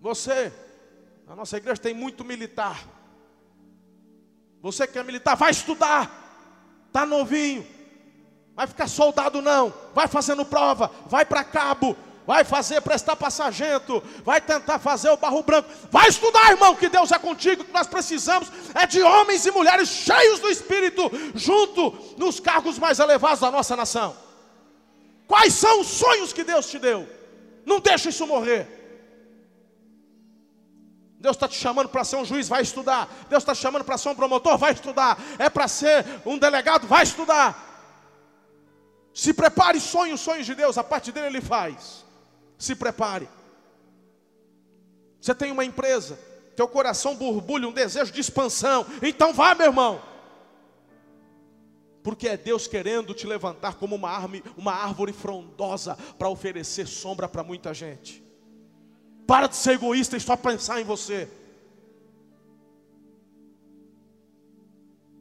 Você, 0.00 0.52
a 1.26 1.34
nossa 1.34 1.56
igreja 1.56 1.80
tem 1.80 1.94
muito 1.94 2.24
militar. 2.24 2.84
Você 4.60 4.86
que 4.86 4.98
é 4.98 5.02
militar, 5.02 5.36
vai 5.36 5.50
estudar. 5.50 6.88
Tá 6.92 7.04
novinho. 7.04 7.66
Vai 8.54 8.66
ficar 8.66 8.88
soldado 8.88 9.40
não. 9.40 9.72
Vai 9.94 10.08
fazendo 10.08 10.44
prova, 10.44 10.90
vai 11.06 11.24
para 11.24 11.44
cabo, 11.44 11.96
vai 12.26 12.44
fazer 12.44 12.80
prestar 12.80 13.16
para 13.16 13.30
sargento, 13.30 14.02
vai 14.24 14.40
tentar 14.40 14.78
fazer 14.78 15.10
o 15.10 15.16
barro 15.16 15.42
branco, 15.42 15.68
vai 15.90 16.08
estudar, 16.08 16.50
irmão, 16.50 16.74
que 16.74 16.88
Deus 16.88 17.10
é 17.12 17.18
contigo, 17.18 17.64
que 17.64 17.72
nós 17.72 17.86
precisamos 17.86 18.50
é 18.74 18.86
de 18.86 19.02
homens 19.02 19.46
e 19.46 19.50
mulheres 19.50 19.88
cheios 19.88 20.40
do 20.40 20.48
Espírito, 20.48 21.10
junto 21.34 21.90
nos 22.16 22.38
cargos 22.40 22.78
mais 22.78 22.98
elevados 22.98 23.40
da 23.40 23.50
nossa 23.50 23.74
nação. 23.74 24.16
Quais 25.26 25.54
são 25.54 25.80
os 25.80 25.86
sonhos 25.86 26.32
que 26.32 26.44
Deus 26.44 26.66
te 26.68 26.78
deu? 26.78 27.08
Não 27.64 27.80
deixe 27.80 28.08
isso 28.08 28.26
morrer. 28.26 28.77
Deus 31.18 31.36
está 31.36 31.48
te 31.48 31.56
chamando 31.56 31.88
para 31.88 32.04
ser 32.04 32.16
um 32.16 32.24
juiz, 32.24 32.48
vai 32.48 32.62
estudar. 32.62 33.08
Deus 33.28 33.42
está 33.42 33.54
te 33.54 33.60
chamando 33.60 33.84
para 33.84 33.98
ser 33.98 34.08
um 34.08 34.14
promotor, 34.14 34.56
vai 34.56 34.72
estudar. 34.72 35.18
É 35.38 35.50
para 35.50 35.66
ser 35.68 36.04
um 36.24 36.38
delegado, 36.38 36.86
vai 36.86 37.02
estudar. 37.02 37.66
Se 39.12 39.32
prepare, 39.32 39.80
sonhe 39.80 40.12
os 40.12 40.20
sonhos 40.20 40.46
de 40.46 40.54
Deus, 40.54 40.78
a 40.78 40.84
parte 40.84 41.10
dele 41.10 41.26
ele 41.26 41.40
faz 41.40 42.06
se 42.58 42.74
prepare. 42.74 43.28
Você 45.20 45.34
tem 45.34 45.52
uma 45.52 45.64
empresa, 45.64 46.18
teu 46.56 46.66
coração 46.66 47.14
borbulha, 47.14 47.68
um 47.68 47.72
desejo 47.72 48.12
de 48.12 48.20
expansão, 48.20 48.84
então 49.00 49.32
vá, 49.32 49.54
meu 49.54 49.66
irmão. 49.66 50.02
Porque 52.02 52.28
é 52.28 52.36
Deus 52.36 52.66
querendo 52.66 53.14
te 53.14 53.26
levantar 53.26 53.74
como 53.74 53.94
uma 53.94 54.10
árvore, 54.10 54.44
uma 54.56 54.72
árvore 54.72 55.12
frondosa 55.12 55.96
para 56.18 56.28
oferecer 56.28 56.86
sombra 56.86 57.28
para 57.28 57.44
muita 57.44 57.72
gente. 57.72 58.24
Para 59.28 59.46
de 59.46 59.54
ser 59.54 59.74
egoísta 59.74 60.16
e 60.16 60.20
só 60.20 60.36
pensar 60.36 60.80
em 60.80 60.84
você. 60.84 61.28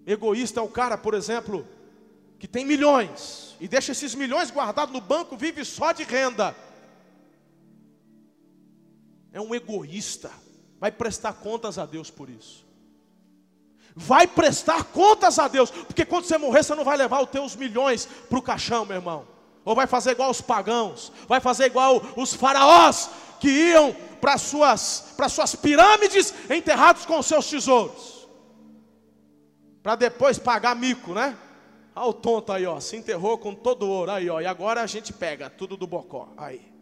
Egoísta 0.05 0.61
é 0.61 0.63
o 0.63 0.69
cara, 0.69 0.97
por 0.97 1.13
exemplo, 1.13 1.67
que 2.39 2.47
tem 2.47 2.65
milhões 2.65 3.55
e 3.59 3.67
deixa 3.67 3.91
esses 3.91 4.15
milhões 4.15 4.49
guardados 4.49 4.93
no 4.93 5.01
banco, 5.01 5.37
vive 5.37 5.63
só 5.63 5.91
de 5.91 6.03
renda 6.03 6.55
é 9.37 9.41
um 9.41 9.53
egoísta, 9.53 10.31
vai 10.79 10.91
prestar 10.91 11.33
contas 11.33 11.77
a 11.77 11.85
Deus 11.85 12.09
por 12.09 12.27
isso. 12.27 12.65
Vai 13.95 14.25
prestar 14.27 14.83
contas 14.85 15.37
a 15.37 15.47
Deus, 15.47 15.69
porque 15.69 16.05
quando 16.05 16.25
você 16.25 16.37
morrer, 16.37 16.63
você 16.63 16.73
não 16.73 16.83
vai 16.83 16.97
levar 16.97 17.21
os 17.21 17.29
teus 17.29 17.55
milhões 17.55 18.07
para 18.29 18.39
o 18.39 18.41
caixão, 18.41 18.85
meu 18.85 18.97
irmão. 18.97 19.27
Ou 19.63 19.75
vai 19.75 19.85
fazer 19.85 20.11
igual 20.11 20.31
os 20.31 20.41
pagãos, 20.41 21.11
vai 21.27 21.39
fazer 21.39 21.65
igual 21.65 22.01
os 22.15 22.33
faraós 22.33 23.09
que 23.39 23.49
iam 23.49 23.95
para 24.19 24.37
suas, 24.37 25.13
para 25.15 25.29
suas 25.29 25.55
pirâmides 25.55 26.33
enterrados 26.49 27.05
com 27.05 27.21
seus 27.21 27.49
tesouros. 27.49 28.27
Para 29.81 29.95
depois 29.95 30.37
pagar 30.37 30.75
mico, 30.75 31.13
né? 31.13 31.37
Olha 31.95 32.07
o 32.07 32.13
tonto 32.13 32.51
aí, 32.51 32.65
ó, 32.65 32.79
se 32.79 32.95
enterrou 32.95 33.37
com 33.37 33.55
todo 33.55 33.83
o 33.83 33.89
ouro 33.89 34.11
aí, 34.11 34.29
ó, 34.29 34.39
e 34.39 34.45
agora 34.45 34.81
a 34.81 34.87
gente 34.87 35.11
pega 35.11 35.49
tudo 35.49 35.75
do 35.75 35.87
bocó. 35.87 36.33
Aí. 36.37 36.77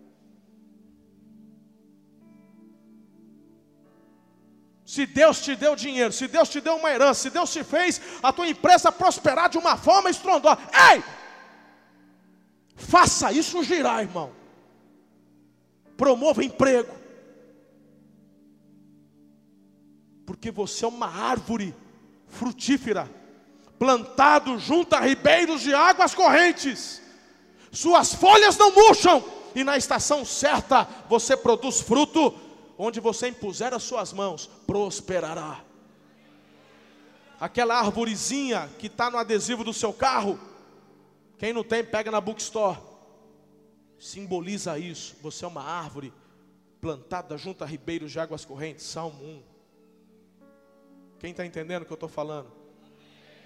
Se 4.86 5.06
Deus 5.06 5.42
te 5.42 5.56
deu 5.56 5.76
dinheiro, 5.76 6.12
se 6.12 6.28
Deus 6.28 6.48
te 6.48 6.62
deu 6.62 6.76
uma 6.76 6.92
herança, 6.92 7.22
se 7.22 7.30
Deus 7.30 7.52
te 7.52 7.64
fez 7.64 8.00
a 8.22 8.32
tua 8.32 8.48
empresa 8.48 8.92
prosperar 8.92 9.50
de 9.50 9.58
uma 9.58 9.78
forma 9.78 10.10
estrondosa, 10.10 10.60
ei! 10.92 11.04
Faça 12.76 13.32
isso 13.32 13.64
girar, 13.64 14.02
irmão. 14.02 14.32
Promova 15.98 16.44
emprego. 16.44 16.94
Porque 20.26 20.52
você 20.52 20.86
é 20.86 20.88
uma 20.88 21.08
árvore 21.08 21.74
frutífera, 22.28 23.10
plantado 23.78 24.58
junto 24.58 24.94
a 24.94 25.00
ribeiros 25.00 25.62
de 25.62 25.74
águas 25.74 26.14
correntes. 26.14 27.02
Suas 27.72 28.14
folhas 28.14 28.58
não 28.58 28.72
murcham, 28.72 29.24
e 29.54 29.64
na 29.64 29.78
estação 29.78 30.26
certa 30.26 30.88
você 31.08 31.38
produz 31.38 31.82
fruto 31.82 32.34
onde 32.78 33.00
você 33.00 33.30
impuser 33.30 33.74
as 33.74 33.84
suas 33.84 34.12
mãos, 34.12 34.50
prosperará. 34.68 35.62
Aquela 37.40 37.78
arvorezinha 37.78 38.70
que 38.80 38.88
está 38.88 39.10
no 39.10 39.18
adesivo 39.18 39.64
do 39.64 39.74
seu 39.74 39.94
carro, 39.94 40.40
quem 41.38 41.54
não 41.54 41.64
tem, 41.64 41.84
pega 41.84 42.12
na 42.12 42.20
bookstore. 42.20 42.78
Simboliza 44.06 44.78
isso. 44.78 45.16
Você 45.24 45.44
é 45.44 45.48
uma 45.48 45.64
árvore 45.64 46.14
plantada 46.80 47.36
junto 47.40 47.64
a 47.64 47.68
ribeiros 47.68 48.12
de 48.12 48.20
águas 48.20 48.46
correntes. 48.46 48.86
Salmo 48.86 49.20
1. 49.20 49.44
Quem 51.18 51.32
está 51.32 51.44
entendendo 51.44 51.82
o 51.82 51.86
que 51.88 51.92
eu 51.92 51.96
estou 51.96 52.08
falando? 52.08 52.52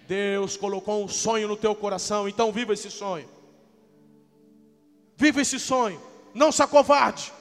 Deus 0.05 0.57
colocou 0.57 1.01
um 1.01 1.07
sonho 1.07 1.47
no 1.47 1.55
teu 1.55 1.73
coração, 1.73 2.27
então 2.27 2.51
viva 2.51 2.73
esse 2.73 2.91
sonho. 2.91 3.29
Viva 5.15 5.39
esse 5.39 5.57
sonho. 5.57 6.01
Não 6.33 6.51
se 6.51 6.61
acovarde. 6.61 7.31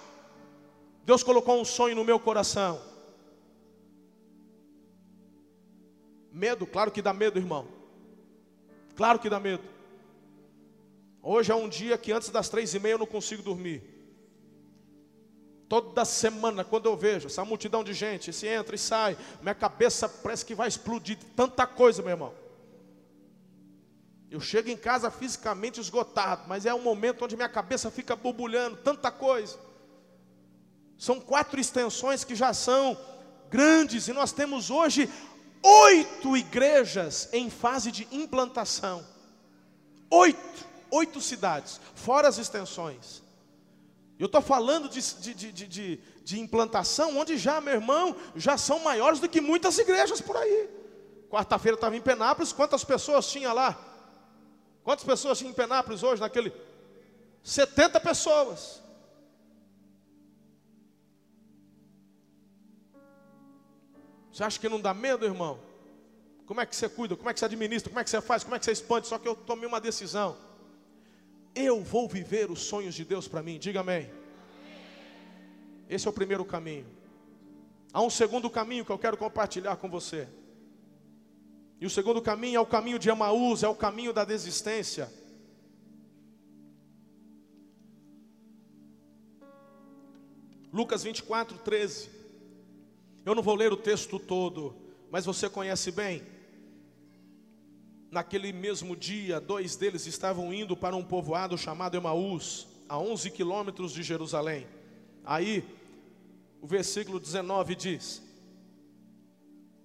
Deus 1.05 1.25
colocou 1.25 1.61
um 1.61 1.65
sonho 1.65 1.97
no 1.97 2.05
meu 2.05 2.21
coração. 2.21 2.81
Medo, 6.31 6.69
claro 6.69 6.93
que 6.93 7.03
dá 7.03 7.13
medo, 7.13 7.37
irmão. 7.37 7.67
Claro 8.95 9.19
que 9.19 9.29
dá 9.29 9.41
medo. 9.41 9.65
Hoje 11.31 11.53
é 11.53 11.55
um 11.55 11.69
dia 11.69 11.99
que 11.99 12.11
antes 12.11 12.31
das 12.31 12.49
três 12.49 12.73
e 12.73 12.79
meia 12.79 12.95
eu 12.95 12.99
não 12.99 13.05
consigo 13.07 13.43
dormir. 13.43 13.83
Toda 15.69 16.03
semana, 16.07 16.65
quando 16.65 16.87
eu 16.87 16.97
vejo 16.97 17.27
essa 17.27 17.45
multidão 17.45 17.85
de 17.85 17.93
gente, 17.93 18.33
se 18.33 18.47
entra 18.47 18.75
e 18.75 18.79
sai, 18.79 19.15
minha 19.43 19.55
cabeça 19.55 20.09
parece 20.09 20.43
que 20.43 20.55
vai 20.55 20.69
explodir. 20.69 21.19
Tanta 21.37 21.67
coisa, 21.67 22.01
meu 22.01 22.13
irmão. 22.13 22.35
Eu 24.31 24.41
chego 24.41 24.71
em 24.71 24.77
casa 24.79 25.11
fisicamente 25.11 25.79
esgotado, 25.79 26.49
mas 26.49 26.65
é 26.65 26.73
um 26.73 26.81
momento 26.81 27.27
onde 27.27 27.37
minha 27.37 27.49
cabeça 27.51 27.91
fica 27.91 28.17
borbulhando, 28.17 28.79
tanta 28.79 29.11
coisa. 29.11 29.59
São 30.97 31.21
quatro 31.21 31.61
extensões 31.61 32.25
que 32.25 32.35
já 32.35 32.55
são 32.55 32.99
grandes, 33.51 34.09
e 34.09 34.15
nós 34.15 34.33
temos 34.33 34.71
hoje 34.71 35.11
oito 35.63 36.35
igrejas 36.39 37.29
em 37.35 37.51
fase 37.51 37.93
de 37.93 38.09
implantação. 38.11 39.07
Oito, 40.11 40.68
oito 40.91 41.21
cidades, 41.21 41.81
fora 41.95 42.29
as 42.29 42.39
extensões. 42.39 43.23
Eu 44.19 44.27
estou 44.27 44.43
falando 44.43 44.89
de, 44.89 45.01
de, 45.35 45.53
de, 45.53 46.01
de, 46.25 46.41
implantação, 46.41 47.17
onde 47.17 47.39
já, 47.39 47.61
meu 47.61 47.75
irmão, 47.75 48.17
já 48.35 48.59
são 48.59 48.81
maiores 48.81 49.21
do 49.21 49.29
que 49.29 49.41
muitas 49.41 49.79
igrejas 49.79 50.21
por 50.21 50.37
aí. 50.37 50.69
Quarta-feira 51.31 51.77
estava 51.77 51.97
em 51.97 52.01
Penápolis, 52.01 52.53
quantas 52.53 52.83
pessoas 52.83 53.31
tinha 53.31 53.53
lá? 53.53 53.79
Quantas 54.83 55.05
pessoas 55.05 55.39
tinha 55.39 55.51
em 55.51 55.55
Penápolis 55.55 56.03
hoje, 56.03 56.21
naquele? 56.21 56.53
70 57.45 58.01
pessoas. 58.01 58.83
Você 64.33 64.43
acha 64.43 64.59
que 64.59 64.69
não 64.69 64.81
dá 64.81 64.93
medo, 64.93 65.25
irmão? 65.25 65.61
Como 66.47 66.61
é 66.61 66.67
que 66.67 66.75
você 66.75 66.89
cuida? 66.89 67.15
Como 67.15 67.29
é 67.29 67.35
que 67.35 67.39
você 67.39 67.45
administra? 67.45 67.91
Como 67.91 68.01
é 68.01 68.05
que 68.05 68.11
você 68.11 68.21
faz? 68.21 68.43
Como 68.43 68.57
é 68.57 68.59
que 68.59 68.65
você 68.65 68.73
expande? 68.73 69.07
Só 69.07 69.19
que 69.19 69.29
eu 69.29 69.37
tomei 69.37 69.67
uma 69.67 69.81
decisão. 69.81 70.37
Eu 71.55 71.83
vou 71.83 72.09
viver 72.09 72.51
os 72.51 72.61
sonhos 72.61 72.95
de 72.95 73.05
Deus 73.05 73.27
para 73.27 73.43
mim. 73.43 73.59
Diga 73.59 73.81
amém. 73.81 74.11
Esse 75.89 76.07
é 76.07 76.11
o 76.11 76.13
primeiro 76.13 76.45
caminho. 76.45 76.87
Há 77.93 78.03
um 78.03 78.11
segundo 78.11 78.51
caminho 78.51 78.85
que 78.85 78.91
eu 78.91 78.99
quero 78.99 79.17
compartilhar 79.17 79.77
com 79.77 79.89
você. 79.89 80.29
E 81.81 81.87
o 81.87 81.91
segundo 81.91 82.21
caminho 82.21 82.57
é 82.57 82.61
o 82.61 82.67
caminho 82.67 82.99
de 82.99 83.09
Amaús, 83.09 83.63
é 83.63 83.69
o 83.69 83.75
caminho 83.75 84.13
da 84.13 84.25
desistência. 84.25 85.11
Lucas 90.73 91.03
24, 91.03 91.59
13. 91.59 92.11
Eu 93.25 93.35
não 93.35 93.43
vou 93.43 93.55
ler 93.55 93.73
o 93.73 93.77
texto 93.77 94.19
todo, 94.19 94.75
mas 95.11 95.25
você 95.25 95.49
conhece 95.49 95.91
bem. 95.91 96.23
Naquele 98.11 98.53
mesmo 98.53 98.97
dia, 98.97 99.41
dois 99.41 99.77
deles 99.77 100.07
estavam 100.07 100.53
indo 100.53 100.77
para 100.77 100.97
um 100.97 101.05
povoado 101.05 101.59
chamado 101.59 101.97
Emaús, 101.97 102.67
a 102.89 102.99
11 102.99 103.31
quilômetros 103.31 103.93
de 103.93 104.03
Jerusalém. 104.03 104.67
Aí, 105.25 105.65
o 106.61 106.67
versículo 106.67 107.21
19 107.21 107.75
diz: 107.75 108.23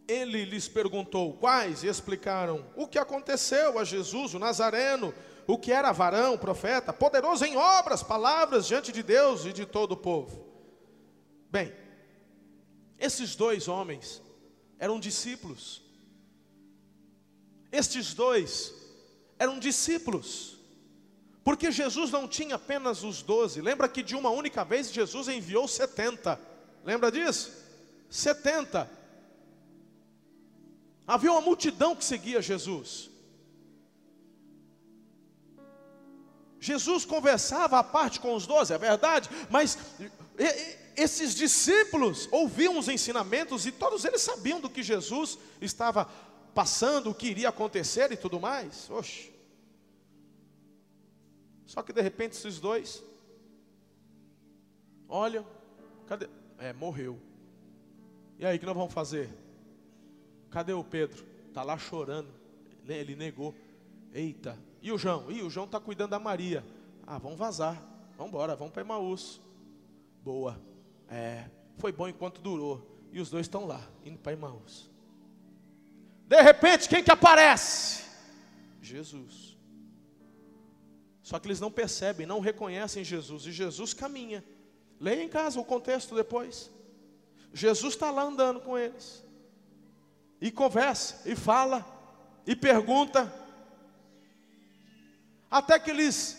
ele 0.07 0.43
lhes 0.43 0.67
perguntou 0.67 1.33
quais, 1.33 1.83
e 1.83 1.87
explicaram 1.87 2.65
o 2.75 2.87
que 2.87 2.99
aconteceu 2.99 3.79
a 3.79 3.83
Jesus, 3.83 4.33
o 4.33 4.39
Nazareno, 4.39 5.13
o 5.47 5.57
que 5.57 5.71
era 5.71 5.91
varão, 5.91 6.37
profeta, 6.37 6.91
poderoso 6.91 7.45
em 7.45 7.55
obras, 7.55 8.03
palavras 8.03 8.67
diante 8.67 8.91
de 8.91 9.01
Deus 9.01 9.45
e 9.45 9.53
de 9.53 9.65
todo 9.65 9.93
o 9.93 9.97
povo. 9.97 10.45
Bem, 11.49 11.73
esses 12.99 13.35
dois 13.35 13.67
homens 13.67 14.21
eram 14.79 14.99
discípulos. 14.99 15.82
Estes 17.73 18.13
dois 18.13 18.71
eram 19.39 19.57
discípulos. 19.57 20.59
Porque 21.43 21.71
Jesus 21.71 22.11
não 22.11 22.27
tinha 22.27 22.55
apenas 22.55 23.03
os 23.03 23.23
doze. 23.23 23.59
Lembra 23.59 23.89
que 23.89 24.03
de 24.03 24.15
uma 24.15 24.29
única 24.29 24.63
vez 24.63 24.91
Jesus 24.91 25.27
enviou 25.27 25.67
setenta. 25.67 26.39
Lembra 26.85 27.11
disso? 27.11 27.51
Setenta. 28.09 28.89
Havia 31.07 31.31
uma 31.31 31.41
multidão 31.41 31.95
que 31.95 32.05
seguia 32.05 32.43
Jesus. 32.43 33.09
Jesus 36.59 37.03
conversava 37.03 37.79
à 37.79 37.83
parte 37.83 38.21
com 38.21 38.35
os 38.35 38.47
doze, 38.47 38.71
é 38.71 38.77
verdade, 38.77 39.29
mas 39.49 39.77
esses 40.95 41.35
discípulos 41.35 42.29
ouviam 42.31 42.77
os 42.77 42.87
ensinamentos 42.87 43.65
e 43.65 43.71
todos 43.71 44.05
eles 44.05 44.21
sabiam 44.21 44.61
do 44.61 44.69
que 44.69 44.81
Jesus 44.81 45.37
estava 45.59 46.09
passando, 46.53 47.09
o 47.09 47.15
que 47.15 47.27
iria 47.27 47.49
acontecer 47.49 48.11
e 48.11 48.17
tudo 48.17 48.39
mais. 48.39 48.89
Oxe. 48.89 49.33
Só 51.65 51.81
que 51.81 51.91
de 51.91 52.01
repente 52.01 52.33
esses 52.33 52.59
dois 52.59 53.03
olham, 55.07 55.45
cadê? 56.07 56.29
É, 56.57 56.71
morreu. 56.73 57.19
E 58.37 58.45
aí, 58.45 58.57
o 58.57 58.59
que 58.59 58.65
nós 58.65 58.75
vamos 58.75 58.93
fazer? 58.93 59.29
Cadê 60.49 60.73
o 60.73 60.83
Pedro? 60.83 61.25
Está 61.47 61.63
lá 61.63 61.77
chorando. 61.77 62.29
Ele 62.87 63.15
negou. 63.15 63.55
Eita. 64.13 64.57
E 64.81 64.91
o 64.91 64.97
João? 64.97 65.31
E 65.31 65.41
o 65.41 65.49
João 65.49 65.65
está 65.65 65.79
cuidando 65.79 66.11
da 66.11 66.19
Maria. 66.19 66.63
Ah, 67.07 67.17
vamos 67.17 67.37
vazar. 67.37 67.81
Vamos 68.17 68.31
embora, 68.31 68.55
vamos 68.55 68.73
para 68.73 68.81
Emaús. 68.81 69.41
Boa. 70.23 70.59
É, 71.09 71.49
foi 71.77 71.91
bom 71.91 72.07
enquanto 72.07 72.41
durou. 72.41 72.85
E 73.11 73.19
os 73.19 73.29
dois 73.29 73.45
estão 73.45 73.65
lá, 73.65 73.81
indo 74.05 74.17
para 74.17 74.33
Emaús. 74.33 74.92
De 76.27 76.41
repente, 76.41 76.89
quem 76.89 77.03
que 77.03 77.11
aparece? 77.11 78.03
Jesus. 78.81 79.57
Só 81.21 81.39
que 81.39 81.47
eles 81.47 81.59
não 81.59 81.71
percebem, 81.71 82.25
não 82.25 82.39
reconhecem 82.39 83.03
Jesus. 83.03 83.45
E 83.45 83.51
Jesus 83.51 83.93
caminha. 83.93 84.43
Leia 84.99 85.23
em 85.23 85.29
casa 85.29 85.59
o 85.59 85.65
contexto 85.65 86.15
depois. 86.15 86.69
Jesus 87.53 87.93
está 87.93 88.09
lá 88.09 88.23
andando 88.23 88.59
com 88.59 88.77
eles 88.77 89.23
e 90.43 90.51
conversa, 90.51 91.21
e 91.23 91.37
fala, 91.37 91.85
e 92.45 92.53
pergunta, 92.53 93.33
até 95.49 95.79
que 95.79 95.89
eles 95.89 96.37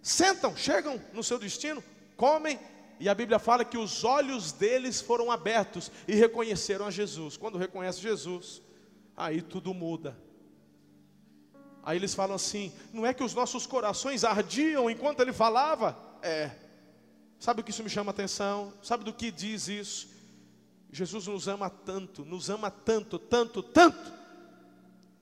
sentam, 0.00 0.56
chegam 0.56 1.02
no 1.12 1.24
seu 1.24 1.36
destino, 1.36 1.82
comem, 2.16 2.60
e 3.00 3.08
a 3.08 3.14
Bíblia 3.14 3.40
fala 3.40 3.64
que 3.64 3.76
os 3.76 4.04
olhos 4.04 4.52
deles 4.52 5.00
foram 5.00 5.32
abertos 5.32 5.90
e 6.06 6.14
reconheceram 6.14 6.86
a 6.86 6.92
Jesus. 6.92 7.36
Quando 7.36 7.58
reconhece 7.58 8.00
Jesus, 8.00 8.62
aí 9.16 9.42
tudo 9.42 9.72
muda. 9.72 10.16
Aí 11.82 11.98
eles 11.98 12.14
falam 12.14 12.36
assim: 12.36 12.72
não 12.92 13.04
é 13.04 13.12
que 13.12 13.22
os 13.22 13.34
nossos 13.34 13.66
corações 13.66 14.24
ardiam 14.24 14.90
enquanto 14.90 15.20
ele 15.20 15.32
falava? 15.32 15.96
É. 16.22 16.50
Sabe 17.38 17.60
o 17.60 17.64
que 17.64 17.70
isso 17.70 17.82
me 17.82 17.90
chama 17.90 18.10
atenção? 18.10 18.72
Sabe 18.82 19.04
do 19.04 19.12
que 19.12 19.30
diz 19.30 19.68
isso? 19.68 20.08
Jesus 20.90 21.26
nos 21.26 21.48
ama 21.48 21.68
tanto, 21.68 22.24
nos 22.24 22.48
ama 22.48 22.70
tanto, 22.70 23.18
tanto, 23.18 23.62
tanto, 23.62 24.12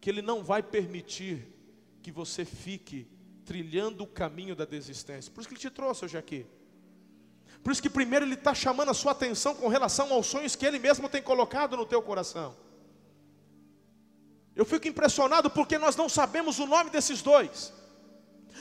que 0.00 0.10
Ele 0.10 0.20
não 0.20 0.44
vai 0.44 0.62
permitir 0.62 1.48
que 2.02 2.12
você 2.12 2.44
fique 2.44 3.08
trilhando 3.44 4.04
o 4.04 4.06
caminho 4.06 4.54
da 4.54 4.64
desistência. 4.64 5.32
Por 5.32 5.40
isso 5.40 5.48
que 5.48 5.54
Ele 5.54 5.60
te 5.60 5.70
trouxe 5.70 6.04
hoje 6.04 6.18
aqui. 6.18 6.46
Por 7.62 7.72
isso 7.72 7.82
que 7.82 7.88
primeiro 7.88 8.24
Ele 8.24 8.34
está 8.34 8.54
chamando 8.54 8.90
a 8.90 8.94
sua 8.94 9.12
atenção 9.12 9.54
com 9.54 9.66
relação 9.66 10.12
aos 10.12 10.26
sonhos 10.26 10.54
que 10.54 10.66
Ele 10.66 10.78
mesmo 10.78 11.08
tem 11.08 11.22
colocado 11.22 11.76
no 11.76 11.86
teu 11.86 12.02
coração. 12.02 12.54
Eu 14.54 14.64
fico 14.64 14.86
impressionado 14.88 15.50
porque 15.50 15.78
nós 15.78 15.96
não 15.96 16.08
sabemos 16.08 16.58
o 16.58 16.66
nome 16.66 16.90
desses 16.90 17.22
dois. 17.22 17.72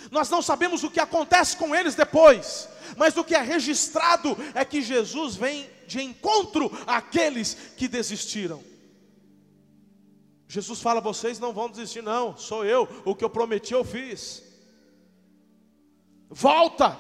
Nós 0.10 0.30
não 0.30 0.42
sabemos 0.42 0.84
o 0.84 0.90
que 0.90 1.00
acontece 1.00 1.56
com 1.58 1.76
eles 1.76 1.96
depois, 1.96 2.68
mas 2.98 3.16
o 3.18 3.24
que 3.24 3.36
é 3.36 3.42
registrado 3.42 4.36
é 4.56 4.64
que 4.66 4.82
Jesus 4.82 5.36
vem 5.36 5.70
de 5.86 6.02
encontro 6.02 6.72
àqueles 6.88 7.56
que 7.76 7.88
desistiram. 7.88 8.64
Jesus 10.48 10.82
fala: 10.82 11.02
vocês 11.02 11.40
não 11.40 11.54
vão 11.54 11.70
desistir, 11.70 12.02
não, 12.02 12.36
sou 12.38 12.66
eu, 12.66 12.88
o 13.06 13.16
que 13.16 13.24
eu 13.24 13.30
prometi 13.30 13.74
eu 13.74 13.84
fiz. 13.84 14.44
Volta, 16.30 16.98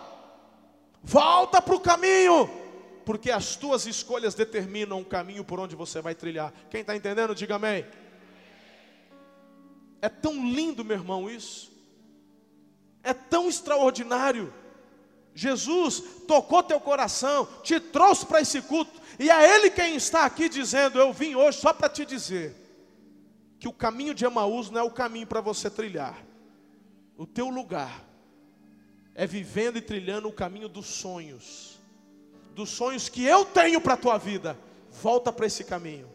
volta 1.01 1.61
para 1.61 1.75
o 1.75 1.79
caminho, 1.79 2.49
porque 3.05 3.31
as 3.31 3.55
tuas 3.55 3.85
escolhas 3.85 4.35
determinam 4.35 4.99
o 4.99 5.05
caminho 5.05 5.43
por 5.43 5.59
onde 5.59 5.75
você 5.75 6.01
vai 6.01 6.13
trilhar. 6.13 6.53
Quem 6.69 6.81
está 6.81 6.95
entendendo, 6.95 7.33
diga 7.33 7.55
amém. 7.55 7.85
É 10.01 10.09
tão 10.09 10.33
lindo, 10.51 10.83
meu 10.83 10.97
irmão, 10.97 11.29
isso. 11.29 11.71
É 13.03 13.13
tão 13.13 13.47
extraordinário. 13.47 14.53
Jesus 15.33 16.03
tocou 16.27 16.61
teu 16.61 16.79
coração, 16.79 17.47
te 17.63 17.79
trouxe 17.79 18.25
para 18.25 18.41
esse 18.41 18.61
culto, 18.61 18.99
e 19.17 19.29
é 19.29 19.55
Ele 19.55 19.69
quem 19.69 19.95
está 19.95 20.25
aqui 20.25 20.49
dizendo: 20.49 20.99
Eu 20.99 21.13
vim 21.13 21.35
hoje 21.35 21.59
só 21.59 21.71
para 21.71 21.87
te 21.87 22.05
dizer 22.05 22.55
que 23.59 23.67
o 23.67 23.73
caminho 23.73 24.13
de 24.13 24.25
Emaús 24.25 24.69
não 24.69 24.81
é 24.81 24.83
o 24.83 24.91
caminho 24.91 25.27
para 25.27 25.39
você 25.39 25.69
trilhar, 25.69 26.17
o 27.17 27.25
teu 27.25 27.49
lugar 27.49 28.03
é 29.15 29.25
vivendo 29.27 29.77
e 29.77 29.81
trilhando 29.81 30.27
o 30.27 30.33
caminho 30.33 30.67
dos 30.67 30.87
sonhos, 30.87 31.79
dos 32.53 32.69
sonhos 32.69 33.07
que 33.07 33.23
eu 33.23 33.45
tenho 33.45 33.79
para 33.79 33.93
a 33.93 33.97
tua 33.97 34.17
vida. 34.17 34.57
Volta 35.01 35.31
para 35.31 35.45
esse 35.45 35.63
caminho, 35.63 36.09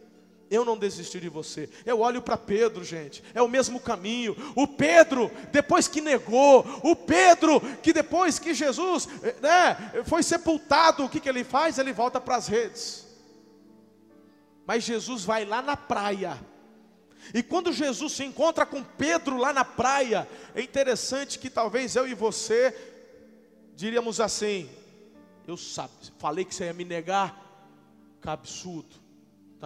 eu 0.51 0.65
não 0.65 0.77
desisti 0.77 1.19
de 1.21 1.29
você. 1.29 1.69
Eu 1.85 2.01
olho 2.01 2.23
para 2.23 2.37
Pedro, 2.37 2.85
gente, 2.85 3.23
é 3.35 3.43
o 3.43 3.49
mesmo 3.49 3.81
caminho. 3.81 4.37
O 4.55 4.67
Pedro, 4.67 5.31
depois 5.51 5.89
que 5.89 6.01
negou, 6.01 6.65
o 6.83 6.95
Pedro, 6.95 7.61
que 7.83 7.93
depois 7.93 8.39
que 8.39 8.55
Jesus 8.55 9.09
né, 9.41 10.03
foi 10.05 10.23
sepultado, 10.23 11.05
o 11.05 11.09
que, 11.09 11.21
que 11.21 11.29
ele 11.29 11.45
faz? 11.45 11.79
Ele 11.79 11.93
volta 11.93 12.21
para 12.21 12.37
as 12.37 12.47
redes. 12.47 13.07
Mas 14.67 14.85
Jesus 14.85 15.25
vai 15.25 15.45
lá 15.45 15.61
na 15.61 15.77
praia. 15.77 16.39
E 17.35 17.43
quando 17.43 17.73
Jesus 17.73 18.13
se 18.13 18.25
encontra 18.25 18.65
com 18.65 18.85
Pedro 18.85 19.37
lá 19.37 19.53
na 19.53 19.65
praia, 19.65 20.29
é 20.55 20.63
interessante 20.63 21.39
que 21.39 21.51
talvez 21.51 21.97
eu 21.97 22.07
e 22.07 22.15
você 22.15 22.75
diríamos 23.75 24.21
assim: 24.21 24.71
Eu 25.47 25.57
sabe, 25.57 25.93
falei 26.19 26.45
que 26.45 26.55
você 26.55 26.67
ia 26.67 26.73
me 26.73 26.85
negar, 26.85 27.37
que 28.23 28.29
absurdo. 28.29 29.06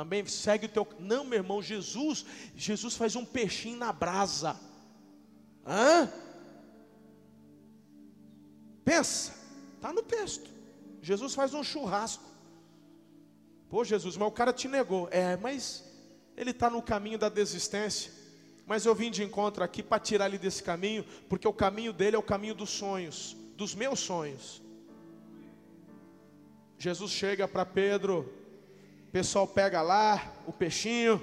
Também 0.00 0.24
segue 0.24 0.64
o 0.64 0.68
teu. 0.70 0.88
Não, 0.98 1.24
meu 1.24 1.40
irmão, 1.40 1.60
Jesus, 1.60 2.24
Jesus 2.56 2.96
faz 2.96 3.16
um 3.16 3.22
peixinho 3.22 3.76
na 3.76 3.92
brasa. 3.92 4.58
Hã? 5.66 6.10
Pensa, 8.82 9.34
está 9.76 9.92
no 9.92 10.02
texto. 10.02 10.48
Jesus 11.02 11.34
faz 11.34 11.52
um 11.52 11.62
churrasco. 11.62 12.24
Pô, 13.68 13.84
Jesus, 13.84 14.16
mas 14.16 14.26
o 14.26 14.30
cara 14.30 14.54
te 14.54 14.68
negou. 14.68 15.06
É, 15.10 15.36
mas 15.36 15.84
ele 16.34 16.52
está 16.52 16.70
no 16.70 16.80
caminho 16.80 17.18
da 17.18 17.28
desistência. 17.28 18.10
Mas 18.64 18.86
eu 18.86 18.94
vim 18.94 19.10
de 19.10 19.22
encontro 19.22 19.62
aqui 19.62 19.82
para 19.82 20.00
tirar 20.00 20.28
ele 20.28 20.38
desse 20.38 20.62
caminho, 20.62 21.04
porque 21.28 21.46
o 21.46 21.52
caminho 21.52 21.92
dele 21.92 22.16
é 22.16 22.18
o 22.18 22.22
caminho 22.22 22.54
dos 22.54 22.70
sonhos, 22.70 23.36
dos 23.54 23.74
meus 23.74 24.00
sonhos. 24.00 24.62
Jesus 26.78 27.10
chega 27.10 27.46
para 27.46 27.66
Pedro, 27.66 28.39
o 29.10 29.12
pessoal 29.12 29.44
pega 29.44 29.82
lá 29.82 30.22
o 30.46 30.52
peixinho. 30.52 31.20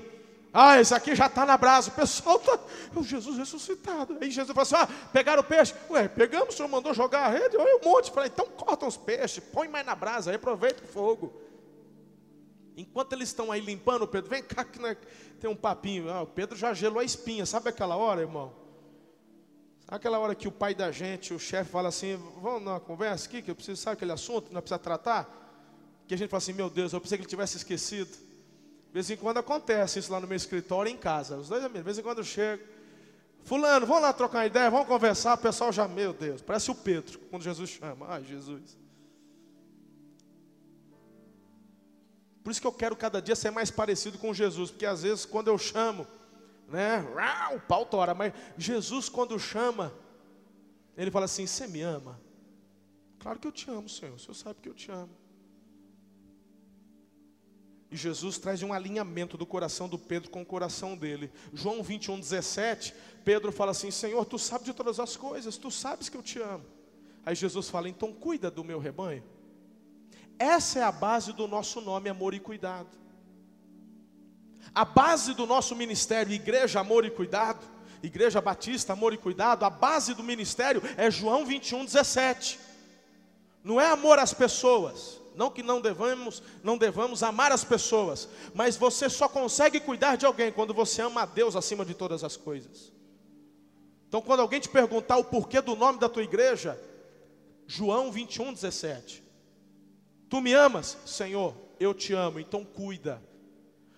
Ah, 0.53 0.77
esse 0.77 0.93
aqui 0.93 1.15
já 1.15 1.27
está 1.27 1.45
na 1.45 1.57
brasa. 1.57 1.89
O 1.89 1.93
pessoal 1.93 2.35
está. 2.35 2.59
O 2.93 3.01
Jesus 3.01 3.38
ressuscitado. 3.38 4.17
Aí 4.19 4.29
Jesus 4.29 4.53
falou 4.53 4.63
assim: 4.63 4.75
Ah, 4.75 5.09
pegaram 5.13 5.39
o 5.41 5.45
peixe. 5.45 5.73
Ué, 5.89 6.05
pegamos, 6.09 6.53
o 6.53 6.57
senhor 6.57 6.67
mandou 6.67 6.93
jogar 6.93 7.27
a 7.27 7.29
rede. 7.29 7.55
Olha 7.55 7.77
um 7.77 7.89
monte. 7.89 8.11
Falei, 8.11 8.29
então 8.29 8.45
cortam 8.45 8.89
os 8.89 8.97
peixes, 8.97 9.41
põe 9.41 9.69
mais 9.69 9.85
na 9.85 9.95
brasa, 9.95 10.35
aproveita 10.35 10.83
o 10.83 10.88
fogo. 10.88 11.33
Enquanto 12.75 13.13
eles 13.13 13.29
estão 13.29 13.53
aí 13.53 13.61
limpando, 13.61 14.05
Pedro, 14.05 14.29
vem 14.29 14.43
cá 14.43 14.65
que 14.65 14.79
tem 15.39 15.49
um 15.49 15.55
papinho. 15.55 16.09
Ah, 16.09 16.23
o 16.23 16.27
Pedro 16.27 16.57
já 16.57 16.73
gelou 16.73 16.99
a 16.99 17.05
espinha. 17.05 17.45
Sabe 17.45 17.69
aquela 17.69 17.95
hora, 17.95 18.19
irmão? 18.19 18.51
Aquela 19.88 20.19
hora 20.19 20.35
que 20.35 20.49
o 20.49 20.51
pai 20.51 20.75
da 20.75 20.91
gente, 20.91 21.33
o 21.33 21.39
chefe, 21.39 21.71
fala 21.71 21.88
assim: 21.88 22.17
Vamos 22.41 22.63
numa 22.63 22.81
conversa 22.81 23.29
aqui, 23.29 23.41
que 23.41 23.49
eu 23.49 23.55
preciso, 23.55 23.81
sabe 23.81 23.93
aquele 23.93 24.11
assunto, 24.11 24.51
não 24.51 24.59
precisa 24.59 24.77
tratar? 24.77 25.46
Que 26.08 26.14
a 26.14 26.18
gente 26.18 26.30
fala 26.30 26.39
assim, 26.39 26.53
meu 26.53 26.70
Deus, 26.70 26.93
eu 26.93 27.01
pensei 27.01 27.18
que 27.18 27.24
ele 27.24 27.30
tivesse 27.30 27.58
esquecido. 27.58 28.10
De 28.10 28.93
vez 28.93 29.10
em 29.10 29.18
quando 29.18 29.38
acontece 29.38 29.99
isso 29.99 30.12
lá 30.12 30.20
no 30.20 30.28
meu 30.28 30.38
escritório 30.38 30.89
em 30.89 30.97
casa. 30.97 31.38
Os 31.38 31.49
dois 31.49 31.64
amigos, 31.64 31.82
de 31.82 31.86
vez 31.86 31.97
em 31.97 32.01
quando 32.01 32.20
eu 32.20 32.24
chego. 32.24 32.64
Fulano, 33.43 33.86
vamos 33.86 34.01
lá 34.01 34.14
trocar 34.14 34.39
uma 34.39 34.45
ideia, 34.45 34.70
vamos 34.70 34.88
conversar. 34.88 35.34
O 35.36 35.38
pessoal 35.38 35.72
já, 35.72 35.88
meu 35.88 36.14
Deus, 36.14 36.41
parece 36.41 36.72
o 36.72 36.76
Pedro, 36.76 37.20
quando 37.30 37.43
Jesus 37.43 37.70
chama. 37.70 38.05
Ai, 38.10 38.24
Jesus. 38.24 38.78
Por 42.43 42.51
isso 42.51 42.62
que 42.62 42.68
eu 42.68 42.72
quero 42.72 42.95
cada 42.95 43.22
dia 43.22 43.36
ser 43.36 43.51
mais 43.51 43.70
parecido 43.70 44.18
com 44.18 44.34
Jesus, 44.34 44.72
porque 44.72 44.86
às 44.86 45.03
vezes 45.03 45.26
quando 45.26 45.49
eu 45.49 45.58
chamo, 45.58 46.08
né, 46.70 47.05
o 47.53 47.60
pau 47.60 47.86
tora, 47.86 48.14
mas 48.14 48.34
Jesus 48.58 49.10
quando 49.10 49.38
chama, 49.38 49.93
ele 50.95 51.12
fala 51.12 51.26
assim: 51.26 51.45
Você 51.45 51.68
me 51.68 51.82
ama? 51.82 52.18
Claro 53.20 53.38
que 53.38 53.47
eu 53.47 53.51
te 53.51 53.70
amo, 53.70 53.89
Senhor, 53.89 54.16
o 54.16 54.20
Senhor 54.20 54.34
sabe 54.34 54.60
que 54.62 54.70
eu 54.70 54.74
te 54.74 54.89
amo. 54.89 55.26
E 57.89 57.95
Jesus 57.95 58.38
traz 58.38 58.61
um 58.63 58.73
alinhamento 58.73 59.38
do 59.38 59.45
coração 59.45 59.88
do 59.88 59.97
Pedro 59.97 60.29
com 60.29 60.41
o 60.41 60.45
coração 60.45 60.97
dele. 60.97 61.31
João 61.53 61.81
21, 61.81 62.19
17, 62.19 62.93
Pedro 63.23 63.51
fala 63.51 63.71
assim: 63.71 63.91
Senhor, 63.91 64.25
tu 64.25 64.38
sabes 64.38 64.65
de 64.65 64.73
todas 64.73 64.99
as 64.99 65.15
coisas, 65.15 65.57
tu 65.57 65.71
sabes 65.71 66.09
que 66.09 66.17
eu 66.17 66.23
te 66.23 66.39
amo. 66.39 66.65
Aí 67.25 67.35
Jesus 67.35 67.69
fala: 67.69 67.88
então 67.88 68.11
cuida 68.13 68.51
do 68.51 68.63
meu 68.63 68.79
rebanho. 68.79 69.23
Essa 70.38 70.79
é 70.79 70.83
a 70.83 70.91
base 70.91 71.33
do 71.33 71.47
nosso 71.47 71.81
nome, 71.81 72.09
amor 72.09 72.33
e 72.33 72.39
cuidado. 72.39 72.89
A 74.73 74.85
base 74.85 75.33
do 75.33 75.45
nosso 75.45 75.75
ministério, 75.75 76.33
Igreja 76.33 76.79
Amor 76.79 77.05
e 77.05 77.09
Cuidado, 77.09 77.65
Igreja 78.03 78.39
Batista 78.39 78.93
Amor 78.93 79.13
e 79.13 79.17
Cuidado, 79.17 79.63
a 79.63 79.69
base 79.69 80.13
do 80.13 80.23
ministério 80.23 80.81
é 80.97 81.09
João 81.09 81.45
21, 81.45 81.85
17. 81.85 82.59
Não 83.63 83.81
é 83.81 83.89
amor 83.89 84.19
às 84.19 84.33
pessoas, 84.33 85.19
não 85.38 85.51
que 85.51 85.61
não 85.61 85.79
devamos, 85.79 86.41
não 86.63 86.77
devamos 86.77 87.21
amar 87.21 87.51
as 87.51 87.63
pessoas, 87.63 88.27
mas 88.55 88.75
você 88.75 89.07
só 89.07 89.29
consegue 89.29 89.79
cuidar 89.79 90.15
de 90.15 90.25
alguém 90.25 90.51
quando 90.51 90.73
você 90.73 91.03
ama 91.03 91.21
a 91.21 91.25
Deus 91.25 91.55
acima 91.55 91.85
de 91.85 91.93
todas 91.93 92.23
as 92.23 92.35
coisas. 92.35 92.91
Então, 94.07 94.19
quando 94.19 94.39
alguém 94.39 94.59
te 94.59 94.67
perguntar 94.67 95.17
o 95.17 95.23
porquê 95.23 95.61
do 95.61 95.75
nome 95.75 95.99
da 95.99 96.09
tua 96.09 96.23
igreja, 96.23 96.81
João 97.67 98.11
21, 98.11 98.51
17. 98.51 99.23
Tu 100.27 100.41
me 100.41 100.53
amas? 100.53 100.97
Senhor, 101.05 101.53
eu 101.79 101.93
te 101.93 102.13
amo, 102.13 102.39
então 102.39 102.65
cuida. 102.65 103.21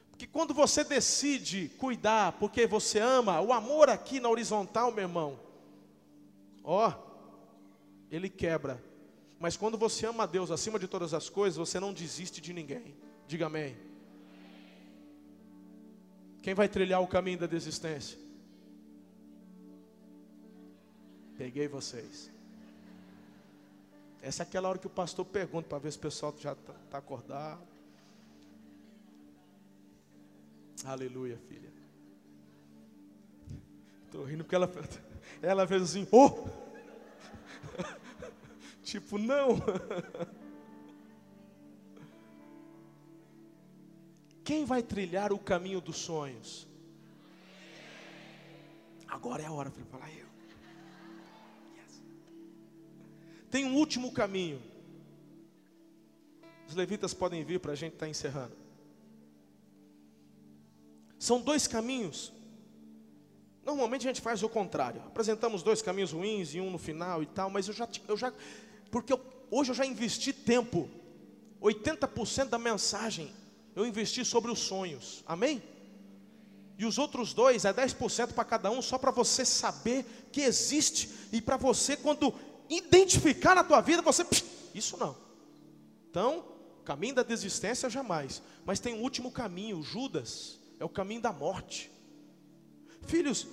Porque 0.09 0.27
quando 0.27 0.53
você 0.53 0.83
decide 0.83 1.69
cuidar, 1.77 2.33
porque 2.33 2.67
você 2.67 2.99
ama, 2.99 3.39
o 3.39 3.53
amor 3.53 3.87
aqui 3.89 4.19
na 4.19 4.27
horizontal, 4.27 4.91
meu 4.91 5.03
irmão, 5.03 5.39
ó, 6.65 6.91
ele 8.11 8.29
quebra 8.29 8.88
mas 9.39 9.55
quando 9.55 9.77
você 9.77 10.05
ama 10.05 10.23
a 10.23 10.27
Deus 10.27 10.51
acima 10.51 10.77
de 10.77 10.87
todas 10.87 11.13
as 11.13 11.29
coisas, 11.29 11.57
você 11.57 11.79
não 11.79 11.93
desiste 11.93 12.41
de 12.41 12.51
ninguém. 12.51 12.93
Diga 13.25 13.45
amém. 13.45 13.77
Quem 16.41 16.53
vai 16.53 16.67
trilhar 16.67 17.01
o 17.01 17.07
caminho 17.07 17.39
da 17.39 17.47
desistência? 17.47 18.17
Peguei 21.37 21.69
vocês. 21.69 22.29
Essa 24.21 24.43
é 24.43 24.45
aquela 24.45 24.67
hora 24.67 24.77
que 24.77 24.87
o 24.87 24.89
pastor 24.89 25.25
pergunta 25.25 25.69
para 25.69 25.79
ver 25.79 25.91
se 25.91 25.97
o 25.97 26.01
pessoal 26.01 26.35
já 26.37 26.51
está 26.51 26.73
tá 26.89 26.97
acordado. 26.97 27.65
Aleluia, 30.83 31.37
filha. 31.47 31.69
Estou 34.05 34.25
rindo 34.25 34.43
porque 34.43 34.55
ela, 34.55 34.69
ela 35.41 35.65
fez 35.65 35.81
assim, 35.83 36.07
oh! 36.11 36.68
Tipo, 38.89 39.19
não. 39.19 39.61
Quem 44.43 44.65
vai 44.65 44.81
trilhar 44.81 45.31
o 45.31 45.37
caminho 45.37 45.79
dos 45.79 45.97
sonhos? 45.97 46.67
Agora 49.07 49.43
é 49.43 49.45
a 49.45 49.51
hora 49.51 49.69
para 49.69 49.85
falar 49.85 50.09
eu. 50.11 50.25
Yes. 51.75 52.01
Tem 53.51 53.63
um 53.63 53.75
último 53.75 54.11
caminho. 54.11 54.59
Os 56.67 56.73
levitas 56.73 57.13
podem 57.13 57.43
vir 57.43 57.59
para 57.59 57.73
a 57.73 57.75
gente 57.75 57.93
estar 57.93 58.07
tá 58.07 58.09
encerrando. 58.09 58.57
São 61.19 61.39
dois 61.39 61.67
caminhos. 61.67 62.33
Normalmente 63.63 64.07
a 64.07 64.09
gente 64.11 64.21
faz 64.21 64.41
o 64.41 64.49
contrário. 64.49 65.03
Apresentamos 65.05 65.61
dois 65.61 65.79
caminhos 65.79 66.11
ruins 66.11 66.55
e 66.55 66.59
um 66.59 66.71
no 66.71 66.79
final 66.79 67.21
e 67.21 67.27
tal, 67.27 67.51
mas 67.51 67.67
eu 67.67 67.73
já, 67.75 67.87
eu 68.07 68.17
já 68.17 68.33
porque 68.91 69.13
eu, 69.13 69.21
hoje 69.51 69.71
eu 69.71 69.75
já 69.75 69.85
investi 69.85 70.33
tempo, 70.33 70.89
80% 71.61 72.49
da 72.49 72.57
mensagem 72.57 73.33
eu 73.75 73.85
investi 73.85 74.25
sobre 74.25 74.51
os 74.51 74.59
sonhos, 74.59 75.23
amém? 75.25 75.61
E 76.77 76.85
os 76.85 76.97
outros 76.97 77.33
dois 77.33 77.65
é 77.65 77.73
10% 77.73 78.33
para 78.33 78.43
cada 78.43 78.71
um, 78.71 78.81
só 78.81 78.97
para 78.97 79.11
você 79.11 79.45
saber 79.45 80.05
que 80.31 80.41
existe, 80.41 81.09
e 81.31 81.41
para 81.41 81.57
você, 81.57 81.95
quando 81.95 82.33
identificar 82.69 83.55
na 83.55 83.63
tua 83.63 83.81
vida, 83.81 84.01
você, 84.01 84.25
isso 84.73 84.97
não. 84.97 85.15
Então, 86.09 86.45
caminho 86.85 87.15
da 87.15 87.23
desistência 87.23 87.89
jamais, 87.89 88.41
mas 88.65 88.79
tem 88.79 88.95
um 88.95 89.03
último 89.03 89.31
caminho, 89.31 89.83
Judas, 89.83 90.57
é 90.79 90.85
o 90.85 90.89
caminho 90.89 91.21
da 91.21 91.31
morte. 91.31 91.91
Filhos, 93.05 93.45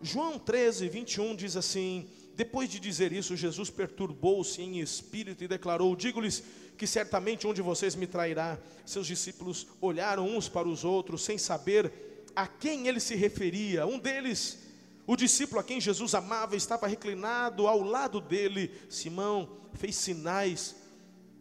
João 0.00 0.38
13, 0.38 0.88
21 0.88 1.36
diz 1.36 1.56
assim: 1.56 2.08
depois 2.40 2.70
de 2.70 2.80
dizer 2.80 3.12
isso, 3.12 3.36
Jesus 3.36 3.68
perturbou-se 3.68 4.62
em 4.62 4.80
espírito 4.80 5.44
e 5.44 5.46
declarou: 5.46 5.94
Digo-lhes 5.94 6.42
que 6.78 6.86
certamente 6.86 7.46
um 7.46 7.52
de 7.52 7.60
vocês 7.60 7.94
me 7.94 8.06
trairá. 8.06 8.58
Seus 8.86 9.06
discípulos 9.06 9.66
olharam 9.78 10.26
uns 10.26 10.48
para 10.48 10.66
os 10.66 10.82
outros, 10.82 11.22
sem 11.22 11.36
saber 11.36 11.92
a 12.34 12.46
quem 12.46 12.88
ele 12.88 12.98
se 12.98 13.14
referia. 13.14 13.86
Um 13.86 13.98
deles, 13.98 14.58
o 15.06 15.16
discípulo 15.16 15.60
a 15.60 15.62
quem 15.62 15.82
Jesus 15.82 16.14
amava, 16.14 16.56
estava 16.56 16.86
reclinado 16.86 17.66
ao 17.66 17.82
lado 17.82 18.22
dele. 18.22 18.70
Simão 18.88 19.46
fez 19.74 19.94
sinais 19.96 20.76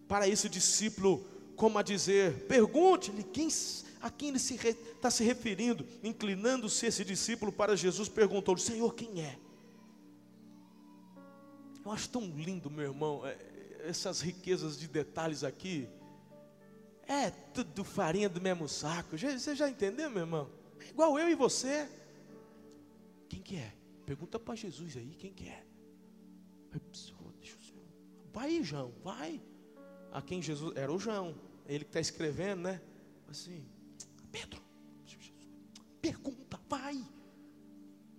para 0.05 0.27
esse 0.27 0.49
discípulo, 0.49 1.25
como 1.55 1.77
a 1.77 1.81
dizer: 1.81 2.45
Pergunte-lhe 2.45 3.23
quem, 3.23 3.47
a 4.01 4.09
quem 4.09 4.27
ele 4.27 4.37
está 4.37 4.57
se, 4.57 4.73
tá 4.73 5.09
se 5.09 5.23
referindo. 5.23 5.87
Inclinando-se 6.03 6.87
esse 6.87 7.05
discípulo 7.05 7.53
para 7.53 7.77
Jesus, 7.77 8.09
perguntou: 8.09 8.57
Senhor, 8.57 8.93
quem 8.93 9.21
é? 9.21 9.37
Eu 11.89 11.93
acho 11.93 12.07
tão 12.07 12.21
lindo, 12.21 12.69
meu 12.69 12.85
irmão, 12.85 13.25
é, 13.25 13.35
essas 13.79 14.21
riquezas 14.21 14.77
de 14.77 14.87
detalhes 14.87 15.43
aqui. 15.43 15.89
É 17.07 17.31
tudo 17.31 17.83
farinha 17.83 18.29
do 18.29 18.39
mesmo 18.39 18.69
saco. 18.69 19.17
Você 19.17 19.55
já 19.55 19.67
entendeu, 19.67 20.07
meu 20.11 20.21
irmão? 20.21 20.51
É 20.79 20.89
igual 20.89 21.17
eu 21.17 21.27
e 21.27 21.33
você. 21.33 21.89
Quem 23.27 23.41
que 23.41 23.55
é? 23.55 23.73
Pergunta 24.05 24.37
para 24.37 24.53
Jesus 24.53 24.95
aí, 24.97 25.15
quem 25.15 25.33
que 25.33 25.49
é? 25.49 25.65
Vai, 28.31 28.63
João, 28.63 28.93
vai. 29.03 29.41
A 30.11 30.21
quem 30.21 30.43
Jesus. 30.43 30.77
Era 30.77 30.93
o 30.93 30.99
João. 30.99 31.35
Ele 31.65 31.85
que 31.85 31.89
está 31.89 31.99
escrevendo, 31.99 32.61
né? 32.61 32.79
Assim, 33.27 33.65
Pedro, 34.31 34.61
pergunta, 35.99 36.59
vai. 36.69 37.03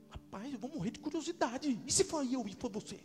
Rapaz, 0.08 0.52
eu 0.52 0.58
vou 0.58 0.70
morrer 0.70 0.90
de 0.90 0.98
curiosidade. 0.98 1.80
E 1.86 1.92
se 1.92 2.02
for 2.02 2.26
eu 2.26 2.44
e 2.48 2.56
for 2.56 2.68
você? 2.68 2.98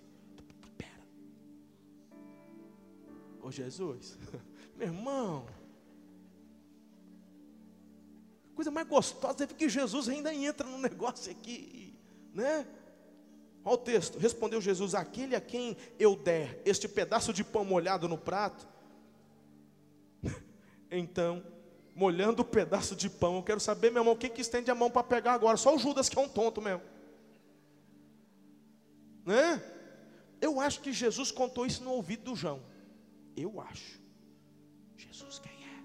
Ô 3.46 3.52
Jesus, 3.52 4.18
meu 4.76 4.88
irmão. 4.88 5.46
Coisa 8.56 8.72
mais 8.72 8.88
gostosa 8.88 9.44
é 9.44 9.48
que 9.48 9.70
Jesus 9.70 10.10
ainda 10.10 10.34
entra 10.34 10.68
no 10.68 10.80
negócio 10.80 11.32
aqui, 11.32 11.96
né? 12.34 12.66
Olha 13.64 13.76
o 13.76 13.78
texto. 13.78 14.18
Respondeu 14.18 14.60
Jesus: 14.60 14.96
Aquele 14.96 15.36
a 15.36 15.42
quem 15.42 15.78
eu 16.00 16.16
der 16.16 16.60
este 16.66 16.88
pedaço 16.88 17.32
de 17.32 17.44
pão 17.44 17.64
molhado 17.64 18.08
no 18.08 18.18
prato, 18.18 18.68
então, 20.90 21.46
molhando 21.94 22.42
o 22.42 22.46
pedaço 22.46 22.96
de 22.96 23.12
pão, 23.12 23.36
eu 23.36 23.44
quero 23.44 23.60
saber, 23.60 23.92
meu 23.92 24.02
irmão, 24.02 24.16
quem 24.16 24.32
que 24.32 24.42
estende 24.42 24.72
a 24.72 24.76
mão 24.76 24.90
para 24.90 25.04
pegar 25.04 25.34
agora? 25.34 25.56
Só 25.56 25.76
o 25.76 25.78
Judas 25.78 26.10
que 26.10 26.18
é 26.18 26.22
um 26.24 26.28
tonto 26.28 26.64
mesmo. 26.64 26.82
Né? 29.24 29.64
Eu 30.42 30.60
acho 30.60 30.82
que 30.82 30.92
Jesus 30.92 31.32
contou 31.32 31.64
isso 31.64 31.84
no 31.84 31.92
ouvido 31.92 32.24
do 32.24 32.36
João. 32.36 32.74
Eu 33.36 33.60
acho. 33.60 34.00
Jesus 34.96 35.40
quem 35.40 35.52
é? 35.52 35.84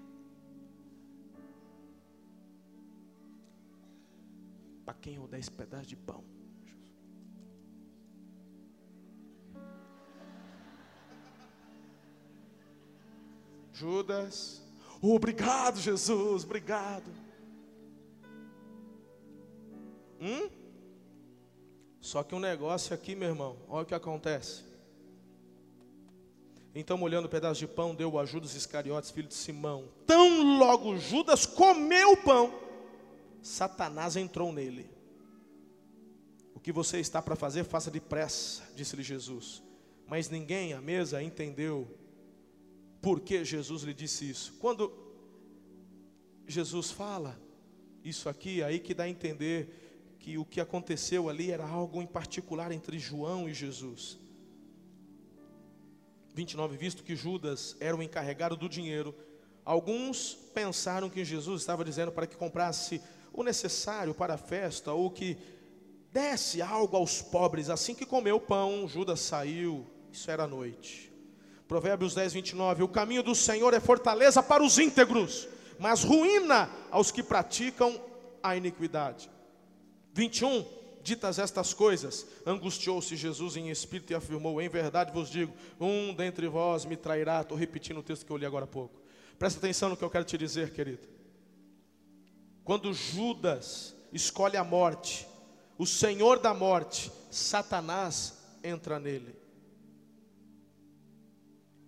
Para 4.85 4.93
quem 4.95 5.15
eu 5.15 5.27
der 5.27 5.39
esse 5.39 5.51
pedaço 5.51 5.87
de 5.87 5.95
pão? 5.95 6.23
Judas, 13.73 14.61
obrigado, 15.01 15.79
Jesus, 15.79 16.43
obrigado. 16.43 17.11
Hum? 20.19 20.49
Só 21.99 22.21
que 22.21 22.35
um 22.35 22.39
negócio 22.39 22.93
aqui, 22.93 23.15
meu 23.15 23.29
irmão, 23.29 23.57
olha 23.67 23.83
o 23.83 23.85
que 23.85 23.95
acontece. 23.95 24.70
Então, 26.73 26.97
molhando 26.97 27.27
o 27.27 27.29
pedaço 27.29 27.59
de 27.59 27.67
pão, 27.67 27.93
deu 27.93 28.17
a 28.17 28.25
Judas 28.25 28.55
Iscariotes, 28.55 29.11
filho 29.11 29.27
de 29.27 29.33
Simão. 29.33 29.89
Tão 30.05 30.57
logo 30.57 30.97
Judas 30.97 31.45
comeu 31.45 32.13
o 32.13 32.17
pão, 32.17 32.53
Satanás 33.41 34.15
entrou 34.15 34.53
nele. 34.53 34.89
O 36.55 36.59
que 36.59 36.71
você 36.71 36.99
está 36.99 37.21
para 37.21 37.35
fazer, 37.35 37.65
faça 37.65 37.91
depressa, 37.91 38.63
disse-lhe 38.75 39.03
Jesus. 39.03 39.61
Mas 40.07 40.29
ninguém 40.29 40.73
à 40.73 40.81
mesa 40.81 41.21
entendeu 41.21 41.87
por 43.01 43.19
que 43.19 43.43
Jesus 43.43 43.83
lhe 43.83 43.93
disse 43.93 44.29
isso. 44.29 44.53
Quando 44.59 44.93
Jesus 46.47 46.91
fala 46.91 47.39
isso 48.03 48.29
aqui, 48.29 48.61
aí 48.63 48.79
que 48.79 48.93
dá 48.93 49.03
a 49.03 49.09
entender 49.09 50.15
que 50.19 50.37
o 50.37 50.45
que 50.45 50.61
aconteceu 50.61 51.27
ali 51.27 51.51
era 51.51 51.65
algo 51.65 52.01
em 52.01 52.05
particular 52.05 52.71
entre 52.71 52.99
João 52.99 53.49
e 53.49 53.53
Jesus. 53.53 54.19
29, 56.33 56.77
visto 56.77 57.03
que 57.03 57.15
Judas 57.15 57.75
era 57.79 57.95
o 57.95 58.01
encarregado 58.01 58.55
do 58.55 58.69
dinheiro, 58.69 59.13
alguns 59.65 60.33
pensaram 60.53 61.09
que 61.09 61.25
Jesus 61.25 61.61
estava 61.61 61.83
dizendo 61.83 62.11
para 62.11 62.27
que 62.27 62.35
comprasse 62.35 63.01
o 63.33 63.43
necessário 63.43 64.13
para 64.13 64.35
a 64.35 64.37
festa, 64.37 64.91
ou 64.93 65.09
que 65.09 65.37
desse 66.11 66.61
algo 66.61 66.97
aos 66.97 67.21
pobres. 67.21 67.69
Assim 67.69 67.95
que 67.95 68.05
comeu 68.05 68.37
o 68.37 68.41
pão, 68.41 68.87
Judas 68.87 69.19
saiu, 69.21 69.85
isso 70.11 70.29
era 70.29 70.47
noite. 70.47 71.11
Provérbios 71.67 72.13
10, 72.13 72.33
29, 72.33 72.83
o 72.83 72.87
caminho 72.87 73.23
do 73.23 73.33
Senhor 73.33 73.73
é 73.73 73.79
fortaleza 73.79 74.43
para 74.43 74.61
os 74.61 74.77
íntegros, 74.77 75.47
mas 75.79 76.03
ruína 76.03 76.69
aos 76.89 77.11
que 77.11 77.23
praticam 77.23 77.99
a 78.43 78.55
iniquidade. 78.57 79.29
21, 80.13 80.65
ditas 81.03 81.39
estas 81.39 81.73
coisas, 81.73 82.25
angustiou-se 82.45 83.15
Jesus 83.15 83.55
em 83.55 83.69
espírito 83.69 84.11
e 84.11 84.15
afirmou: 84.15 84.61
Em 84.61 84.69
verdade 84.69 85.11
vos 85.11 85.29
digo, 85.29 85.53
um 85.79 86.13
dentre 86.13 86.47
vós 86.47 86.85
me 86.85 86.95
trairá. 86.95 87.41
Estou 87.41 87.57
repetindo 87.57 87.99
o 87.99 88.03
texto 88.03 88.25
que 88.25 88.31
eu 88.31 88.37
li 88.37 88.45
agora 88.45 88.65
há 88.65 88.67
pouco. 88.67 89.01
Presta 89.37 89.59
atenção 89.59 89.89
no 89.89 89.97
que 89.97 90.03
eu 90.03 90.09
quero 90.09 90.25
te 90.25 90.37
dizer, 90.37 90.71
querido. 90.71 91.07
Quando 92.63 92.93
Judas 92.93 93.95
escolhe 94.13 94.55
a 94.55 94.63
morte, 94.63 95.27
o 95.77 95.85
Senhor 95.85 96.39
da 96.39 96.53
morte, 96.53 97.11
Satanás 97.31 98.37
entra 98.63 98.99
nele. 98.99 99.35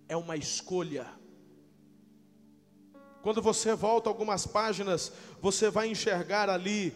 É 0.08 0.16
uma 0.16 0.36
escolha. 0.36 1.06
Quando 3.22 3.40
você 3.40 3.74
volta 3.74 4.08
algumas 4.08 4.46
páginas, 4.46 5.12
você 5.40 5.70
vai 5.70 5.88
enxergar 5.88 6.50
ali 6.50 6.92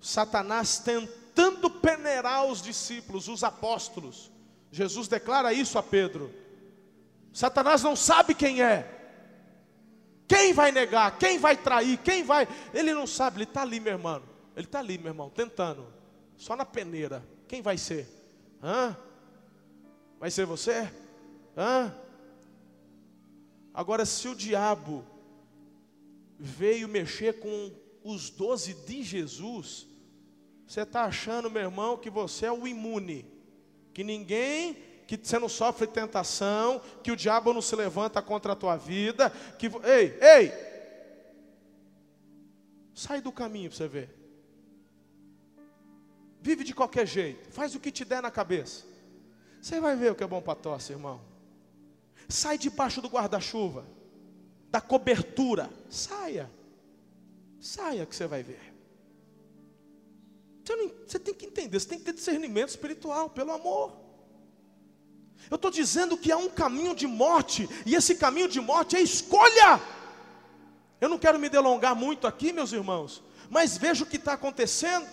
Satanás 0.00 0.78
tentando 0.78 1.70
peneirar 1.70 2.46
os 2.46 2.62
discípulos, 2.62 3.28
os 3.28 3.42
apóstolos. 3.42 4.30
Jesus 4.70 5.08
declara 5.08 5.52
isso 5.52 5.78
a 5.78 5.82
Pedro. 5.82 6.32
Satanás 7.32 7.82
não 7.82 7.94
sabe 7.94 8.34
quem 8.34 8.62
é. 8.62 8.92
Quem 10.28 10.52
vai 10.52 10.72
negar? 10.72 11.18
Quem 11.18 11.38
vai 11.38 11.56
trair? 11.56 11.98
Quem 11.98 12.22
vai? 12.22 12.48
Ele 12.74 12.92
não 12.92 13.06
sabe, 13.06 13.36
ele 13.36 13.44
está 13.44 13.62
ali, 13.62 13.78
meu 13.78 13.92
irmão. 13.92 14.22
Ele 14.56 14.66
está 14.66 14.78
ali, 14.78 14.98
meu 14.98 15.08
irmão, 15.08 15.30
tentando. 15.30 15.86
Só 16.36 16.56
na 16.56 16.64
peneira. 16.64 17.22
Quem 17.46 17.62
vai 17.62 17.78
ser? 17.78 18.08
Hã? 18.62 18.96
Vai 20.18 20.30
ser 20.30 20.46
você? 20.46 20.90
Hã? 21.56 21.94
Agora, 23.72 24.04
se 24.06 24.26
o 24.28 24.34
diabo 24.34 25.04
veio 26.38 26.88
mexer 26.88 27.38
com 27.38 27.70
os 28.06 28.30
doze 28.30 28.72
de 28.72 29.02
Jesus, 29.02 29.86
você 30.66 30.82
está 30.82 31.04
achando, 31.04 31.50
meu 31.50 31.62
irmão, 31.62 31.96
que 31.96 32.08
você 32.08 32.46
é 32.46 32.52
o 32.52 32.66
imune, 32.66 33.26
que 33.92 34.04
ninguém, 34.04 34.76
que 35.08 35.18
você 35.20 35.38
não 35.38 35.48
sofre 35.48 35.88
tentação, 35.88 36.80
que 37.02 37.10
o 37.10 37.16
diabo 37.16 37.52
não 37.52 37.60
se 37.60 37.74
levanta 37.74 38.22
contra 38.22 38.52
a 38.52 38.56
tua 38.56 38.76
vida, 38.76 39.30
que 39.58 39.66
ei, 39.66 40.16
ei, 40.20 40.52
sai 42.94 43.20
do 43.20 43.32
caminho 43.32 43.70
para 43.70 43.76
você 43.76 43.88
ver. 43.88 44.16
Vive 46.40 46.62
de 46.62 46.74
qualquer 46.74 47.06
jeito, 47.06 47.50
faz 47.50 47.74
o 47.74 47.80
que 47.80 47.90
te 47.90 48.04
der 48.04 48.22
na 48.22 48.30
cabeça. 48.30 48.84
Você 49.60 49.80
vai 49.80 49.96
ver 49.96 50.12
o 50.12 50.14
que 50.14 50.22
é 50.22 50.28
bom 50.28 50.40
para 50.40 50.54
tosse, 50.54 50.92
irmão. 50.92 51.20
Sai 52.28 52.56
debaixo 52.56 53.02
do 53.02 53.08
guarda-chuva, 53.08 53.84
da 54.70 54.80
cobertura, 54.80 55.68
saia. 55.90 56.48
Saia 57.60 58.06
que 58.06 58.14
você 58.14 58.26
vai 58.26 58.42
ver. 58.42 58.74
Você, 60.64 60.76
não, 60.76 60.90
você 61.06 61.18
tem 61.18 61.34
que 61.34 61.46
entender, 61.46 61.78
você 61.78 61.88
tem 61.88 61.98
que 61.98 62.04
ter 62.04 62.12
discernimento 62.12 62.70
espiritual, 62.70 63.30
pelo 63.30 63.52
amor. 63.52 63.92
Eu 65.50 65.54
estou 65.54 65.70
dizendo 65.70 66.16
que 66.16 66.32
há 66.32 66.36
um 66.36 66.48
caminho 66.48 66.94
de 66.94 67.06
morte, 67.06 67.68
e 67.84 67.94
esse 67.94 68.16
caminho 68.16 68.48
de 68.48 68.60
morte 68.60 68.96
é 68.96 69.00
escolha. 69.00 69.80
Eu 71.00 71.08
não 71.08 71.18
quero 71.18 71.38
me 71.38 71.48
delongar 71.48 71.94
muito 71.94 72.26
aqui, 72.26 72.52
meus 72.52 72.72
irmãos, 72.72 73.22
mas 73.48 73.76
veja 73.76 74.02
o 74.02 74.06
que 74.06 74.16
está 74.16 74.32
acontecendo. 74.32 75.06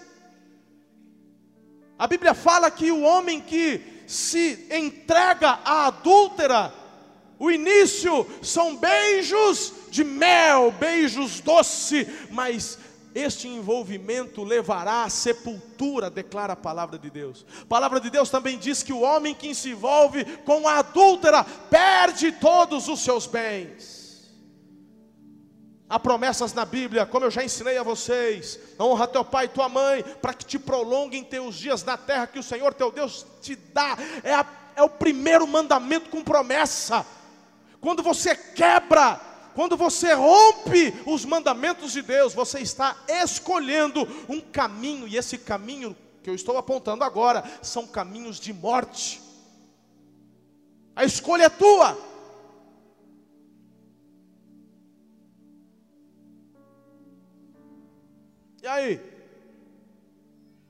A 2.00 2.08
Bíblia 2.08 2.34
fala 2.34 2.72
que 2.72 2.92
o 2.92 3.02
homem 3.02 3.40
que 3.40 3.80
se 4.08 4.68
entrega 4.72 5.60
à 5.64 5.88
adúltera, 5.88 6.74
o 7.38 7.52
início 7.52 8.26
são 8.42 8.76
beijos 8.76 9.74
de 9.94 10.04
mel, 10.04 10.72
beijos 10.72 11.40
doce, 11.40 12.08
mas 12.32 12.80
este 13.14 13.48
envolvimento 13.48 14.44
levará 14.44 15.04
à 15.04 15.10
sepultura, 15.10 16.10
declara 16.10 16.54
a 16.54 16.56
palavra 16.56 16.98
de 16.98 17.12
Deus. 17.12 17.46
A 17.62 17.66
palavra 17.66 18.00
de 18.00 18.10
Deus 18.10 18.32
também 18.32 18.58
diz 18.58 18.82
que 18.82 18.92
o 18.92 19.02
homem 19.02 19.36
que 19.36 19.54
se 19.54 19.70
envolve 19.70 20.26
com 20.38 20.68
a 20.68 20.80
adúltera 20.80 21.44
perde 21.70 22.32
todos 22.32 22.88
os 22.88 23.02
seus 23.02 23.28
bens. 23.28 24.34
Há 25.88 26.00
promessas 26.00 26.56
na 26.56 26.66
Bíblia, 26.66 27.06
como 27.06 27.28
eu 27.28 27.32
já 27.32 27.44
ensinei 27.44 27.78
a 27.78 27.84
vocês: 27.84 28.60
honra 28.80 29.08
teu 29.08 29.24
pai 29.24 29.46
e 29.46 29.50
tua 29.50 29.70
mãe, 29.70 30.04
para 30.20 30.34
que 30.34 30.44
te 30.44 30.58
prolonguem 30.58 31.24
teus 31.24 31.54
dias 31.54 31.84
na 31.84 31.98
terra 31.98 32.26
que 32.26 32.40
o 32.40 32.44
Senhor 32.44 32.74
teu 32.74 32.92
Deus 32.92 33.28
te 33.44 33.56
dá. 33.56 33.96
É, 34.24 34.34
a, 34.34 34.46
é 34.76 34.82
o 34.82 34.90
primeiro 34.90 35.46
mandamento 35.46 36.10
com 36.10 36.24
promessa. 36.24 37.06
Quando 37.80 38.02
você 38.02 38.36
quebra, 38.36 39.33
quando 39.54 39.78
você 39.78 40.14
rompe 40.14 40.94
os 41.06 41.26
mandamentos 41.26 41.92
de 41.92 42.02
Deus, 42.02 42.34
você 42.34 42.60
está 42.60 42.98
escolhendo 43.08 44.08
um 44.28 44.42
caminho, 44.42 45.08
e 45.08 45.18
esse 45.18 45.38
caminho 45.38 45.96
que 46.24 46.30
eu 46.30 46.36
estou 46.36 46.58
apontando 46.58 47.04
agora 47.04 47.44
são 47.62 47.86
caminhos 47.86 48.40
de 48.40 48.54
morte. 48.54 49.22
A 50.96 51.04
escolha 51.04 51.44
é 51.44 51.50
tua. 51.50 51.98
E 58.62 58.68
aí? 58.68 59.02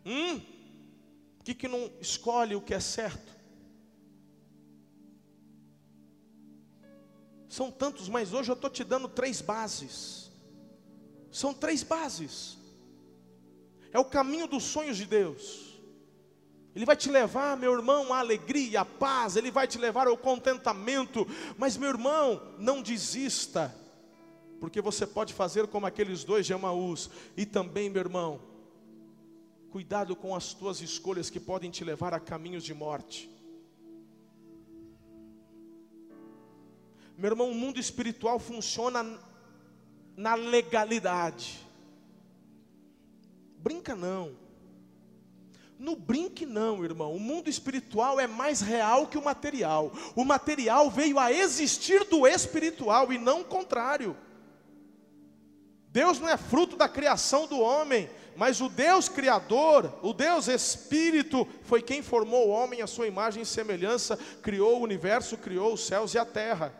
Hum? 0.03 0.39
Por 1.37 1.45
que, 1.45 1.53
que 1.53 1.67
não 1.67 1.91
escolhe 2.01 2.55
o 2.55 2.61
que 2.61 2.73
é 2.73 2.79
certo? 2.79 3.22
São 7.53 7.69
tantos, 7.69 8.09
mas 8.09 8.33
hoje 8.33 8.49
eu 8.49 8.55
estou 8.55 8.67
te 8.67 8.83
dando 8.83 9.07
três 9.07 9.39
bases. 9.39 10.31
São 11.31 11.53
três 11.53 11.83
bases. 11.83 12.57
É 13.91 13.99
o 13.99 14.05
caminho 14.05 14.47
dos 14.47 14.63
sonhos 14.63 14.97
de 14.97 15.05
Deus. 15.05 15.79
Ele 16.75 16.83
vai 16.83 16.95
te 16.95 17.11
levar, 17.11 17.55
meu 17.55 17.71
irmão, 17.71 18.11
à 18.11 18.17
alegria, 18.17 18.81
à 18.81 18.85
paz, 18.85 19.35
ele 19.35 19.51
vai 19.51 19.67
te 19.67 19.77
levar 19.77 20.07
ao 20.07 20.17
contentamento. 20.17 21.27
Mas, 21.55 21.77
meu 21.77 21.89
irmão, 21.89 22.41
não 22.57 22.81
desista, 22.81 23.71
porque 24.59 24.81
você 24.81 25.05
pode 25.05 25.31
fazer 25.31 25.67
como 25.67 25.85
aqueles 25.85 26.23
dois 26.23 26.47
de 26.47 26.55
Amaús. 26.55 27.07
E 27.37 27.45
também, 27.45 27.87
meu 27.87 28.01
irmão, 28.01 28.41
cuidado 29.69 30.15
com 30.15 30.35
as 30.35 30.55
tuas 30.55 30.81
escolhas 30.81 31.29
que 31.29 31.39
podem 31.39 31.69
te 31.69 31.83
levar 31.83 32.15
a 32.15 32.19
caminhos 32.19 32.63
de 32.63 32.73
morte. 32.73 33.29
Meu 37.17 37.31
irmão, 37.31 37.51
o 37.51 37.55
mundo 37.55 37.79
espiritual 37.79 38.39
funciona 38.39 39.19
na 40.15 40.35
legalidade. 40.35 41.65
Brinca 43.57 43.95
não. 43.95 44.35
No 45.77 45.95
brinque 45.95 46.45
não, 46.45 46.83
irmão. 46.83 47.15
O 47.15 47.19
mundo 47.19 47.49
espiritual 47.49 48.19
é 48.19 48.27
mais 48.27 48.61
real 48.61 49.07
que 49.07 49.17
o 49.17 49.23
material. 49.23 49.91
O 50.15 50.23
material 50.23 50.89
veio 50.89 51.19
a 51.19 51.31
existir 51.31 52.05
do 52.05 52.25
espiritual 52.25 53.11
e 53.11 53.17
não 53.17 53.41
o 53.41 53.45
contrário. 53.45 54.15
Deus 55.89 56.19
não 56.19 56.27
é 56.27 56.37
fruto 56.37 56.75
da 56.75 56.89
criação 56.89 57.45
do 57.45 57.59
homem, 57.59 58.09
mas 58.35 58.61
o 58.61 58.67
Deus 58.69 59.07
criador, 59.07 59.93
o 60.01 60.11
Deus 60.11 60.47
espírito, 60.47 61.47
foi 61.63 61.81
quem 61.81 62.01
formou 62.01 62.47
o 62.47 62.51
homem 62.51 62.81
à 62.81 62.87
sua 62.87 63.05
imagem 63.05 63.43
e 63.43 63.45
semelhança, 63.45 64.17
criou 64.41 64.79
o 64.79 64.83
universo, 64.83 65.37
criou 65.37 65.73
os 65.73 65.85
céus 65.85 66.13
e 66.13 66.17
a 66.17 66.25
terra. 66.25 66.73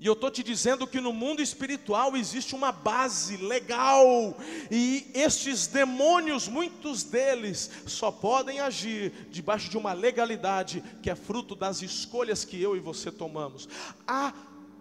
E 0.00 0.06
eu 0.06 0.12
estou 0.12 0.30
te 0.30 0.44
dizendo 0.44 0.86
que 0.86 1.00
no 1.00 1.12
mundo 1.12 1.42
espiritual 1.42 2.16
existe 2.16 2.54
uma 2.54 2.70
base 2.70 3.36
legal, 3.36 4.36
e 4.70 5.10
estes 5.12 5.66
demônios, 5.66 6.46
muitos 6.46 7.02
deles, 7.02 7.68
só 7.84 8.12
podem 8.12 8.60
agir 8.60 9.12
debaixo 9.30 9.68
de 9.68 9.76
uma 9.76 9.92
legalidade 9.92 10.84
que 11.02 11.10
é 11.10 11.16
fruto 11.16 11.56
das 11.56 11.82
escolhas 11.82 12.44
que 12.44 12.62
eu 12.62 12.76
e 12.76 12.80
você 12.80 13.10
tomamos. 13.10 13.68
Há 14.06 14.32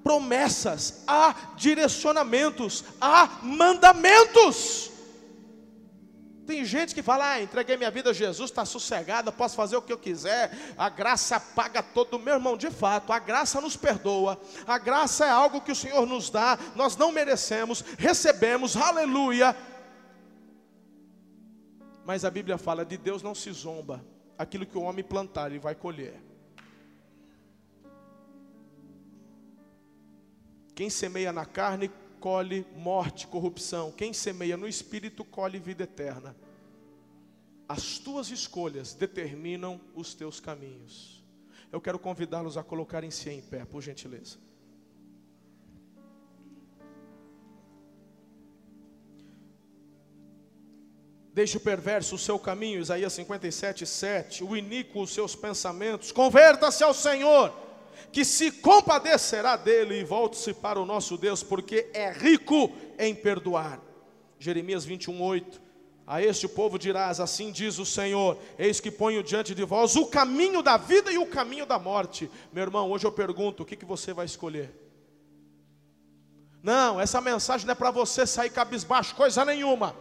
promessas, 0.03 1.03
há 1.07 1.53
direcionamentos, 1.57 2.83
há 3.01 3.39
mandamentos. 3.41 4.91
Tem 6.47 6.63
gente 6.63 6.95
que 6.95 7.03
fala, 7.03 7.33
ah, 7.33 7.41
entreguei 7.41 7.75
minha 7.75 7.91
vida 7.91 8.11
a 8.11 8.13
Jesus, 8.13 8.49
está 8.49 8.63
sossegada, 8.63 9.33
posso 9.33 9.53
fazer 9.53 9.75
o 9.75 9.81
que 9.81 9.91
eu 9.91 9.97
quiser, 9.97 10.49
a 10.77 10.87
graça 10.87 11.37
paga 11.41 11.83
todo. 11.83 12.17
Meu 12.17 12.35
irmão, 12.35 12.55
de 12.55 12.71
fato, 12.71 13.11
a 13.11 13.19
graça 13.19 13.59
nos 13.59 13.75
perdoa, 13.75 14.39
a 14.65 14.77
graça 14.77 15.25
é 15.25 15.29
algo 15.29 15.59
que 15.59 15.73
o 15.73 15.75
Senhor 15.75 16.07
nos 16.07 16.29
dá, 16.29 16.57
nós 16.73 16.95
não 16.95 17.11
merecemos, 17.11 17.83
recebemos, 17.97 18.77
aleluia. 18.77 19.53
Mas 22.05 22.23
a 22.23 22.31
Bíblia 22.31 22.57
fala: 22.57 22.85
de 22.85 22.95
Deus 22.95 23.21
não 23.21 23.35
se 23.35 23.51
zomba, 23.51 24.01
aquilo 24.37 24.65
que 24.65 24.77
o 24.77 24.83
homem 24.83 25.03
plantar, 25.03 25.47
ele 25.49 25.59
vai 25.59 25.75
colher. 25.75 26.23
Quem 30.73 30.89
semeia 30.89 31.33
na 31.33 31.45
carne, 31.45 31.91
colhe 32.19 32.65
morte, 32.75 33.27
corrupção. 33.27 33.91
Quem 33.91 34.13
semeia 34.13 34.57
no 34.57 34.67
espírito, 34.67 35.23
colhe 35.23 35.59
vida 35.59 35.83
eterna. 35.83 36.35
As 37.67 37.99
tuas 37.99 38.29
escolhas 38.29 38.93
determinam 38.93 39.79
os 39.93 40.13
teus 40.13 40.39
caminhos. 40.39 41.23
Eu 41.71 41.81
quero 41.81 41.99
convidá-los 41.99 42.57
a 42.57 42.63
colocarem 42.63 43.11
si 43.11 43.29
em 43.29 43.41
pé, 43.41 43.65
por 43.65 43.81
gentileza. 43.81 44.37
Deixe 51.33 51.57
o 51.57 51.59
perverso 51.59 52.15
o 52.15 52.17
seu 52.17 52.39
caminho, 52.39 52.79
Isaías 52.79 53.13
57, 53.13 53.85
7. 53.85 54.43
O 54.43 54.57
iníquo 54.57 55.01
os 55.01 55.11
seus 55.11 55.35
pensamentos. 55.35 56.11
Converta-se 56.11 56.83
ao 56.83 56.95
Senhor 56.95 57.66
que 58.11 58.25
se 58.25 58.51
compadecerá 58.51 59.55
dele 59.55 59.99
e 59.99 60.03
volte-se 60.03 60.53
para 60.53 60.79
o 60.79 60.85
nosso 60.85 61.17
Deus, 61.17 61.43
porque 61.43 61.89
é 61.93 62.11
rico 62.11 62.71
em 62.97 63.13
perdoar. 63.13 63.79
Jeremias 64.39 64.85
21, 64.85 65.21
8. 65.21 65.61
A 66.05 66.21
este 66.21 66.47
povo 66.47 66.79
dirás: 66.79 67.19
Assim 67.19 67.51
diz 67.51 67.77
o 67.79 67.85
Senhor: 67.85 68.37
Eis 68.57 68.79
que 68.79 68.89
ponho 68.89 69.21
diante 69.21 69.53
de 69.53 69.63
vós 69.65 69.95
o 69.95 70.05
caminho 70.05 70.63
da 70.63 70.77
vida 70.77 71.11
e 71.11 71.17
o 71.17 71.25
caminho 71.25 71.65
da 71.65 71.77
morte. 71.77 72.31
Meu 72.53 72.63
irmão, 72.63 72.89
hoje 72.89 73.05
eu 73.05 73.11
pergunto: 73.11 73.63
o 73.63 73.65
que, 73.65 73.75
que 73.75 73.85
você 73.85 74.13
vai 74.13 74.25
escolher? 74.25 74.73
Não, 76.63 76.99
essa 76.99 77.21
mensagem 77.21 77.65
não 77.65 77.73
é 77.73 77.75
para 77.75 77.91
você 77.91 78.25
sair 78.25 78.49
cabisbaixo, 78.49 79.15
coisa 79.15 79.43
nenhuma. 79.43 79.95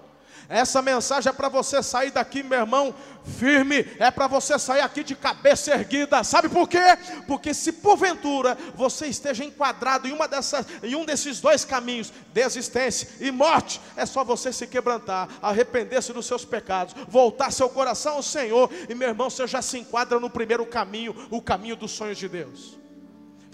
Essa 0.48 0.80
mensagem 0.80 1.30
é 1.30 1.32
para 1.32 1.48
você 1.48 1.82
sair 1.82 2.10
daqui, 2.10 2.42
meu 2.42 2.60
irmão, 2.60 2.94
firme, 3.38 3.86
é 3.98 4.10
para 4.10 4.26
você 4.26 4.58
sair 4.58 4.80
aqui 4.80 5.02
de 5.02 5.14
cabeça 5.14 5.72
erguida. 5.72 6.22
Sabe 6.22 6.48
por 6.48 6.68
quê? 6.68 6.78
Porque 7.26 7.52
se 7.52 7.72
porventura 7.72 8.56
você 8.74 9.06
esteja 9.06 9.44
enquadrado 9.44 10.06
em 10.06 10.12
uma 10.12 10.28
dessas, 10.28 10.64
em 10.82 10.94
um 10.94 11.04
desses 11.04 11.40
dois 11.40 11.64
caminhos, 11.64 12.12
desistência 12.32 13.08
e 13.20 13.30
morte, 13.30 13.80
é 13.96 14.06
só 14.06 14.22
você 14.22 14.52
se 14.52 14.66
quebrantar, 14.66 15.28
arrepender-se 15.42 16.12
dos 16.12 16.26
seus 16.26 16.44
pecados, 16.44 16.94
voltar 17.08 17.50
seu 17.50 17.68
coração 17.68 18.14
ao 18.14 18.22
Senhor, 18.22 18.70
e 18.88 18.94
meu 18.94 19.08
irmão, 19.08 19.28
você 19.28 19.46
já 19.46 19.60
se 19.60 19.78
enquadra 19.78 20.20
no 20.20 20.30
primeiro 20.30 20.64
caminho, 20.64 21.14
o 21.30 21.42
caminho 21.42 21.76
dos 21.76 21.90
sonhos 21.90 22.18
de 22.18 22.28
Deus 22.28 22.85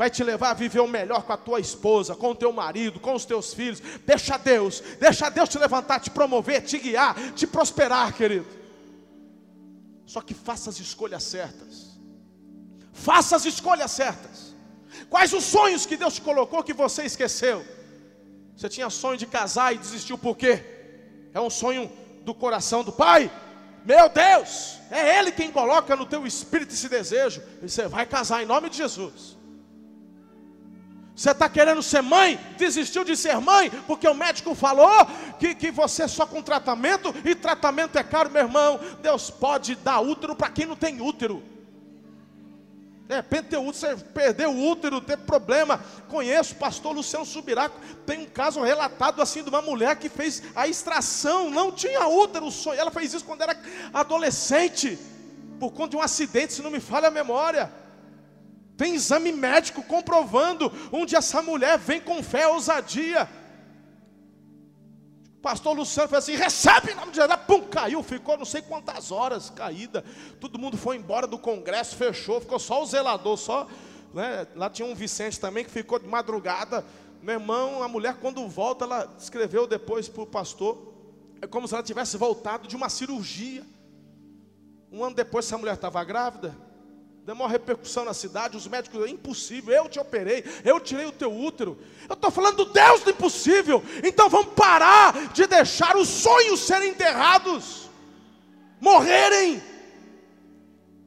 vai 0.03 0.11
te 0.11 0.25
levar 0.25 0.51
a 0.51 0.55
viver 0.55 0.81
o 0.81 0.89
melhor 0.89 1.23
com 1.23 1.33
a 1.33 1.37
tua 1.37 1.61
esposa, 1.61 2.17
com 2.17 2.33
o 2.33 2.35
teu 2.35 2.53
marido, 2.53 2.99
com 2.99 3.15
os 3.15 3.25
teus 3.25 3.55
filhos. 3.55 3.81
Deixa 4.05 4.37
Deus, 4.37 4.83
deixa 4.99 5.31
Deus 5.31 5.49
te 5.49 5.57
levantar, 5.59 6.01
te 6.01 6.11
promover, 6.11 6.61
te 6.63 6.77
guiar, 6.77 7.15
te 7.35 7.47
prosperar, 7.47 8.13
querido. 8.13 8.49
Só 10.05 10.21
que 10.21 10.35
faça 10.35 10.71
as 10.71 10.81
escolhas 10.81 11.23
certas. 11.23 12.01
Faça 12.93 13.37
as 13.37 13.45
escolhas 13.45 13.93
certas. 13.93 14.57
Quais 15.09 15.33
os 15.33 15.45
sonhos 15.45 15.87
que 15.87 15.97
Deus 15.97 16.15
te 16.15 16.21
colocou 16.21 16.65
que 16.65 16.73
você 16.73 17.05
esqueceu? 17.05 17.65
Você 18.57 18.69
tinha 18.69 18.91
sonho 18.91 19.17
de 19.17 19.27
casar 19.27 19.73
e 19.73 19.79
desistiu 19.79 20.19
por 20.19 20.37
quê? 20.37 20.65
É 21.33 21.41
um 21.41 21.49
sonho 21.49 21.89
do 22.25 22.35
coração 22.35 22.83
do 22.83 22.91
pai? 22.91 23.31
Meu 23.85 24.09
Deus, 24.09 24.81
é 24.91 25.21
Ele 25.21 25.31
quem 25.31 25.53
coloca 25.53 25.95
no 25.95 26.07
teu 26.07 26.27
espírito 26.27 26.75
esse 26.75 26.89
desejo. 26.89 27.41
E 27.63 27.69
você 27.69 27.87
vai 27.87 28.05
casar 28.05 28.43
em 28.43 28.47
nome 28.47 28.69
de 28.69 28.79
Jesus. 28.79 29.41
Você 31.23 31.31
está 31.31 31.49
querendo 31.49 31.81
ser 31.85 32.03
mãe? 32.03 32.37
Desistiu 32.59 33.05
de 33.05 33.17
ser 33.17 33.41
mãe 33.41 33.71
porque 33.87 34.09
o 34.09 34.15
médico 34.15 34.57
falou 34.57 35.07
que, 35.39 35.55
que 35.55 35.71
você 35.71 36.03
é 36.03 36.09
só 36.09 36.27
com 36.27 36.43
tratamento 36.43 37.15
e 37.25 37.33
tratamento 37.33 37.97
é 37.97 38.03
caro, 38.03 38.29
meu 38.29 38.43
irmão. 38.43 38.81
Deus 39.01 39.31
pode 39.31 39.77
dar 39.77 40.01
útero 40.01 40.35
para 40.35 40.51
quem 40.51 40.67
não 40.67 40.75
tem 40.75 41.01
útero. 41.01 41.41
De 43.07 43.15
repente 43.15 43.55
você 43.55 43.95
perdeu 43.95 44.51
o 44.51 44.69
útero, 44.69 45.01
teve 45.01 45.23
problema. 45.23 45.81
Conheço 46.09 46.55
o 46.55 46.57
pastor 46.57 46.93
Luciano 46.93 47.25
Subiraco. 47.25 47.79
Tem 48.05 48.23
um 48.23 48.29
caso 48.29 48.61
relatado 48.61 49.23
assim 49.23 49.45
de 49.45 49.49
uma 49.49 49.63
mulher 49.63 49.95
que 49.95 50.09
fez 50.09 50.43
a 50.57 50.67
extração, 50.67 51.49
não 51.49 51.71
tinha 51.71 52.05
útero. 52.05 52.49
Ela 52.77 52.91
fez 52.91 53.15
isso 53.15 53.25
quando 53.25 53.43
era 53.43 53.57
adolescente, 53.95 54.99
por 55.61 55.71
conta 55.71 55.91
de 55.91 55.97
um 55.99 56.03
acidente, 56.03 56.53
se 56.53 56.63
não 56.63 56.71
me 56.73 56.81
falha 56.81 57.07
a 57.07 57.13
memória. 57.13 57.82
Tem 58.77 58.95
exame 58.95 59.33
médico 59.33 59.83
comprovando 59.83 60.73
onde 60.91 61.15
essa 61.15 61.43
mulher 61.43 61.79
vem 61.79 62.01
com 62.01 62.23
fé 62.23 62.49
ousadia. 62.49 63.29
O 65.37 65.43
pastor 65.43 65.77
Luciano 65.77 66.09
fez 66.09 66.25
assim: 66.25 66.37
recebe 66.37 66.93
em 66.93 66.95
nome 66.95 67.11
de 67.11 67.17
Jesus. 67.17 67.39
Pum, 67.47 67.63
caiu, 67.63 68.03
ficou 68.03 68.37
não 68.37 68.45
sei 68.45 68.63
quantas 68.63 69.11
horas 69.11 69.51
caída. 69.51 70.05
Todo 70.41 70.59
mundo 70.59 70.77
foi 70.77 70.97
embora 70.97 71.27
do 71.27 71.39
congresso, 71.39 71.97
fechou, 71.97 72.41
ficou 72.41 72.59
só 72.59 72.83
o 72.83 72.87
zelador, 72.87 73.37
só. 73.37 73.67
Né? 74.15 74.47
Lá 74.55 74.71
tinha 74.71 74.87
um 74.87 74.95
Vicente 74.95 75.39
também 75.39 75.65
que 75.65 75.71
ficou 75.71 75.99
de 75.99 76.07
madrugada. 76.07 76.85
Meu 77.23 77.35
irmão, 77.35 77.83
a 77.83 77.89
mulher, 77.89 78.17
quando 78.21 78.47
volta, 78.49 78.85
ela 78.85 79.15
escreveu 79.19 79.67
depois 79.67 80.09
para 80.09 80.23
o 80.23 80.27
pastor. 80.27 80.93
É 81.41 81.47
como 81.47 81.69
se 81.69 81.75
ela 81.75 81.83
tivesse 81.83 82.17
voltado 82.17 82.67
de 82.67 82.75
uma 82.75 82.89
cirurgia. 82.89 83.65
Um 84.91 85.05
ano 85.05 85.15
depois, 85.15 85.47
essa 85.47 85.59
mulher 85.59 85.75
estava 85.75 86.03
grávida 86.05 86.72
deu 87.25 87.37
uma 87.37 87.49
repercussão 87.49 88.05
na 88.05 88.13
cidade, 88.13 88.57
os 88.57 88.67
médicos, 88.67 89.07
é 89.07 89.09
impossível, 89.09 89.73
eu 89.73 89.89
te 89.89 90.01
operei, 90.01 90.45
eu 90.65 90.81
tirei 90.81 91.07
o 91.07 91.13
teu 91.13 91.33
útero. 91.33 91.79
Eu 92.09 92.15
estou 92.15 92.33
falando 92.33 92.57
do 92.57 92.65
Deus 92.65 93.03
do 93.03 93.11
impossível. 93.11 93.83
Então 94.03 94.29
vamos 94.29 94.55
parar 94.55 95.33
de 95.33 95.47
deixar 95.47 95.97
os 95.97 96.09
sonhos 96.09 96.61
serem 96.61 96.91
enterrados, 96.91 97.89
morrerem. 98.81 99.63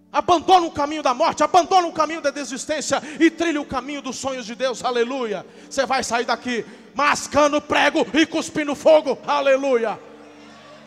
Abandona 0.10 0.66
o 0.66 0.72
caminho 0.72 1.04
da 1.04 1.14
morte, 1.14 1.44
abandona 1.44 1.88
o 1.88 1.92
caminho 1.92 2.22
da 2.22 2.32
desistência 2.32 3.04
e 3.20 3.30
trilha 3.30 3.60
o 3.60 3.66
caminho 3.66 4.02
dos 4.02 4.16
sonhos 4.16 4.46
de 4.46 4.56
Deus, 4.56 4.86
aleluia. 4.86 5.46
Você 5.70 5.86
vai 5.86 6.02
sair 6.02 6.24
daqui 6.24 6.66
mascando 6.94 7.60
prego 7.60 8.08
e 8.14 8.26
cuspindo 8.26 8.74
fogo. 8.74 9.18
Aleluia. 9.28 10.00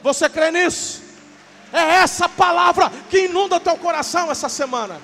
Você 0.02 0.26
crê 0.30 0.50
nisso? 0.50 1.02
É 1.70 1.96
essa 1.96 2.30
palavra 2.30 2.90
que 3.10 3.26
inunda 3.26 3.60
teu 3.60 3.76
coração 3.76 4.30
essa 4.30 4.48
semana. 4.48 4.98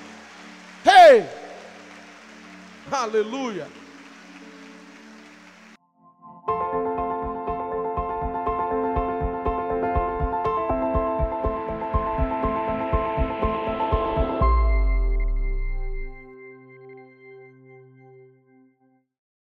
Hey! 0.85 1.27
Aleluia. 2.91 3.67